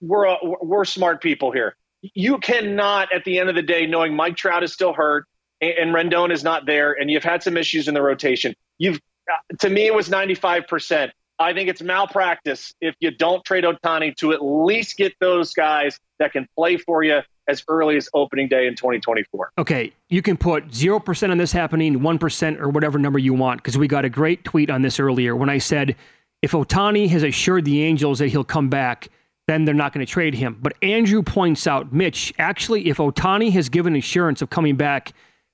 we're 0.00 0.26
a, 0.26 0.36
we're 0.42 0.84
smart 0.84 1.20
people 1.20 1.50
here. 1.50 1.74
You 2.02 2.38
cannot, 2.38 3.12
at 3.12 3.24
the 3.24 3.40
end 3.40 3.48
of 3.48 3.54
the 3.56 3.62
day, 3.62 3.86
knowing 3.86 4.14
Mike 4.14 4.36
Trout 4.36 4.62
is 4.62 4.72
still 4.72 4.92
hurt 4.92 5.26
and, 5.62 5.72
and 5.78 5.94
Rendon 5.94 6.30
is 6.30 6.44
not 6.44 6.66
there, 6.66 6.92
and 6.92 7.10
you've 7.10 7.24
had 7.24 7.42
some 7.42 7.56
issues 7.56 7.88
in 7.88 7.94
the 7.94 8.02
rotation. 8.02 8.54
You've 8.78 9.00
uh, 9.30 9.56
to 9.60 9.70
me 9.70 9.86
it 9.86 9.94
was 9.94 10.10
ninety 10.10 10.34
five 10.34 10.66
percent. 10.66 11.12
I 11.38 11.54
think 11.54 11.68
it's 11.68 11.82
malpractice 11.82 12.74
if 12.80 12.94
you 13.00 13.10
don't 13.10 13.44
trade 13.44 13.64
Ohtani 13.64 14.14
to 14.16 14.32
at 14.32 14.44
least 14.44 14.96
get 14.96 15.14
those 15.18 15.54
guys 15.54 15.98
that 16.18 16.32
can 16.32 16.46
play 16.54 16.76
for 16.76 17.02
you 17.02 17.20
as 17.48 17.64
early 17.68 17.96
as 17.96 18.08
opening 18.14 18.46
day 18.46 18.68
in 18.68 18.76
2024. 18.76 19.52
Okay, 19.58 19.92
you 20.08 20.22
can 20.22 20.36
put 20.36 20.68
0% 20.68 21.30
on 21.30 21.38
this 21.38 21.50
happening, 21.50 21.98
1% 21.98 22.60
or 22.60 22.68
whatever 22.68 22.98
number 22.98 23.18
you 23.18 23.34
want, 23.34 23.58
because 23.60 23.76
we 23.76 23.88
got 23.88 24.04
a 24.04 24.08
great 24.08 24.44
tweet 24.44 24.70
on 24.70 24.82
this 24.82 25.00
earlier 25.00 25.34
when 25.34 25.48
I 25.48 25.58
said 25.58 25.96
if 26.42 26.52
Ohtani 26.52 27.08
has 27.08 27.24
assured 27.24 27.64
the 27.64 27.82
Angels 27.82 28.20
that 28.20 28.28
he'll 28.28 28.44
come 28.44 28.68
back, 28.68 29.08
then 29.48 29.64
they're 29.64 29.74
not 29.74 29.92
going 29.92 30.06
to 30.06 30.10
trade 30.10 30.34
him. 30.34 30.58
But 30.60 30.74
Andrew 30.82 31.22
points 31.22 31.66
out, 31.66 31.92
Mitch, 31.92 32.32
actually, 32.38 32.88
if 32.88 32.98
Ohtani 32.98 33.50
has 33.52 33.68
given 33.68 33.96
assurance 33.96 34.42
of 34.42 34.50
coming 34.50 34.76
back, 34.76 35.12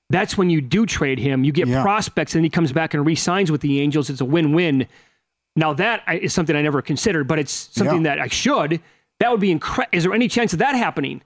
that's 0.09 0.37
when 0.37 0.49
you 0.49 0.61
do 0.61 0.85
trade 0.85 1.19
him. 1.19 1.43
You 1.43 1.51
get 1.51 1.67
yeah. 1.67 1.81
prospects, 1.81 2.35
and 2.35 2.43
he 2.43 2.49
comes 2.49 2.71
back 2.71 2.93
and 2.93 3.05
re-signs 3.05 3.51
with 3.51 3.61
the 3.61 3.79
Angels. 3.79 4.09
It's 4.09 4.21
a 4.21 4.25
win-win. 4.25 4.87
Now 5.55 5.73
that 5.73 6.03
is 6.21 6.33
something 6.33 6.55
I 6.55 6.61
never 6.61 6.81
considered, 6.81 7.27
but 7.27 7.39
it's 7.39 7.51
something 7.51 8.05
yeah. 8.05 8.15
that 8.15 8.21
I 8.21 8.27
should. 8.27 8.81
That 9.19 9.31
would 9.31 9.41
be 9.41 9.51
incredible. 9.51 9.97
Is 9.97 10.03
there 10.03 10.13
any 10.13 10.27
chance 10.27 10.53
of 10.53 10.59
that 10.59 10.75
happening? 10.75 11.21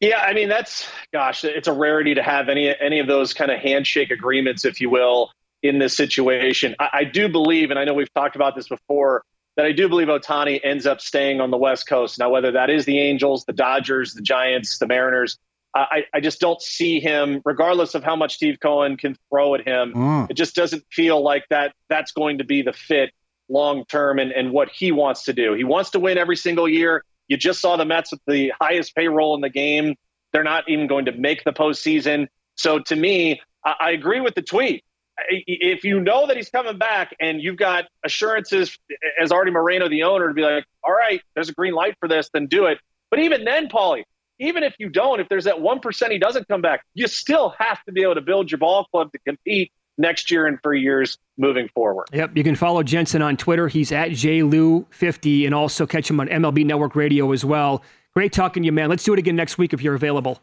Yeah, 0.00 0.18
I 0.18 0.32
mean 0.32 0.48
that's 0.48 0.88
gosh, 1.12 1.44
it's 1.44 1.68
a 1.68 1.72
rarity 1.72 2.14
to 2.14 2.22
have 2.22 2.48
any 2.48 2.74
any 2.80 2.98
of 2.98 3.06
those 3.06 3.32
kind 3.34 3.50
of 3.50 3.58
handshake 3.60 4.10
agreements, 4.10 4.64
if 4.64 4.80
you 4.80 4.90
will, 4.90 5.30
in 5.62 5.78
this 5.78 5.96
situation. 5.96 6.74
I, 6.78 6.88
I 6.92 7.04
do 7.04 7.28
believe, 7.28 7.70
and 7.70 7.78
I 7.78 7.84
know 7.84 7.94
we've 7.94 8.12
talked 8.14 8.36
about 8.36 8.54
this 8.54 8.68
before, 8.68 9.22
that 9.56 9.66
I 9.66 9.72
do 9.72 9.88
believe 9.88 10.08
Ohtani 10.08 10.60
ends 10.64 10.86
up 10.86 11.00
staying 11.00 11.40
on 11.40 11.50
the 11.50 11.56
West 11.56 11.88
Coast. 11.88 12.18
Now, 12.18 12.30
whether 12.30 12.52
that 12.52 12.70
is 12.70 12.84
the 12.84 12.98
Angels, 12.98 13.44
the 13.44 13.52
Dodgers, 13.52 14.14
the 14.14 14.22
Giants, 14.22 14.78
the 14.78 14.86
Mariners, 14.86 15.38
I, 15.74 16.04
I 16.12 16.20
just 16.20 16.40
don't 16.40 16.60
see 16.60 16.98
him, 16.98 17.42
regardless 17.44 17.94
of 17.94 18.02
how 18.02 18.16
much 18.16 18.34
Steve 18.34 18.58
Cohen 18.60 18.96
can 18.96 19.16
throw 19.28 19.54
at 19.54 19.66
him. 19.66 19.92
Mm. 19.94 20.30
It 20.30 20.34
just 20.34 20.56
doesn't 20.56 20.84
feel 20.90 21.22
like 21.22 21.44
that 21.50 21.74
that's 21.88 22.12
going 22.12 22.38
to 22.38 22.44
be 22.44 22.62
the 22.62 22.72
fit 22.72 23.10
long 23.48 23.84
term 23.84 24.18
and, 24.18 24.32
and 24.32 24.52
what 24.52 24.68
he 24.70 24.90
wants 24.90 25.24
to 25.24 25.32
do. 25.32 25.54
He 25.54 25.64
wants 25.64 25.90
to 25.90 26.00
win 26.00 26.18
every 26.18 26.36
single 26.36 26.68
year. 26.68 27.04
You 27.28 27.36
just 27.36 27.60
saw 27.60 27.76
the 27.76 27.84
Mets 27.84 28.10
with 28.10 28.20
the 28.26 28.52
highest 28.60 28.94
payroll 28.96 29.36
in 29.36 29.40
the 29.40 29.50
game. 29.50 29.94
They're 30.32 30.44
not 30.44 30.68
even 30.68 30.88
going 30.88 31.04
to 31.04 31.12
make 31.12 31.44
the 31.44 31.52
postseason. 31.52 32.26
So 32.56 32.80
to 32.80 32.96
me, 32.96 33.40
I, 33.64 33.74
I 33.80 33.90
agree 33.92 34.20
with 34.20 34.34
the 34.34 34.42
tweet. 34.42 34.84
If 35.28 35.84
you 35.84 36.00
know 36.00 36.26
that 36.26 36.36
he's 36.36 36.48
coming 36.48 36.78
back 36.78 37.14
and 37.20 37.42
you've 37.42 37.58
got 37.58 37.84
assurances 38.04 38.76
as 39.20 39.30
Arte 39.30 39.50
Moreno, 39.50 39.88
the 39.88 40.04
owner, 40.04 40.28
to 40.28 40.34
be 40.34 40.42
like, 40.42 40.64
all 40.82 40.92
right, 40.94 41.20
there's 41.34 41.50
a 41.50 41.52
green 41.52 41.74
light 41.74 41.94
for 42.00 42.08
this, 42.08 42.30
then 42.32 42.46
do 42.46 42.66
it. 42.66 42.78
But 43.10 43.20
even 43.20 43.44
then, 43.44 43.68
Paulie, 43.68 44.04
even 44.40 44.62
if 44.62 44.74
you 44.78 44.88
don't, 44.88 45.20
if 45.20 45.28
there's 45.28 45.44
that 45.44 45.56
1% 45.56 46.10
he 46.10 46.18
doesn't 46.18 46.48
come 46.48 46.62
back, 46.62 46.84
you 46.94 47.06
still 47.06 47.54
have 47.58 47.84
to 47.84 47.92
be 47.92 48.02
able 48.02 48.14
to 48.14 48.22
build 48.22 48.50
your 48.50 48.58
ball 48.58 48.86
club 48.86 49.12
to 49.12 49.18
compete 49.18 49.70
next 49.98 50.30
year 50.30 50.46
and 50.46 50.58
for 50.62 50.74
years 50.74 51.18
moving 51.36 51.68
forward. 51.68 52.06
Yep. 52.12 52.36
You 52.36 52.42
can 52.42 52.56
follow 52.56 52.82
Jensen 52.82 53.20
on 53.20 53.36
Twitter. 53.36 53.68
He's 53.68 53.92
at 53.92 54.10
JLou50 54.10 55.44
and 55.44 55.54
also 55.54 55.86
catch 55.86 56.08
him 56.10 56.18
on 56.20 56.28
MLB 56.28 56.64
Network 56.64 56.96
Radio 56.96 57.30
as 57.32 57.44
well. 57.44 57.82
Great 58.14 58.32
talking 58.32 58.62
to 58.62 58.64
you, 58.64 58.72
man. 58.72 58.88
Let's 58.88 59.04
do 59.04 59.12
it 59.12 59.18
again 59.18 59.36
next 59.36 59.58
week 59.58 59.74
if 59.74 59.82
you're 59.82 59.94
available. 59.94 60.40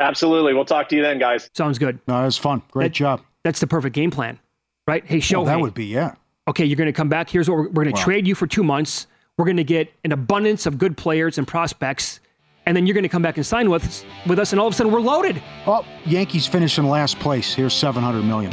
Absolutely. 0.00 0.52
We'll 0.52 0.64
talk 0.64 0.88
to 0.88 0.96
you 0.96 1.02
then, 1.02 1.20
guys. 1.20 1.48
Sounds 1.54 1.78
good. 1.78 2.00
No, 2.08 2.18
that 2.18 2.24
was 2.24 2.36
fun. 2.36 2.62
Great 2.72 2.86
that, 2.86 2.92
job. 2.92 3.22
That's 3.44 3.60
the 3.60 3.68
perfect 3.68 3.94
game 3.94 4.10
plan, 4.10 4.40
right? 4.88 5.06
Hey, 5.06 5.20
show 5.20 5.38
well, 5.38 5.46
that 5.46 5.60
would 5.60 5.72
be, 5.72 5.86
yeah. 5.86 6.16
Okay, 6.48 6.64
you're 6.64 6.76
going 6.76 6.86
to 6.86 6.92
come 6.92 7.08
back. 7.08 7.30
Here's 7.30 7.48
what 7.48 7.56
we're, 7.56 7.68
we're 7.68 7.84
going 7.84 7.94
to 7.94 8.02
trade 8.02 8.26
you 8.26 8.34
for 8.34 8.48
two 8.48 8.64
months. 8.64 9.06
We're 9.38 9.44
going 9.44 9.56
to 9.56 9.64
get 9.64 9.92
an 10.02 10.10
abundance 10.10 10.66
of 10.66 10.78
good 10.78 10.96
players 10.96 11.38
and 11.38 11.46
prospects 11.46 12.20
and 12.66 12.76
then 12.76 12.86
you're 12.86 12.94
going 12.94 13.02
to 13.02 13.08
come 13.08 13.22
back 13.22 13.36
and 13.36 13.44
sign 13.44 13.70
with 13.70 13.84
us, 13.84 14.04
with 14.26 14.38
us, 14.38 14.52
and 14.52 14.60
all 14.60 14.66
of 14.66 14.74
a 14.74 14.76
sudden 14.76 14.92
we're 14.92 15.00
loaded. 15.00 15.42
Oh, 15.66 15.84
Yankees 16.06 16.46
finish 16.46 16.78
in 16.78 16.88
last 16.88 17.18
place. 17.18 17.52
Here's 17.52 17.74
700 17.74 18.22
million. 18.22 18.52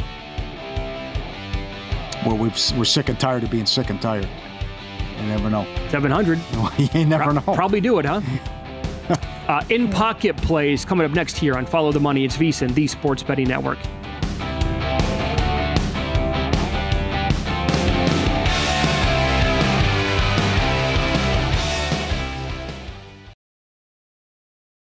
Well, 2.26 2.36
we 2.36 2.50
are 2.50 2.84
sick 2.84 3.08
and 3.08 3.18
tired 3.18 3.42
of 3.42 3.50
being 3.50 3.66
sick 3.66 3.90
and 3.90 4.00
tired. 4.00 4.28
You 5.18 5.26
never 5.26 5.50
know. 5.50 5.64
700. 5.88 6.38
you 6.94 7.04
never 7.06 7.24
Pro- 7.24 7.32
know. 7.32 7.40
Probably 7.54 7.80
do 7.80 7.98
it, 7.98 8.04
huh? 8.04 8.20
uh, 9.48 9.64
in 9.70 9.90
pocket 9.90 10.36
plays 10.36 10.84
coming 10.84 11.04
up 11.04 11.12
next 11.12 11.36
here 11.36 11.56
on 11.56 11.66
Follow 11.66 11.90
the 11.90 12.00
Money. 12.00 12.24
It's 12.24 12.36
VSIN, 12.36 12.74
the 12.74 12.86
Sports 12.86 13.22
Betting 13.22 13.48
Network. 13.48 13.78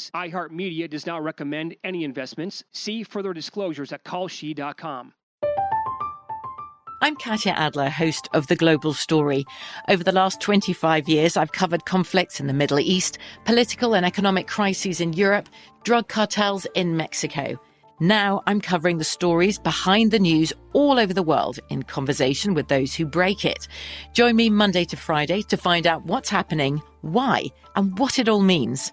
fees. 0.00 0.10
iHeartMedia 0.14 0.88
does 0.88 1.06
not 1.06 1.22
recommend 1.22 1.76
any 1.84 2.04
investments. 2.04 2.64
See 2.72 3.02
further 3.02 3.32
disclosures 3.32 3.92
at 3.92 4.04
kalshi.com. 4.04 5.12
I'm 7.02 7.16
Katya 7.16 7.52
Adler, 7.52 7.88
host 7.88 8.28
of 8.34 8.46
The 8.48 8.56
Global 8.56 8.92
Story. 8.92 9.46
Over 9.88 10.04
the 10.04 10.12
last 10.12 10.42
25 10.42 11.08
years, 11.08 11.34
I've 11.38 11.52
covered 11.52 11.86
conflicts 11.86 12.40
in 12.40 12.46
the 12.46 12.52
Middle 12.52 12.78
East, 12.78 13.16
political 13.46 13.94
and 13.94 14.04
economic 14.04 14.46
crises 14.46 15.00
in 15.00 15.14
Europe, 15.14 15.48
drug 15.82 16.08
cartels 16.08 16.66
in 16.74 16.98
Mexico. 16.98 17.58
Now 18.00 18.42
I'm 18.46 18.60
covering 18.60 18.98
the 18.98 19.04
stories 19.04 19.58
behind 19.58 20.10
the 20.10 20.18
news 20.18 20.52
all 20.74 20.98
over 20.98 21.14
the 21.14 21.22
world 21.22 21.58
in 21.70 21.82
conversation 21.82 22.52
with 22.52 22.68
those 22.68 22.94
who 22.94 23.06
break 23.06 23.46
it. 23.46 23.66
Join 24.12 24.36
me 24.36 24.50
Monday 24.50 24.84
to 24.86 24.96
Friday 24.96 25.40
to 25.42 25.56
find 25.56 25.86
out 25.86 26.04
what's 26.04 26.28
happening, 26.28 26.82
why, 27.00 27.46
and 27.76 27.98
what 27.98 28.18
it 28.18 28.28
all 28.28 28.40
means. 28.40 28.92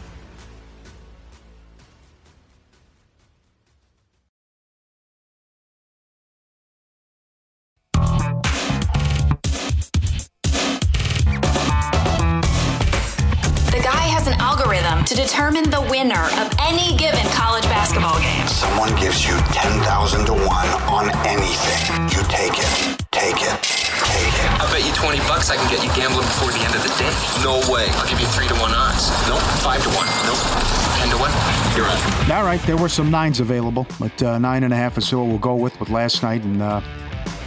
Right, 32.61 32.67
there 32.67 32.77
were 32.77 32.89
some 32.89 33.11
nines 33.11 33.39
available, 33.39 33.87
but 33.99 34.23
uh, 34.23 34.37
nine 34.37 34.63
and 34.63 34.73
a 34.73 34.75
half 34.75 34.97
is 34.97 35.09
who 35.09 35.23
we'll 35.23 35.37
go 35.37 35.55
with 35.55 35.79
with 35.79 35.89
last 35.89 36.23
night, 36.23 36.43
and 36.43 36.61
uh, 36.61 36.81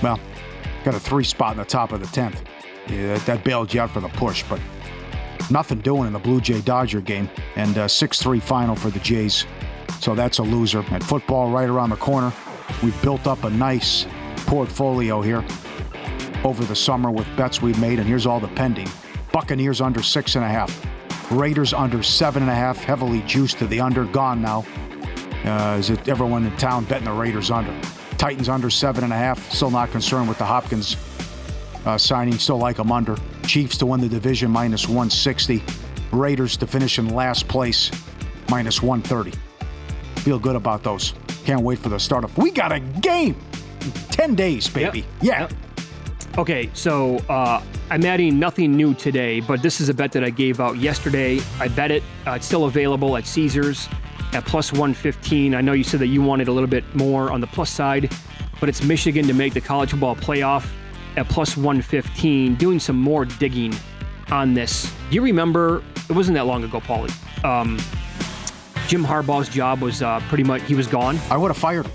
well, 0.03 0.19
got 0.85 0.95
a 0.95 1.01
three 1.01 1.25
spot 1.25 1.53
in 1.53 1.59
the 1.59 1.65
top 1.65 1.93
of 1.93 2.01
the 2.01 2.07
tenth. 2.07 2.43
Yeah, 2.89 3.19
that, 3.19 3.45
bailed 3.45 3.73
you 3.73 3.81
out 3.81 3.91
for 3.91 4.01
the 4.01 4.09
push, 4.09 4.45
but 4.49 4.61
nothing 5.51 5.81
doing 5.81 6.07
in 6.07 6.13
the 6.13 6.19
Blue 6.19 6.41
Jay 6.41 6.61
Dodger 6.61 7.01
game, 7.01 7.29
and 7.57 7.77
uh, 7.79 7.89
six 7.89 8.21
three 8.21 8.41
final 8.41 8.75
for 8.75 8.91
the 8.91 9.01
Jays. 9.01 9.47
So 10.01 10.15
that's 10.15 10.39
a 10.39 10.43
loser. 10.43 10.85
And 10.91 11.03
football 11.03 11.51
right 11.51 11.69
around 11.69 11.91
the 11.91 11.97
corner. 11.97 12.33
We've 12.83 13.01
built 13.03 13.27
up 13.27 13.45
a 13.45 13.51
nice 13.51 14.07
portfolio 14.47 15.23
here 15.23 15.45
over 16.45 16.65
the 16.65 16.77
summer 16.77 17.11
with 17.11 17.27
bets 17.37 17.63
we've 17.63 17.81
made, 17.81 17.99
and 17.99 18.09
here's 18.09 18.27
all 18.27 18.41
the 18.41 18.49
pending. 18.49 18.89
Buccaneers 19.33 19.81
under 19.81 20.03
six 20.03 20.37
and 20.37 20.45
a 20.45 20.49
half. 20.49 20.85
Raiders 21.31 21.73
under 21.73 22.03
seven 22.03 22.43
and 22.43 22.51
a 22.51 22.55
half, 22.55 22.79
heavily 22.79 23.23
juiced 23.23 23.59
to 23.59 23.67
the 23.67 23.81
under, 23.81 24.05
gone 24.05 24.43
now. 24.43 24.65
Uh, 25.45 25.77
is 25.79 25.91
it 25.91 26.09
everyone 26.09 26.47
in 26.47 26.57
town 26.57 26.85
betting 26.85 27.05
the 27.05 27.13
Raiders 27.13 27.51
under? 27.51 27.73
Titans 28.17 28.49
under 28.49 28.71
seven 28.71 29.05
and 29.05 29.13
a 29.13 29.17
half. 29.17 29.53
Still 29.53 29.71
not 29.71 29.91
concerned 29.91 30.29
with 30.29 30.39
the 30.39 30.45
Hopkins 30.45 30.97
uh, 31.85 31.99
signing. 31.99 32.39
Still 32.39 32.59
like 32.59 32.77
them 32.77 32.91
under. 32.91 33.17
Chiefs 33.47 33.77
to 33.79 33.87
win 33.87 34.01
the 34.01 34.09
division 34.09 34.51
minus 34.51 34.87
160. 34.87 35.63
Raiders 36.13 36.57
to 36.57 36.67
finish 36.67 36.99
in 36.99 37.15
last 37.15 37.47
place 37.47 37.91
minus 38.49 38.83
130. 38.83 39.37
Feel 40.23 40.39
good 40.39 40.57
about 40.57 40.83
those. 40.83 41.13
Can't 41.45 41.61
wait 41.61 41.79
for 41.79 41.91
the 41.91 42.01
start 42.01 42.25
of. 42.25 42.37
We 42.39 42.51
got 42.51 42.73
a 42.73 42.81
game. 42.81 43.37
in 43.83 43.91
Ten 44.11 44.35
days, 44.35 44.69
baby. 44.69 45.05
Yeah. 45.21 45.51
Okay, 46.39 46.71
so 46.73 47.19
uh, 47.29 47.63
I'm 47.91 48.05
adding 48.07 48.39
nothing 48.39 48.75
new 48.75 48.95
today, 48.95 49.41
but 49.41 49.61
this 49.63 49.81
is 49.81 49.91
a 49.91 49.95
bet 49.95 50.11
that 50.13 50.25
I 50.25 50.31
gave 50.31 50.59
out 50.59 50.79
yesterday. 50.79 51.39
I 51.61 51.69
bet 51.69 51.91
it. 51.91 52.03
Uh, 52.27 52.33
it's 52.33 52.47
still 52.47 52.65
available 52.65 53.17
at 53.17 53.27
Caesars 53.27 53.89
at 54.35 54.45
plus 54.45 54.73
115. 54.73 55.55
I 55.55 55.61
know 55.61 55.73
you 55.73 55.85
said 55.85 56.01
that 56.01 56.09
you 56.09 56.23
wanted 56.23 56.49
a 56.49 56.53
little 56.53 56.69
bit 56.69 56.85
more 56.95 57.31
on 57.31 57.41
the 57.41 57.47
plus 57.47 57.71
side, 57.71 58.13
but 58.61 58.69
it's 58.69 58.83
Michigan 58.83 59.27
to 59.29 59.35
make 59.35 59.55
the 59.55 59.61
college 59.61 59.91
football 59.91 60.17
playoff 60.17 60.67
at 61.17 61.29
plus 61.29 61.57
115. 61.57 62.55
Doing 62.57 62.81
some 62.81 62.97
more 62.97 63.25
digging 63.25 63.75
on 64.31 64.55
this. 64.55 64.91
Do 65.11 65.15
you 65.15 65.23
remember? 65.23 65.83
It 66.09 66.13
wasn't 66.13 66.35
that 66.37 66.47
long 66.47 66.65
ago, 66.65 66.81
Paulie. 66.81 67.13
Um, 67.45 67.79
Jim 68.89 69.05
Harbaugh's 69.05 69.49
job 69.49 69.81
was 69.81 70.03
uh, 70.03 70.21
pretty 70.29 70.45
much 70.45 70.63
he 70.63 70.75
was 70.75 70.87
gone. 70.87 71.19
I 71.31 71.37
would 71.37 71.49
have 71.49 71.57
fired 71.57 71.87
him. 71.87 71.93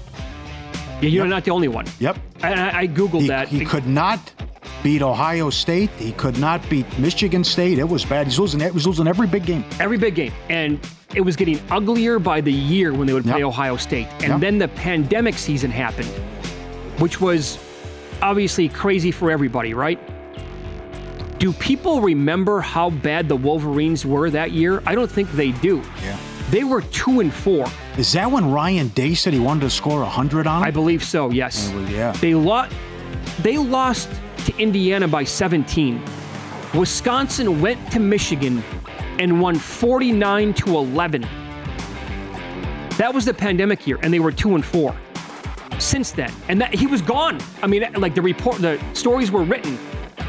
Yeah, 1.02 1.10
you're 1.10 1.28
not 1.28 1.44
the 1.46 1.52
only 1.52 1.68
one. 1.68 1.86
Yep. 2.00 2.18
And 2.42 2.60
I, 2.60 2.80
I 2.82 2.88
googled 2.88 3.22
He, 3.22 3.28
that. 3.28 3.48
he 3.48 3.64
could 3.66 3.88
not 3.88 4.20
beat 4.84 5.02
Ohio 5.02 5.50
State. 5.50 5.90
He 5.98 6.12
could 6.14 6.38
not 6.38 6.68
beat 6.70 6.86
Michigan 7.00 7.44
State. 7.44 7.80
It 7.80 7.88
was 7.88 8.06
bad. 8.06 8.28
He's 8.28 8.40
losing. 8.40 8.60
He 8.60 8.72
was 8.72 8.88
losing 8.88 9.08
every 9.08 9.28
big 9.28 9.46
game. 9.46 9.64
every 9.80 9.98
big 9.98 10.16
game. 10.16 10.32
And 10.50 10.80
it 11.16 11.22
was 11.22 11.36
getting 11.36 11.60
uglier 11.72 12.20
by 12.20 12.42
the 12.42 12.52
year 12.54 12.94
when 12.94 13.08
they 13.08 13.14
would 13.14 13.24
play 13.24 13.40
Yep. 13.40 13.48
Ohio 13.48 13.78
State. 13.78 14.08
And 14.22 14.30
Yep. 14.34 14.40
then 14.40 14.58
the 14.58 14.68
pandemic 14.70 15.38
season 15.38 15.72
happened, 15.72 16.10
which 17.00 17.20
was 17.20 17.58
obviously 18.22 18.70
crazy 18.70 19.12
for 19.12 19.32
everybody, 19.32 19.74
right? 19.74 20.00
Do 21.40 21.54
people 21.54 22.02
remember 22.02 22.60
how 22.60 22.90
bad 22.90 23.30
the 23.30 23.36
Wolverines 23.36 24.06
were 24.06 24.30
that 24.30 24.52
year? 24.52 24.84
I 24.86 24.94
don't 24.94 25.10
think 25.10 25.32
they 25.32 25.52
do. 25.54 25.82
Yeah. 26.04 26.18
They 26.52 26.64
were 26.66 26.82
two 26.82 27.22
and 27.22 27.32
four. 27.34 27.66
Is 27.98 28.12
that 28.14 28.30
when 28.30 28.52
Ryan 28.52 28.90
Day 28.90 29.14
said 29.14 29.34
he 29.34 29.40
wanted 29.40 29.62
to 29.62 29.70
score 29.70 30.04
hundred 30.04 30.48
on? 30.48 30.64
I 30.64 30.72
believe 30.72 31.04
so. 31.04 31.30
Yes. 31.32 31.72
yeah. 31.90 32.12
They 32.14 32.34
lost. 32.34 32.76
They 33.42 33.58
lost 33.58 34.10
to 34.50 34.58
Indiana 34.58 35.08
by 35.08 35.24
17. 35.24 36.04
Wisconsin 36.74 37.62
went 37.62 37.92
to 37.92 38.00
Michigan 38.00 38.64
and 39.20 39.40
won 39.40 39.56
49 39.56 40.54
to 40.56 40.78
11. 40.78 41.22
That 42.98 43.14
was 43.14 43.26
the 43.26 43.34
pandemic 43.34 43.86
year, 43.86 44.00
and 44.02 44.12
they 44.12 44.20
were 44.20 44.32
two 44.32 44.56
and 44.56 44.66
four. 44.66 44.96
Since 45.78 46.12
then, 46.12 46.32
and 46.50 46.60
that 46.60 46.74
he 46.74 46.88
was 46.88 47.02
gone. 47.02 47.40
I 47.62 47.68
mean, 47.68 47.86
like 47.94 48.16
the 48.16 48.22
report, 48.22 48.58
the 48.58 48.82
stories 48.94 49.32
were 49.32 49.44
written. 49.44 49.78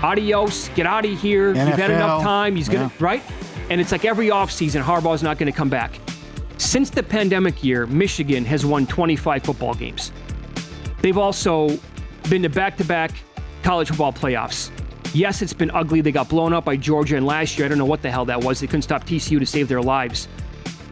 Adios, 0.03 0.68
get 0.77 0.87
out 0.87 1.05
of 1.05 1.21
here. 1.21 1.49
You've 1.49 1.57
had 1.57 1.91
enough 1.91 2.23
time. 2.23 2.55
He's 2.55 2.68
gonna 2.68 2.85
yeah. 2.85 3.05
right, 3.05 3.23
and 3.68 3.81
it's 3.81 3.91
like 3.91 4.05
every 4.05 4.29
offseason, 4.29 4.83
Harbaugh's 4.83 5.23
not 5.23 5.39
going 5.39 5.51
to 5.51 5.57
come 5.57 5.68
back. 5.68 5.99
Since 6.59 6.91
the 6.91 7.03
pandemic 7.03 7.64
year, 7.64 7.87
Michigan 7.87 8.45
has 8.45 8.64
won 8.64 8.87
25 8.87 9.43
football 9.43 9.75
games. 9.75 10.12
They've 11.01 11.18
also 11.18 11.77
been 12.29 12.43
to 12.43 12.49
back 12.49 12.77
to 12.77 12.85
back 12.85 13.11
college 13.63 13.89
football 13.89 14.13
playoffs. 14.13 14.71
Yes, 15.13 15.43
it's 15.43 15.53
been 15.53 15.71
ugly. 15.73 16.01
They 16.01 16.13
got 16.13 16.29
blown 16.29 16.53
up 16.53 16.65
by 16.65 16.77
Georgia, 16.77 17.17
and 17.17 17.27
last 17.27 17.59
year, 17.59 17.67
I 17.67 17.69
don't 17.69 17.79
know 17.79 17.85
what 17.85 18.03
the 18.03 18.11
hell 18.11 18.25
that 18.27 18.43
was. 18.43 18.61
They 18.61 18.67
couldn't 18.67 18.83
stop 18.83 19.05
TCU 19.05 19.39
to 19.39 19.47
save 19.47 19.69
their 19.69 19.83
lives. 19.83 20.29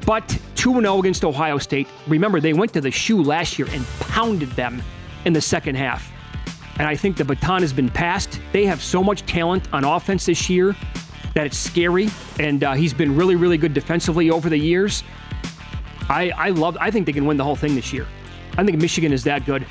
But 0.05 0.27
2 0.57 0.81
0 0.81 0.99
against 0.99 1.25
Ohio 1.25 1.59
State. 1.59 1.87
Remember, 2.07 2.41
they 2.41 2.53
went 2.53 2.73
to 2.73 2.81
the 2.81 2.91
shoe 2.91 3.23
last 3.23 3.59
year 3.59 3.69
and 3.71 3.85
pounded 4.01 4.51
them 4.51 4.83
in 5.25 5.33
the 5.33 5.41
second 5.41 5.77
half. 5.77 6.11
And 6.79 6.87
I 6.89 6.97
think 6.97 7.17
the 7.17 7.25
baton 7.25 7.61
has 7.61 7.73
been 7.73 7.89
passed. 7.89 8.41
They 8.53 8.65
have 8.65 8.83
so 8.83 9.03
much 9.03 9.27
talent 9.27 9.73
on 9.73 9.85
offense 9.85 10.27
this 10.27 10.49
year 10.49 10.75
that 11.35 11.47
it's 11.47 11.59
scary. 11.59 12.09
And 12.41 12.65
uh, 12.65 12.75
he's 12.75 12.95
been 12.95 13.15
really, 13.15 13.37
really 13.37 13.59
good 13.59 13.75
defensively 13.75 14.31
over 14.31 14.49
the 14.49 14.57
years. 14.57 15.03
I, 16.09 16.31
I 16.37 16.51
love. 16.51 16.77
I 16.81 16.91
think 16.91 17.07
they 17.07 17.13
can 17.13 17.27
win 17.27 17.37
the 17.37 17.45
whole 17.45 17.57
thing 17.57 17.75
this 17.75 17.93
year. 17.93 18.07
I 18.57 18.65
think 18.65 18.81
Michigan 18.81 19.13
is 19.13 19.23
that 19.25 19.45
good, 19.45 19.67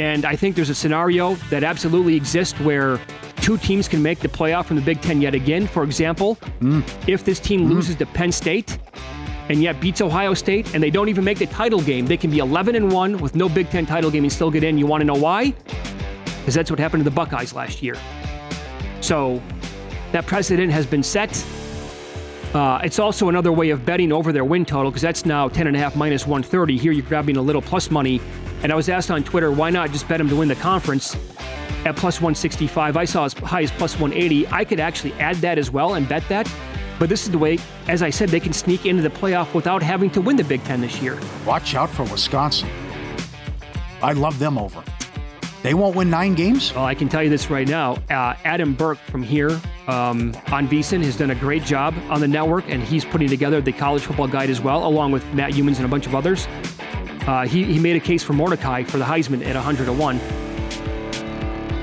and 0.00 0.24
I 0.24 0.34
think 0.34 0.56
there's 0.56 0.70
a 0.70 0.74
scenario 0.74 1.34
that 1.50 1.62
absolutely 1.62 2.16
exists 2.16 2.58
where 2.60 2.98
two 3.36 3.58
teams 3.58 3.86
can 3.86 4.02
make 4.02 4.20
the 4.20 4.28
playoff 4.28 4.64
from 4.64 4.76
the 4.76 4.82
Big 4.82 5.02
Ten 5.02 5.20
yet 5.20 5.34
again. 5.34 5.66
For 5.66 5.84
example, 5.84 6.36
mm. 6.60 6.82
if 7.06 7.22
this 7.22 7.38
team 7.38 7.66
mm. 7.66 7.74
loses 7.74 7.96
to 7.96 8.06
Penn 8.06 8.32
State 8.32 8.78
and 9.50 9.62
yet 9.62 9.78
beats 9.78 10.00
Ohio 10.00 10.32
State, 10.32 10.74
and 10.74 10.82
they 10.82 10.88
don't 10.88 11.10
even 11.10 11.22
make 11.22 11.38
the 11.38 11.46
title 11.46 11.82
game, 11.82 12.06
they 12.06 12.16
can 12.16 12.30
be 12.30 12.38
11 12.38 12.76
and 12.76 12.90
one 12.90 13.18
with 13.18 13.34
no 13.34 13.46
Big 13.46 13.68
Ten 13.68 13.84
title 13.84 14.10
game 14.10 14.24
and 14.24 14.32
still 14.32 14.50
get 14.50 14.64
in. 14.64 14.78
You 14.78 14.86
want 14.86 15.02
to 15.02 15.04
know 15.04 15.14
why? 15.14 15.50
Because 16.24 16.54
that's 16.54 16.70
what 16.70 16.80
happened 16.80 17.04
to 17.04 17.10
the 17.10 17.14
Buckeyes 17.14 17.52
last 17.52 17.82
year. 17.82 17.96
So 19.02 19.42
that 20.12 20.26
precedent 20.26 20.72
has 20.72 20.86
been 20.86 21.02
set. 21.02 21.30
Uh, 22.54 22.80
it's 22.82 22.98
also 22.98 23.28
another 23.28 23.52
way 23.52 23.70
of 23.70 23.86
betting 23.86 24.10
over 24.10 24.32
their 24.32 24.44
win 24.44 24.64
total 24.64 24.90
because 24.90 25.02
that's 25.02 25.24
now 25.24 25.48
10.5 25.48 25.94
minus 25.94 26.26
130. 26.26 26.76
Here 26.76 26.90
you're 26.90 27.06
grabbing 27.06 27.36
a 27.36 27.42
little 27.42 27.62
plus 27.62 27.90
money. 27.90 28.20
And 28.62 28.72
I 28.72 28.74
was 28.74 28.88
asked 28.88 29.10
on 29.10 29.22
Twitter, 29.22 29.52
why 29.52 29.70
not 29.70 29.92
just 29.92 30.08
bet 30.08 30.18
them 30.18 30.28
to 30.28 30.36
win 30.36 30.48
the 30.48 30.56
conference 30.56 31.14
at 31.84 31.96
plus 31.96 32.16
165? 32.16 32.96
I 32.96 33.04
saw 33.04 33.24
as 33.24 33.34
high 33.34 33.62
as 33.62 33.70
plus 33.70 33.98
180. 33.98 34.48
I 34.48 34.64
could 34.64 34.80
actually 34.80 35.12
add 35.14 35.36
that 35.36 35.58
as 35.58 35.70
well 35.70 35.94
and 35.94 36.08
bet 36.08 36.26
that. 36.28 36.52
But 36.98 37.08
this 37.08 37.24
is 37.24 37.30
the 37.30 37.38
way, 37.38 37.58
as 37.88 38.02
I 38.02 38.10
said, 38.10 38.28
they 38.28 38.40
can 38.40 38.52
sneak 38.52 38.84
into 38.84 39.02
the 39.02 39.08
playoff 39.08 39.54
without 39.54 39.82
having 39.82 40.10
to 40.10 40.20
win 40.20 40.36
the 40.36 40.44
Big 40.44 40.62
Ten 40.64 40.80
this 40.80 41.00
year. 41.00 41.18
Watch 41.46 41.74
out 41.74 41.88
for 41.88 42.02
Wisconsin. 42.04 42.68
I 44.02 44.12
love 44.12 44.38
them 44.38 44.58
over. 44.58 44.82
They 45.62 45.74
won't 45.74 45.94
win 45.94 46.08
nine 46.08 46.34
games. 46.34 46.72
Well, 46.74 46.86
I 46.86 46.94
can 46.94 47.08
tell 47.08 47.22
you 47.22 47.28
this 47.28 47.50
right 47.50 47.68
now. 47.68 47.94
Uh, 48.08 48.34
Adam 48.44 48.74
Burke 48.74 48.98
from 48.98 49.22
here 49.22 49.50
um, 49.88 50.34
on 50.50 50.66
VSiN 50.68 51.02
has 51.04 51.16
done 51.16 51.30
a 51.30 51.34
great 51.34 51.64
job 51.64 51.94
on 52.08 52.20
the 52.20 52.28
network, 52.28 52.64
and 52.68 52.82
he's 52.82 53.04
putting 53.04 53.28
together 53.28 53.60
the 53.60 53.72
college 53.72 54.02
football 54.02 54.28
guide 54.28 54.48
as 54.48 54.60
well, 54.60 54.86
along 54.86 55.12
with 55.12 55.24
Matt 55.34 55.52
Youmans 55.52 55.76
and 55.76 55.84
a 55.84 55.88
bunch 55.88 56.06
of 56.06 56.14
others. 56.14 56.46
Uh, 57.26 57.46
he, 57.46 57.64
he 57.64 57.78
made 57.78 57.96
a 57.96 58.00
case 58.00 58.22
for 58.22 58.32
Mordecai 58.32 58.84
for 58.84 58.96
the 58.96 59.04
Heisman 59.04 59.44
at 59.44 59.54
100 59.54 59.84
to 59.84 59.92
1. 59.92 60.20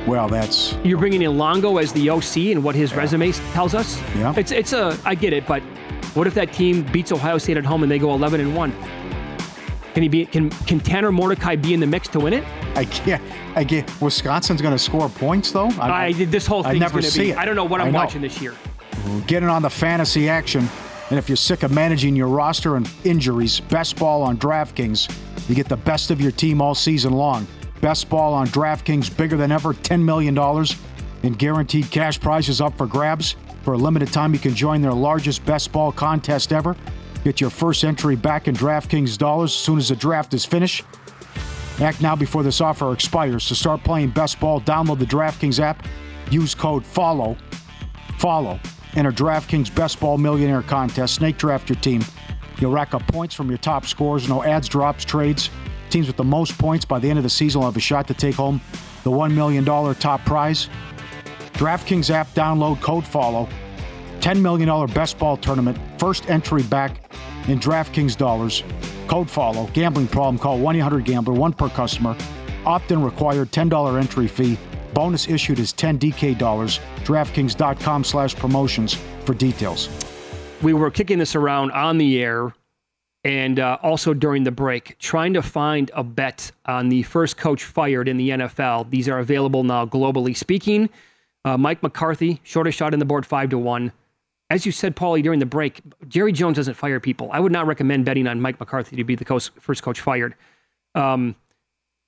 Well, 0.07 0.27
that's 0.29 0.73
You're 0.83 0.97
bringing 0.97 1.21
in 1.21 1.37
Longo 1.37 1.77
as 1.77 1.91
the 1.91 2.09
OC 2.09 2.37
and 2.55 2.63
what 2.63 2.75
his 2.75 2.95
resume 2.95 3.31
tells 3.53 3.73
us. 3.75 4.01
Yeah. 4.15 4.33
It's 4.37 4.51
it's 4.53 4.71
a 4.71 4.97
I 5.03 5.15
get 5.15 5.33
it, 5.33 5.45
but 5.45 5.61
what 6.15 6.27
if 6.27 6.33
that 6.35 6.53
team 6.53 6.83
beats 6.83 7.11
Ohio 7.11 7.37
State 7.37 7.57
at 7.57 7.65
home 7.65 7.83
and 7.83 7.91
they 7.91 7.99
go 7.99 8.13
11 8.13 8.39
and 8.39 8.55
1? 8.55 8.71
Can 9.97 10.03
he 10.03 10.09
be 10.09 10.27
can 10.27 10.51
can 10.51 10.79
Tanner 10.79 11.11
Mordecai 11.11 11.55
be 11.55 11.73
in 11.73 11.79
the 11.79 11.87
mix 11.87 12.07
to 12.09 12.19
win 12.19 12.31
it? 12.31 12.43
I 12.75 12.85
can't. 12.85 13.19
I 13.57 13.63
get 13.63 13.99
Wisconsin's 13.99 14.61
going 14.61 14.75
to 14.75 14.77
score 14.77 15.09
points 15.09 15.51
though. 15.51 15.69
I, 15.79 16.11
did 16.11 16.29
this 16.29 16.45
whole 16.45 16.63
I 16.63 16.69
thing's 16.69 16.81
never 16.81 16.91
going 16.91 17.03
to 17.03 17.09
see 17.09 17.21
be 17.21 17.29
it. 17.31 17.37
I 17.39 17.45
don't 17.45 17.55
know 17.55 17.63
what 17.63 17.81
I 17.81 17.85
I'm 17.87 17.93
know. 17.93 17.97
watching 17.97 18.21
this 18.21 18.39
year. 18.39 18.53
Getting 19.25 19.49
on 19.49 19.63
the 19.63 19.71
fantasy 19.71 20.29
action. 20.29 20.69
And 21.09 21.17
if 21.17 21.27
you're 21.27 21.35
sick 21.35 21.63
of 21.63 21.71
managing 21.71 22.15
your 22.15 22.27
roster 22.27 22.75
and 22.75 22.87
injuries, 23.05 23.59
Best 23.59 23.97
Ball 23.97 24.21
on 24.21 24.37
DraftKings, 24.37 25.49
you 25.49 25.55
get 25.55 25.67
the 25.67 25.77
best 25.77 26.11
of 26.11 26.21
your 26.21 26.31
team 26.31 26.61
all 26.61 26.75
season 26.75 27.13
long. 27.13 27.47
Best 27.81 28.07
Ball 28.07 28.35
on 28.35 28.45
DraftKings, 28.49 29.17
bigger 29.17 29.35
than 29.35 29.51
ever, 29.51 29.73
$10 29.73 30.03
million 30.03 30.37
in 31.23 31.33
guaranteed 31.33 31.89
cash 31.89 32.19
prizes 32.19 32.61
up 32.61 32.77
for 32.77 32.85
grabs. 32.85 33.35
For 33.63 33.73
a 33.73 33.77
limited 33.77 34.13
time, 34.13 34.31
you 34.31 34.39
can 34.39 34.53
join 34.53 34.79
their 34.79 34.93
largest 34.93 35.43
Best 35.43 35.71
Ball 35.71 35.91
contest 35.91 36.53
ever. 36.53 36.75
Get 37.27 37.41
your 37.41 37.49
first 37.49 37.83
entry 37.83 38.15
back 38.15 38.47
in 38.47 38.55
DraftKings 38.55 39.17
dollars 39.17 39.51
as 39.51 39.57
soon 39.57 39.77
as 39.77 39.89
the 39.89 39.97
draft 39.97 40.33
is 40.33 40.45
finished. 40.45 40.85
Act 41.81 42.01
now 42.01 42.15
before 42.15 42.41
this 42.41 42.61
offer 42.61 42.93
expires. 42.93 43.49
To 43.49 43.55
start 43.55 43.83
playing 43.83 44.11
Best 44.11 44.39
Ball, 44.39 44.61
download 44.61 44.97
the 44.99 45.05
DraftKings 45.05 45.59
app. 45.59 45.85
Use 46.31 46.55
code 46.55 46.85
FOLLOW. 46.85 47.35
Follow. 48.17 48.61
Enter 48.95 49.11
DraftKings 49.11 49.75
Best 49.75 49.99
Ball 49.99 50.17
Millionaire 50.17 50.61
Contest. 50.61 51.15
Snake 51.15 51.37
draft 51.37 51.67
your 51.67 51.75
team. 51.79 52.01
You'll 52.59 52.71
rack 52.71 52.93
up 52.93 53.05
points 53.07 53.35
from 53.35 53.49
your 53.49 53.57
top 53.57 53.85
scores. 53.87 54.29
No 54.29 54.45
ads, 54.45 54.69
drops, 54.69 55.03
trades. 55.03 55.49
Teams 55.89 56.07
with 56.07 56.15
the 56.15 56.23
most 56.23 56.57
points 56.57 56.85
by 56.85 56.97
the 56.97 57.09
end 57.09 57.19
of 57.19 57.23
the 57.23 57.29
season 57.29 57.59
will 57.59 57.67
have 57.67 57.75
a 57.75 57.81
shot 57.81 58.07
to 58.07 58.13
take 58.13 58.35
home 58.35 58.61
the 59.03 59.11
$1 59.11 59.33
million 59.33 59.65
top 59.65 60.23
prize. 60.23 60.69
DraftKings 61.55 62.09
app 62.09 62.29
download 62.29 62.79
code 62.79 63.05
FOLLOW. 63.05 63.49
$10 64.21 64.41
million 64.41 64.87
best 64.93 65.17
ball 65.17 65.37
tournament. 65.37 65.77
First 65.99 66.29
entry 66.29 66.63
back 66.63 67.01
in 67.47 67.59
DraftKings 67.59 68.17
dollars. 68.17 68.63
Code 69.07 69.29
FOLLOW. 69.29 69.67
Gambling 69.73 70.07
problem, 70.07 70.37
call 70.37 70.59
1 70.59 70.75
800 70.75 71.05
Gambler, 71.05 71.33
one 71.33 71.53
per 71.53 71.69
customer. 71.69 72.15
Opt 72.65 72.91
in 72.91 73.01
required, 73.01 73.51
$10 73.51 73.99
entry 73.99 74.27
fee. 74.27 74.57
Bonus 74.93 75.27
issued 75.27 75.59
is 75.59 75.73
10 75.73 75.99
DK 75.99 76.37
dollars. 76.37 76.79
DraftKings.com 77.03 78.03
slash 78.03 78.35
promotions 78.35 78.97
for 79.25 79.33
details. 79.33 79.89
We 80.61 80.73
were 80.73 80.89
kicking 80.89 81.19
this 81.19 81.35
around 81.35 81.71
on 81.71 81.97
the 81.97 82.21
air 82.21 82.53
and 83.23 83.59
uh, 83.59 83.77
also 83.83 84.13
during 84.13 84.43
the 84.43 84.51
break, 84.51 84.97
trying 84.99 85.33
to 85.33 85.41
find 85.41 85.91
a 85.93 86.03
bet 86.03 86.51
on 86.65 86.89
the 86.89 87.03
first 87.03 87.37
coach 87.37 87.63
fired 87.63 88.07
in 88.07 88.17
the 88.17 88.29
NFL. 88.29 88.89
These 88.89 89.09
are 89.09 89.19
available 89.19 89.63
now 89.63 89.85
globally 89.85 90.35
speaking. 90.35 90.89
Uh, 91.43 91.57
Mike 91.57 91.83
McCarthy, 91.83 92.39
shortest 92.43 92.77
shot 92.77 92.93
in 92.93 92.99
the 92.99 93.05
board, 93.05 93.25
five 93.25 93.49
to 93.49 93.57
one. 93.57 93.91
As 94.49 94.65
you 94.65 94.71
said, 94.71 94.95
Paulie, 94.95 95.21
during 95.21 95.39
the 95.39 95.45
break, 95.45 95.81
Jerry 96.07 96.31
Jones 96.31 96.55
doesn't 96.55 96.75
fire 96.75 96.99
people. 96.99 97.29
I 97.33 97.39
would 97.39 97.51
not 97.51 97.67
recommend 97.67 98.05
betting 98.05 98.27
on 98.27 98.39
Mike 98.39 98.59
McCarthy 98.59 98.95
to 98.95 99.03
be 99.03 99.15
the 99.15 99.25
coach, 99.25 99.49
first 99.59 99.83
coach 99.83 99.99
fired. 99.99 100.35
Um, 100.95 101.35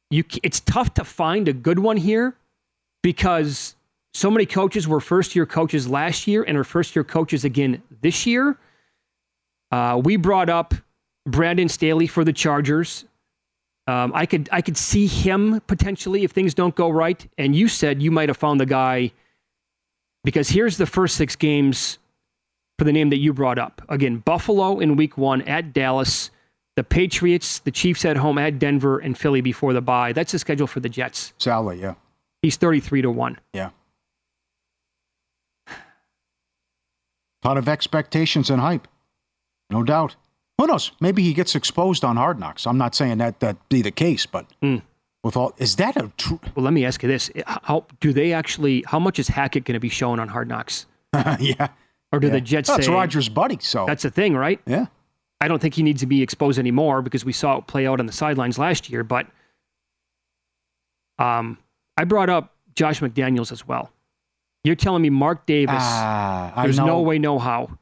you, 0.09 0.23
it's 0.41 0.61
tough 0.61 0.93
to 0.95 1.03
find 1.03 1.47
a 1.47 1.53
good 1.53 1.79
one 1.79 1.97
here 1.97 2.35
because 3.03 3.75
so 4.13 4.31
many 4.31 4.45
coaches 4.45 4.87
were 4.87 4.99
first 4.99 5.35
year 5.35 5.45
coaches 5.45 5.87
last 5.87 6.27
year 6.27 6.43
and 6.43 6.57
are 6.57 6.63
first 6.63 6.95
year 6.95 7.03
coaches 7.03 7.43
again 7.43 7.81
this 8.01 8.25
year. 8.25 8.57
Uh, 9.71 10.01
we 10.03 10.15
brought 10.15 10.49
up 10.49 10.73
Brandon 11.25 11.69
Staley 11.69 12.07
for 12.07 12.23
the 12.23 12.33
Chargers. 12.33 13.05
Um, 13.87 14.11
I 14.15 14.25
could 14.25 14.49
I 14.51 14.61
could 14.61 14.77
see 14.77 15.07
him 15.07 15.61
potentially 15.61 16.23
if 16.23 16.31
things 16.31 16.53
don't 16.53 16.75
go 16.75 16.89
right. 16.89 17.25
And 17.37 17.55
you 17.55 17.67
said 17.67 18.01
you 18.01 18.11
might 18.11 18.29
have 18.29 18.37
found 18.37 18.59
the 18.59 18.65
guy 18.65 19.11
because 20.23 20.49
here's 20.49 20.77
the 20.77 20.85
first 20.85 21.15
six 21.15 21.35
games 21.35 21.97
for 22.79 22.85
the 22.85 22.93
name 22.93 23.09
that 23.09 23.17
you 23.17 23.33
brought 23.33 23.59
up. 23.59 23.81
Again, 23.89 24.19
Buffalo 24.19 24.79
in 24.79 24.95
Week 24.95 25.17
One 25.17 25.41
at 25.43 25.73
Dallas, 25.73 26.31
the 26.77 26.83
Patriots, 26.83 27.59
the 27.59 27.71
Chiefs 27.71 28.05
at 28.05 28.15
home 28.15 28.37
at 28.37 28.57
Denver, 28.57 28.99
and 28.99 29.17
Philly 29.17 29.41
before 29.41 29.73
the 29.73 29.81
bye. 29.81 30.13
That's 30.13 30.31
the 30.31 30.39
schedule 30.39 30.65
for 30.65 30.79
the 30.79 30.87
Jets. 30.87 31.33
Saleh, 31.37 31.77
yeah. 31.77 31.95
He's 32.41 32.55
thirty-three 32.55 33.01
to 33.01 33.11
one. 33.11 33.37
Yeah. 33.53 33.71
Lot 37.43 37.57
of 37.57 37.69
expectations 37.69 38.49
and 38.49 38.61
hype, 38.61 38.87
no 39.69 39.83
doubt. 39.83 40.15
Who 40.57 40.67
knows? 40.67 40.91
Maybe 40.99 41.21
he 41.23 41.33
gets 41.33 41.55
exposed 41.55 42.03
on 42.03 42.17
Hard 42.17 42.39
Knocks. 42.39 42.67
I'm 42.67 42.77
not 42.77 42.95
saying 42.95 43.17
that 43.19 43.39
that 43.39 43.57
be 43.69 43.81
the 43.81 43.91
case, 43.91 44.25
but 44.25 44.45
mm. 44.61 44.81
with 45.23 45.37
all, 45.37 45.53
is 45.57 45.77
that 45.77 45.95
a 45.95 46.11
true? 46.17 46.39
Well, 46.55 46.63
let 46.63 46.73
me 46.73 46.85
ask 46.85 47.03
you 47.03 47.09
this: 47.09 47.29
How 47.45 47.85
do 47.99 48.13
they 48.13 48.31
actually? 48.31 48.83
How 48.87 48.99
much 48.99 49.19
is 49.19 49.27
Hackett 49.27 49.65
going 49.65 49.73
to 49.73 49.79
be 49.81 49.89
shown 49.89 50.19
on 50.19 50.29
Hard 50.29 50.47
Knocks? 50.47 50.85
yeah. 51.39 51.69
Or 52.11 52.19
do 52.19 52.27
yeah. 52.27 52.33
the 52.33 52.41
Jets 52.41 52.69
That's 52.69 52.85
say 52.87 52.91
Rodgers' 52.91 53.29
buddy? 53.29 53.57
So 53.61 53.85
that's 53.85 54.03
the 54.03 54.09
thing, 54.09 54.35
right? 54.35 54.59
Yeah. 54.65 54.87
I 55.41 55.47
don't 55.47 55.61
think 55.61 55.73
he 55.75 55.83
needs 55.83 56.01
to 56.01 56.07
be 56.07 56.21
exposed 56.21 56.59
anymore 56.59 57.01
because 57.01 57.23
we 57.23 57.33
saw 57.33 57.57
it 57.57 57.67
play 57.67 57.87
out 57.87 57.99
on 57.99 58.05
the 58.05 58.11
sidelines 58.11 58.57
last 58.57 58.89
year. 58.89 59.03
But 59.03 59.27
um, 61.17 61.57
I 61.97 62.03
brought 62.03 62.29
up 62.29 62.55
Josh 62.75 62.99
McDaniels 62.99 63.51
as 63.51 63.67
well. 63.67 63.91
You're 64.63 64.75
telling 64.75 65.01
me 65.01 65.09
Mark 65.09 65.45
Davis? 65.45 65.75
I 65.75 66.63
there's 66.63 66.79
no 66.79 67.01
way, 67.01 67.19
no 67.19 67.39
how. 67.39 67.77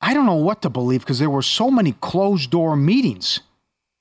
I 0.00 0.14
don't 0.14 0.26
know 0.26 0.34
what 0.34 0.62
to 0.62 0.70
believe 0.70 1.00
because 1.00 1.18
there 1.18 1.30
were 1.30 1.42
so 1.42 1.70
many 1.70 1.92
closed 1.92 2.50
door 2.50 2.76
meetings. 2.76 3.40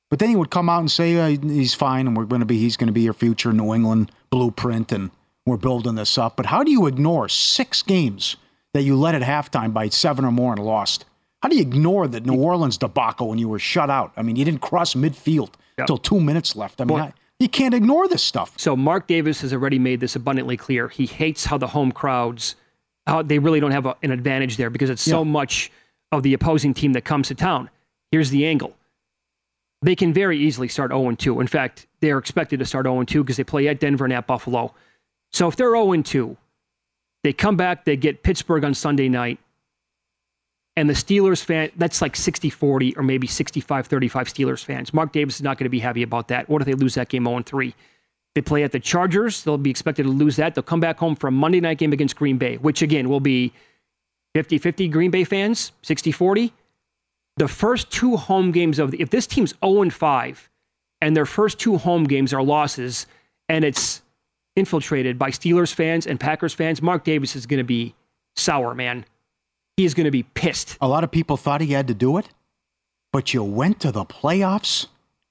But 0.10 0.20
then 0.20 0.30
he 0.30 0.36
would 0.36 0.52
come 0.52 0.70
out 0.70 0.80
and 0.80 0.92
say 0.92 1.18
uh, 1.18 1.38
he's 1.42 1.74
fine 1.74 2.08
and 2.08 2.16
we're 2.16 2.26
going 2.26 2.40
to 2.40 2.46
be 2.46 2.60
he's 2.60 2.78
going 2.78 2.88
to 2.88 2.94
be 2.94 3.02
your 3.02 3.14
future 3.14 3.52
New 3.52 3.74
England 3.74 4.12
blueprint 4.30 4.92
and 4.92 5.12
we're 5.46 5.58
building 5.58 5.96
this 5.96 6.18
up. 6.18 6.38
But 6.38 6.46
how 6.48 6.64
do 6.64 6.72
you 6.72 6.86
ignore 6.88 7.28
six 7.28 7.82
games 7.82 8.38
that 8.76 8.84
you 8.84 8.94
led 8.98 9.16
at 9.16 9.22
halftime 9.22 9.72
by 9.72 9.88
seven 9.88 10.26
or 10.26 10.32
more 10.34 10.52
and 10.52 10.62
lost? 10.62 11.06
How 11.42 11.48
do 11.48 11.56
you 11.56 11.62
ignore 11.62 12.10
the 12.10 12.20
New 12.20 12.36
Orleans 12.36 12.78
debacle 12.78 13.30
when 13.30 13.40
you 13.40 13.48
were 13.48 13.58
shut 13.58 13.90
out? 13.90 14.12
I 14.18 14.22
mean, 14.22 14.36
you 14.36 14.44
didn't 14.44 14.60
cross 14.62 14.96
midfield 14.96 15.52
Yep. 15.78 15.84
until 15.84 15.98
two 15.98 16.20
minutes 16.20 16.58
left. 16.58 16.82
I 16.82 16.84
mean, 16.84 17.00
I, 17.00 17.14
you 17.40 17.48
can't 17.48 17.74
ignore 17.74 18.08
this 18.10 18.22
stuff. 18.22 18.54
So 18.58 18.76
Mark 18.76 19.08
Davis 19.08 19.40
has 19.42 19.54
already 19.54 19.80
made 19.80 20.02
this 20.02 20.16
abundantly 20.18 20.58
clear. 20.58 20.90
He 20.90 21.06
hates 21.06 21.46
how 21.46 21.58
the 21.58 21.68
home 21.68 21.94
crowds, 21.94 22.56
how 23.08 23.22
they 23.22 23.40
really 23.40 23.62
don't 23.62 23.72
have 23.72 23.86
a, 23.86 23.96
an 24.04 24.12
advantage 24.12 24.58
there 24.58 24.70
because 24.70 24.90
it's 24.90 25.02
so 25.02 25.24
much 25.24 25.72
of 26.12 26.24
the 26.24 26.34
opposing 26.34 26.74
team 26.74 26.92
that 26.94 27.06
comes 27.06 27.30
to 27.30 27.36
town. 27.36 27.70
Here's 28.12 28.30
the 28.30 28.46
angle. 28.46 28.76
They 29.82 29.96
can 29.96 30.12
very 30.14 30.38
easily 30.38 30.68
start 30.68 30.92
0 30.92 31.16
2. 31.16 31.40
In 31.40 31.48
fact, 31.48 31.88
they're 32.02 32.18
expected 32.18 32.60
to 32.60 32.66
start 32.66 32.86
0 32.86 33.04
2 33.04 33.24
because 33.24 33.38
they 33.38 33.44
play 33.46 33.68
at 33.70 33.80
Denver 33.80 34.04
and 34.06 34.14
at 34.14 34.28
Buffalo. 34.28 34.74
So 35.32 35.48
if 35.48 35.56
they're 35.56 35.72
0 35.76 36.02
2, 36.02 36.38
they 37.26 37.34
come 37.34 37.58
back, 37.58 37.86
they 37.86 37.98
get 37.98 38.22
Pittsburgh 38.22 38.64
on 38.64 38.76
Sunday 38.76 39.10
night, 39.10 39.40
and 40.76 40.88
the 40.88 40.94
Steelers 40.94 41.44
fan, 41.44 41.72
that's 41.76 42.00
like 42.00 42.16
60 42.16 42.52
40 42.52 42.96
or 42.98 43.02
maybe 43.02 43.26
65 43.26 43.88
35 43.88 44.28
Steelers 44.28 44.64
fans. 44.64 44.94
Mark 44.94 45.12
Davis 45.12 45.38
is 45.38 45.42
not 45.42 45.58
going 45.58 45.66
to 45.66 45.72
be 45.72 45.80
happy 45.80 46.04
about 46.04 46.28
that. 46.28 46.48
What 46.48 46.62
if 46.62 46.68
they 46.68 46.76
lose 46.76 46.94
that 46.94 47.10
game 47.10 47.26
0 47.26 47.42
3? 47.42 47.74
They 48.36 48.42
play 48.42 48.62
at 48.62 48.72
the 48.72 48.80
Chargers. 48.80 49.44
They'll 49.44 49.58
be 49.58 49.72
expected 49.72 50.04
to 50.04 50.10
lose 50.10 50.36
that. 50.36 50.54
They'll 50.54 50.64
come 50.64 50.80
back 50.80 51.00
home 51.00 51.16
for 51.16 51.28
a 51.28 51.32
Monday 51.32 51.60
night 51.60 51.80
game 51.80 51.94
against 51.94 52.16
Green 52.16 52.38
Bay, 52.38 52.58
which 52.58 52.84
again 52.84 53.10
will 53.10 53.20
be 53.20 53.52
50 54.36 54.60
50 54.60 54.88
Green 54.90 55.10
Bay 55.10 55.24
fans, 55.24 55.72
60 55.82 56.12
40. 56.12 56.54
The 57.38 57.48
first 57.48 57.90
two 57.90 58.18
home 58.18 58.52
games 58.52 58.78
of 58.78 58.92
the, 58.92 59.02
if 59.02 59.10
this 59.10 59.26
team's 59.26 59.56
0 59.66 59.90
5 59.90 60.50
and 61.02 61.18
their 61.18 61.26
first 61.26 61.58
two 61.58 61.80
home 61.80 62.04
games 62.04 62.34
are 62.34 62.44
losses 62.44 63.08
and 63.50 63.66
it's 63.66 64.04
infiltrated 64.56 65.20
by 65.20 65.30
Steelers 65.30 65.74
fans 65.74 66.08
and 66.08 66.20
Packers 66.20 66.54
fans, 66.54 66.82
Mark 66.82 67.04
Davis 67.04 67.36
is 67.36 67.46
going 67.46 67.58
to 67.60 67.64
be 67.64 67.94
sour, 68.36 68.74
man. 68.74 69.06
He 69.78 69.86
is 69.86 69.94
going 69.94 70.06
to 70.06 70.12
be 70.12 70.24
pissed. 70.24 70.78
A 70.80 70.88
lot 70.88 71.04
of 71.04 71.12
people 71.12 71.38
thought 71.38 71.62
he 71.62 71.74
had 71.74 71.88
to 71.88 71.94
do 71.94 72.18
it, 72.18 72.30
but 73.12 73.34
you 73.34 73.44
went 73.44 73.80
to 73.82 73.92
the 73.92 74.06
playoffs 74.06 74.88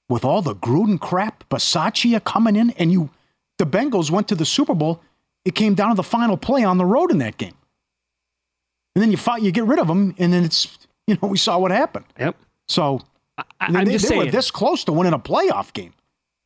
with 0.07 0.23
all 0.23 0.41
the 0.41 0.55
Gruden 0.55 0.99
crap, 0.99 1.47
Bisaccia 1.49 2.23
coming 2.23 2.55
in, 2.55 2.69
and 2.71 2.91
you, 2.91 3.09
the 3.57 3.65
Bengals 3.65 4.11
went 4.11 4.27
to 4.27 4.35
the 4.35 4.45
Super 4.45 4.75
Bowl. 4.75 5.01
It 5.45 5.55
came 5.55 5.73
down 5.73 5.89
to 5.89 5.95
the 5.95 6.03
final 6.03 6.37
play 6.37 6.63
on 6.63 6.77
the 6.77 6.85
road 6.85 7.11
in 7.11 7.17
that 7.19 7.37
game, 7.37 7.55
and 8.95 9.01
then 9.01 9.11
you 9.11 9.17
fight, 9.17 9.41
you 9.41 9.51
get 9.51 9.65
rid 9.65 9.79
of 9.79 9.89
him, 9.89 10.15
and 10.17 10.31
then 10.31 10.43
it's 10.43 10.77
you 11.07 11.17
know 11.21 11.27
we 11.27 11.37
saw 11.37 11.57
what 11.57 11.71
happened. 11.71 12.05
Yep. 12.19 12.35
So 12.67 13.01
I, 13.37 13.71
they, 13.71 13.79
I'm 13.79 13.85
just 13.85 14.09
they 14.09 14.17
were 14.17 14.25
this 14.25 14.51
close 14.51 14.83
to 14.85 14.91
winning 14.91 15.13
a 15.13 15.19
playoff 15.19 15.73
game. 15.73 15.93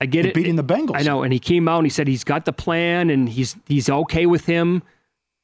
I 0.01 0.05
get 0.05 0.25
it. 0.25 0.33
beating 0.33 0.55
the 0.55 0.63
Bengals. 0.63 0.95
I 0.95 1.01
know, 1.03 1.23
and 1.23 1.33
he 1.33 1.39
came 1.39 1.67
out 1.67 1.77
and 1.79 1.85
he 1.85 1.89
said 1.89 2.07
he's 2.07 2.23
got 2.23 2.45
the 2.45 2.53
plan 2.53 3.09
and 3.09 3.27
he's 3.27 3.55
he's 3.67 3.89
okay 3.89 4.25
with 4.25 4.45
him. 4.45 4.81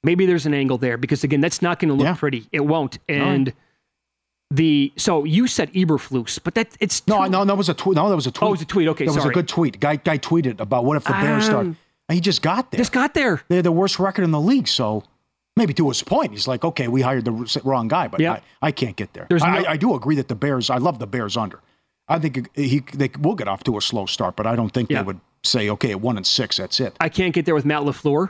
Maybe 0.03 0.25
there's 0.25 0.45
an 0.45 0.53
angle 0.53 0.77
there 0.77 0.97
because 0.97 1.23
again, 1.23 1.41
that's 1.41 1.61
not 1.61 1.79
going 1.79 1.89
to 1.89 1.95
look 1.95 2.05
Yeah. 2.05 2.15
pretty. 2.15 2.47
It 2.51 2.61
won't. 2.65 2.99
And 3.09 3.51
the 4.51 4.93
so 4.95 5.23
you 5.23 5.47
said 5.47 5.73
Eberflus, 5.73 6.39
but 6.43 6.53
that 6.55 6.77
it's 6.79 7.05
No, 7.07 7.23
too- 7.25 7.29
no, 7.31 7.43
that 7.45 7.57
was 7.57 7.69
a 7.69 7.73
tweet. 7.73 7.95
No, 7.95 8.07
that 8.09 8.15
was 8.15 8.27
a 8.27 8.31
tweet. 8.31 8.43
Oh, 8.45 8.49
it 8.49 8.51
was 8.51 8.61
a 8.61 8.65
tweet. 8.65 8.87
Okay, 8.89 9.05
that 9.05 9.15
was 9.15 9.25
a 9.25 9.29
good 9.29 9.47
tweet. 9.47 9.79
Guy, 9.79 9.95
guy 9.97 10.17
tweeted 10.17 10.59
about 10.59 10.85
what 10.85 10.97
if 10.97 11.03
the 11.03 11.13
Bears 11.13 11.45
start. 11.45 11.65
Um, 11.65 11.77
He 12.09 12.19
just 12.21 12.41
got 12.43 12.71
there. 12.71 12.77
Just 12.77 12.91
got 12.91 13.13
there. 13.15 13.41
They're 13.47 13.63
the 13.63 13.71
worst 13.71 13.97
record 13.99 14.23
in 14.23 14.31
the 14.31 14.39
league. 14.39 14.67
So 14.67 15.03
maybe 15.57 15.73
to 15.73 15.87
his 15.89 16.03
point, 16.03 16.31
he's 16.31 16.47
like, 16.47 16.63
okay, 16.63 16.87
we 16.87 17.01
hired 17.01 17.25
the 17.25 17.61
wrong 17.63 17.87
guy, 17.87 18.07
but. 18.07 18.21
I, 18.21 18.41
I 18.61 18.71
can't 18.71 18.95
get 18.95 19.13
there. 19.13 19.25
There's 19.29 19.41
I, 19.43 19.59
no- 19.61 19.65
I 19.69 19.77
do 19.77 19.95
agree 19.95 20.15
that 20.17 20.27
the 20.27 20.35
Bears. 20.35 20.69
I 20.69 20.77
love 20.77 20.99
the 20.99 21.07
Bears 21.07 21.35
under. 21.35 21.59
I 22.07 22.19
think 22.19 22.49
he 22.55 22.79
they 22.93 23.09
will 23.19 23.35
get 23.35 23.47
off 23.47 23.63
to 23.65 23.77
a 23.77 23.81
slow 23.81 24.05
start, 24.05 24.35
but 24.35 24.45
I 24.45 24.55
don't 24.55 24.69
think 24.73 24.89
Yeah. 24.89 24.99
they 25.01 25.05
would 25.07 25.19
say, 25.43 25.69
okay, 25.69 25.91
at 25.91 26.01
one 26.01 26.17
and 26.17 26.25
six, 26.27 26.57
that's 26.57 26.79
it. 26.79 26.95
I 26.99 27.09
can't 27.09 27.33
get 27.33 27.45
there 27.45 27.55
with 27.55 27.65
Matt 27.65 27.81
LaFleur. 27.83 28.29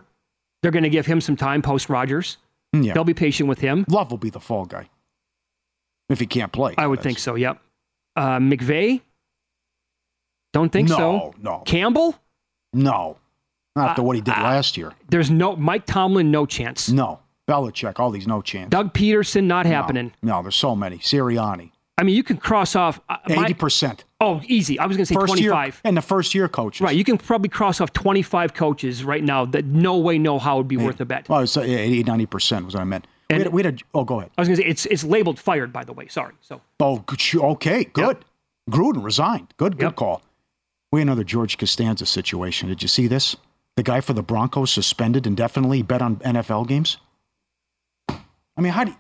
They're 0.62 0.72
going 0.72 0.84
to 0.84 0.90
give 0.90 1.06
him 1.06 1.22
some 1.22 1.36
time 1.36 1.62
post 1.62 1.90
Rodgers. 1.90 2.38
Yeah, 2.74 2.94
They'll 2.94 3.04
be 3.04 3.14
patient 3.14 3.48
with 3.48 3.60
him. 3.60 3.86
Love 3.88 4.12
will 4.12 4.18
be 4.18 4.30
the 4.30 4.40
fall 4.40 4.66
guy 4.66 4.90
if 6.10 6.20
he 6.20 6.26
can't 6.26 6.52
play. 6.52 6.74
I 6.78 6.88
would 6.88 7.02
think 7.02 7.20
so. 7.20 7.36
Yep. 7.36 7.62
Uh, 8.16 8.38
McVay. 8.40 9.02
Don't 10.54 10.72
think 10.72 10.90
no, 10.90 10.96
so. 10.98 11.34
no, 11.42 11.60
Campbell. 11.66 12.16
no. 12.74 13.18
Not 13.76 13.90
after 13.90 14.02
Uh, 14.02 14.06
what 14.06 14.16
he 14.16 14.22
did 14.22 14.34
uh, 14.34 14.42
last 14.42 14.78
year. 14.78 14.94
There's 15.10 15.30
no 15.30 15.56
Mike 15.58 15.86
Tomlin. 15.86 16.32
No 16.32 16.46
chance. 16.46 16.90
No, 16.90 17.20
Belichick, 17.50 18.00
all 18.00 18.10
these, 18.10 18.26
no 18.26 18.42
chance. 18.42 18.70
Doug 18.70 18.94
Pederson, 18.94 19.44
not 19.46 19.66
happening. 19.66 20.14
No, 20.24 20.42
there's 20.42 20.56
so 20.56 20.76
many. 20.78 20.98
Sirianni, 21.00 21.72
I 21.98 22.04
mean, 22.04 22.16
you 22.16 22.24
can 22.24 22.38
cross 22.38 22.76
off 22.76 23.00
uh, 23.08 23.18
eighty 23.30 23.54
percent. 23.54 24.04
Oh, 24.20 24.42
easy. 24.48 24.78
I 24.80 24.86
was 24.86 24.98
going 24.98 25.06
to 25.06 25.14
say 25.14 25.16
First 25.16 25.40
year 25.40 25.52
25. 25.52 25.82
and 25.84 25.96
the 25.96 26.02
first 26.02 26.34
year 26.36 26.48
coaches. 26.48 26.82
Right, 26.82 26.96
you 26.96 27.04
can 27.04 27.18
probably 27.18 27.50
cross 27.50 27.80
off 27.80 27.94
25 27.94 28.54
coaches 28.54 29.04
right 29.04 29.24
now 29.24 29.46
that 29.46 29.66
no 29.66 29.98
way, 29.98 30.18
no 30.18 30.40
how 30.40 30.58
would 30.58 30.68
be 30.68 30.78
worth 30.78 31.00
a 31.00 31.06
bet. 31.06 31.30
Well, 31.30 31.42
it's 31.42 31.56
uh, 31.56 31.62
80, 31.62 32.04
90 32.04 32.26
percent 32.26 32.66
was 32.66 32.74
what 32.74 32.82
I 32.82 32.86
meant. 32.86 33.08
We 33.30 33.38
had, 33.38 33.48
we 33.54 33.64
had 33.64 33.82
a, 33.82 33.84
oh, 33.94 34.04
go 34.04 34.20
ahead. 34.20 34.32
I 34.38 34.42
was 34.42 34.48
going 34.48 34.58
to 34.58 34.64
say 34.64 34.70
it's 34.70 34.86
it's 34.88 35.04
labeled 35.04 35.40
fired, 35.40 35.72
by 35.74 35.84
the 35.84 35.94
way. 35.94 36.08
Sorry. 36.08 36.34
So 36.42 36.62
Oh, 36.80 37.00
good, 37.00 37.22
okay, 37.36 37.84
good. 37.86 38.24
Gruden 38.70 39.04
resigned. 39.04 39.54
Good, 39.58 39.78
good 39.78 39.96
call. 39.96 40.22
We 40.92 41.00
had 41.02 41.08
another 41.08 41.24
George 41.24 41.58
Costanza 41.58 42.06
situation. 42.06 42.68
Did 42.70 42.82
you 42.82 42.88
see 42.88 43.08
this? 43.08 43.36
The 43.76 43.84
guy 43.84 44.02
for 44.02 44.14
the 44.14 44.24
Broncos 44.24 44.72
suspended 44.72 45.28
indefinitely. 45.28 45.82
Bet 45.82 46.02
on 46.02 46.18
NFL 46.18 46.68
games. 46.68 46.98
I 48.10 48.62
mean, 48.62 48.72
how 48.72 48.86
do? 48.86 48.92
You, 48.92 48.98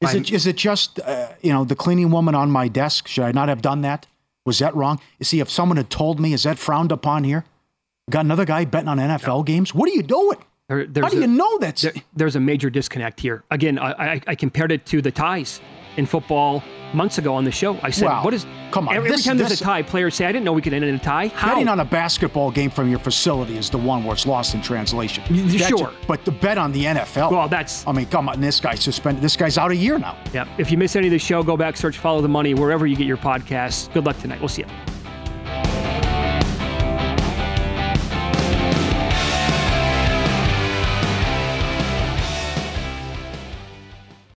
is 0.00 0.14
it 0.14 0.30
is 0.32 0.46
it 0.46 0.56
just 0.56 0.98
uh, 1.00 1.28
you 1.42 1.52
know 1.52 1.64
the 1.64 1.76
cleaning 1.76 2.10
woman 2.10 2.34
on 2.34 2.50
my 2.50 2.68
desk? 2.68 3.08
Should 3.08 3.24
I 3.24 3.32
not 3.32 3.48
have 3.48 3.62
done 3.62 3.82
that? 3.82 4.06
Was 4.46 4.58
that 4.60 4.74
wrong? 4.74 5.00
You 5.18 5.24
see, 5.24 5.40
if 5.40 5.50
someone 5.50 5.76
had 5.76 5.90
told 5.90 6.18
me, 6.18 6.32
is 6.32 6.44
that 6.44 6.58
frowned 6.58 6.90
upon 6.92 7.24
here? 7.24 7.44
Got 8.10 8.24
another 8.24 8.44
guy 8.46 8.64
betting 8.64 8.88
on 8.88 8.98
NFL 8.98 9.44
games. 9.46 9.74
What 9.74 9.88
are 9.88 9.92
you 9.92 10.02
doing? 10.02 10.38
there, 10.68 10.86
How 11.02 11.08
do 11.10 11.18
a- 11.18 11.20
you 11.20 11.26
know 11.26 11.58
that? 11.58 11.76
there- 11.76 11.92
there's 12.16 12.36
a 12.36 12.40
major 12.40 12.70
disconnect 12.70 13.20
here. 13.20 13.44
Again, 13.50 13.78
I, 13.78 14.14
I, 14.14 14.20
I 14.28 14.34
compared 14.34 14.72
it 14.72 14.86
to 14.86 15.02
the 15.02 15.10
ties 15.10 15.60
in 15.96 16.06
football 16.06 16.62
months 16.94 17.18
ago 17.18 17.34
on 17.34 17.44
the 17.44 17.50
show. 17.50 17.78
I 17.82 17.90
said, 17.90 18.06
Wow. 18.06 18.24
"What 18.24 18.34
is?" 18.34 18.46
Come 18.70 18.88
on, 18.88 18.94
Every 18.94 19.10
this- 19.10 19.24
time 19.24 19.36
there's 19.36 19.50
this- 19.50 19.60
a 19.60 19.64
tie, 19.64 19.82
players 19.82 20.14
say, 20.14 20.26
"I 20.26 20.32
didn't 20.32 20.44
know 20.44 20.52
we 20.52 20.62
could 20.62 20.72
end 20.74 20.84
in 20.84 20.94
a 20.94 20.98
tie." 20.98 21.28
How? 21.34 21.48
Betting 21.48 21.68
on 21.68 21.80
a 21.80 21.84
basketball 21.84 22.50
game 22.50 22.70
from 22.70 22.88
your 22.88 22.98
facility 23.00 23.56
is 23.58 23.68
the 23.70 23.78
one 23.78 24.04
where 24.04 24.12
it's 24.14 24.26
lost 24.26 24.54
in 24.54 24.62
translation. 24.62 25.24
That's 25.28 25.66
sure. 25.68 25.88
it. 25.88 25.94
but 26.06 26.24
the 26.24 26.30
bet 26.30 26.56
on 26.58 26.72
the 26.72 26.86
NFL. 26.86 27.30
Well, 27.30 27.48
that's- 27.48 27.84
I 27.86 27.92
mean, 27.92 28.06
come 28.06 28.28
on, 28.28 28.40
this 28.40 28.60
guy's 28.60 28.80
suspended. 28.80 29.22
This 29.22 29.36
guy's 29.36 29.58
out 29.58 29.70
a 29.70 29.76
year 29.76 29.98
now. 29.98 30.16
Yeah. 30.32 30.44
If 30.58 30.70
you 30.70 30.78
miss 30.78 30.94
any 30.96 31.08
of 31.08 31.12
the 31.12 31.18
show, 31.18 31.42
go 31.42 31.56
back, 31.56 31.76
search 31.76 31.98
"Follow 31.98 32.20
the 32.20 32.28
Money" 32.28 32.54
wherever 32.54 32.86
you 32.86 32.96
get 32.96 33.06
your 33.06 33.16
podcasts. 33.16 33.92
Good 33.92 34.04
luck 34.06 34.18
tonight. 34.20 34.40
We'll 34.40 34.48
see 34.48 34.62
you. 34.62 34.99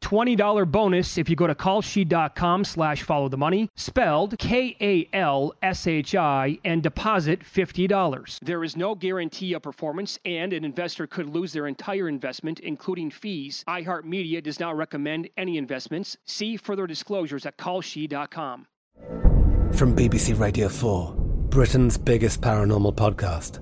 $20 0.00 0.70
bonus 0.70 1.18
if 1.18 1.28
you 1.28 1.36
go 1.36 1.46
to 1.46 1.54
kalshi.com 1.54 2.64
slash 2.64 3.02
follow 3.02 3.28
the 3.28 3.36
money, 3.36 3.68
spelled 3.74 4.38
K-A-L-S-H-I, 4.38 5.08
and 6.64 6.82
deposit 6.82 7.40
$50. 7.44 8.38
There 8.40 8.64
is 8.64 8.76
no 8.76 8.94
guarantee 8.94 9.52
of 9.52 9.62
performance, 9.62 10.18
and 10.24 10.52
an 10.52 10.64
investor 10.64 11.06
could 11.06 11.28
lose 11.28 11.52
their 11.52 11.66
entire 11.66 12.08
investment, 12.08 12.60
including 12.60 13.10
fees. 13.10 13.64
iHeartMedia 13.68 14.42
does 14.42 14.58
not 14.60 14.76
recommend 14.76 15.28
any 15.36 15.56
investments. 15.58 16.16
See 16.24 16.56
further 16.56 16.86
disclosures 16.86 17.44
at 17.46 17.56
kalshi.com. 17.56 18.66
From 19.72 19.94
BBC 19.94 20.38
Radio 20.38 20.68
4, 20.68 21.14
Britain's 21.50 21.98
biggest 21.98 22.40
paranormal 22.40 22.94
podcast 22.94 23.60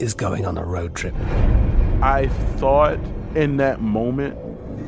is 0.00 0.14
going 0.14 0.46
on 0.46 0.56
a 0.58 0.64
road 0.64 0.94
trip. 0.94 1.14
I 2.02 2.28
thought 2.56 2.98
in 3.34 3.56
that 3.56 3.80
moment, 3.80 4.38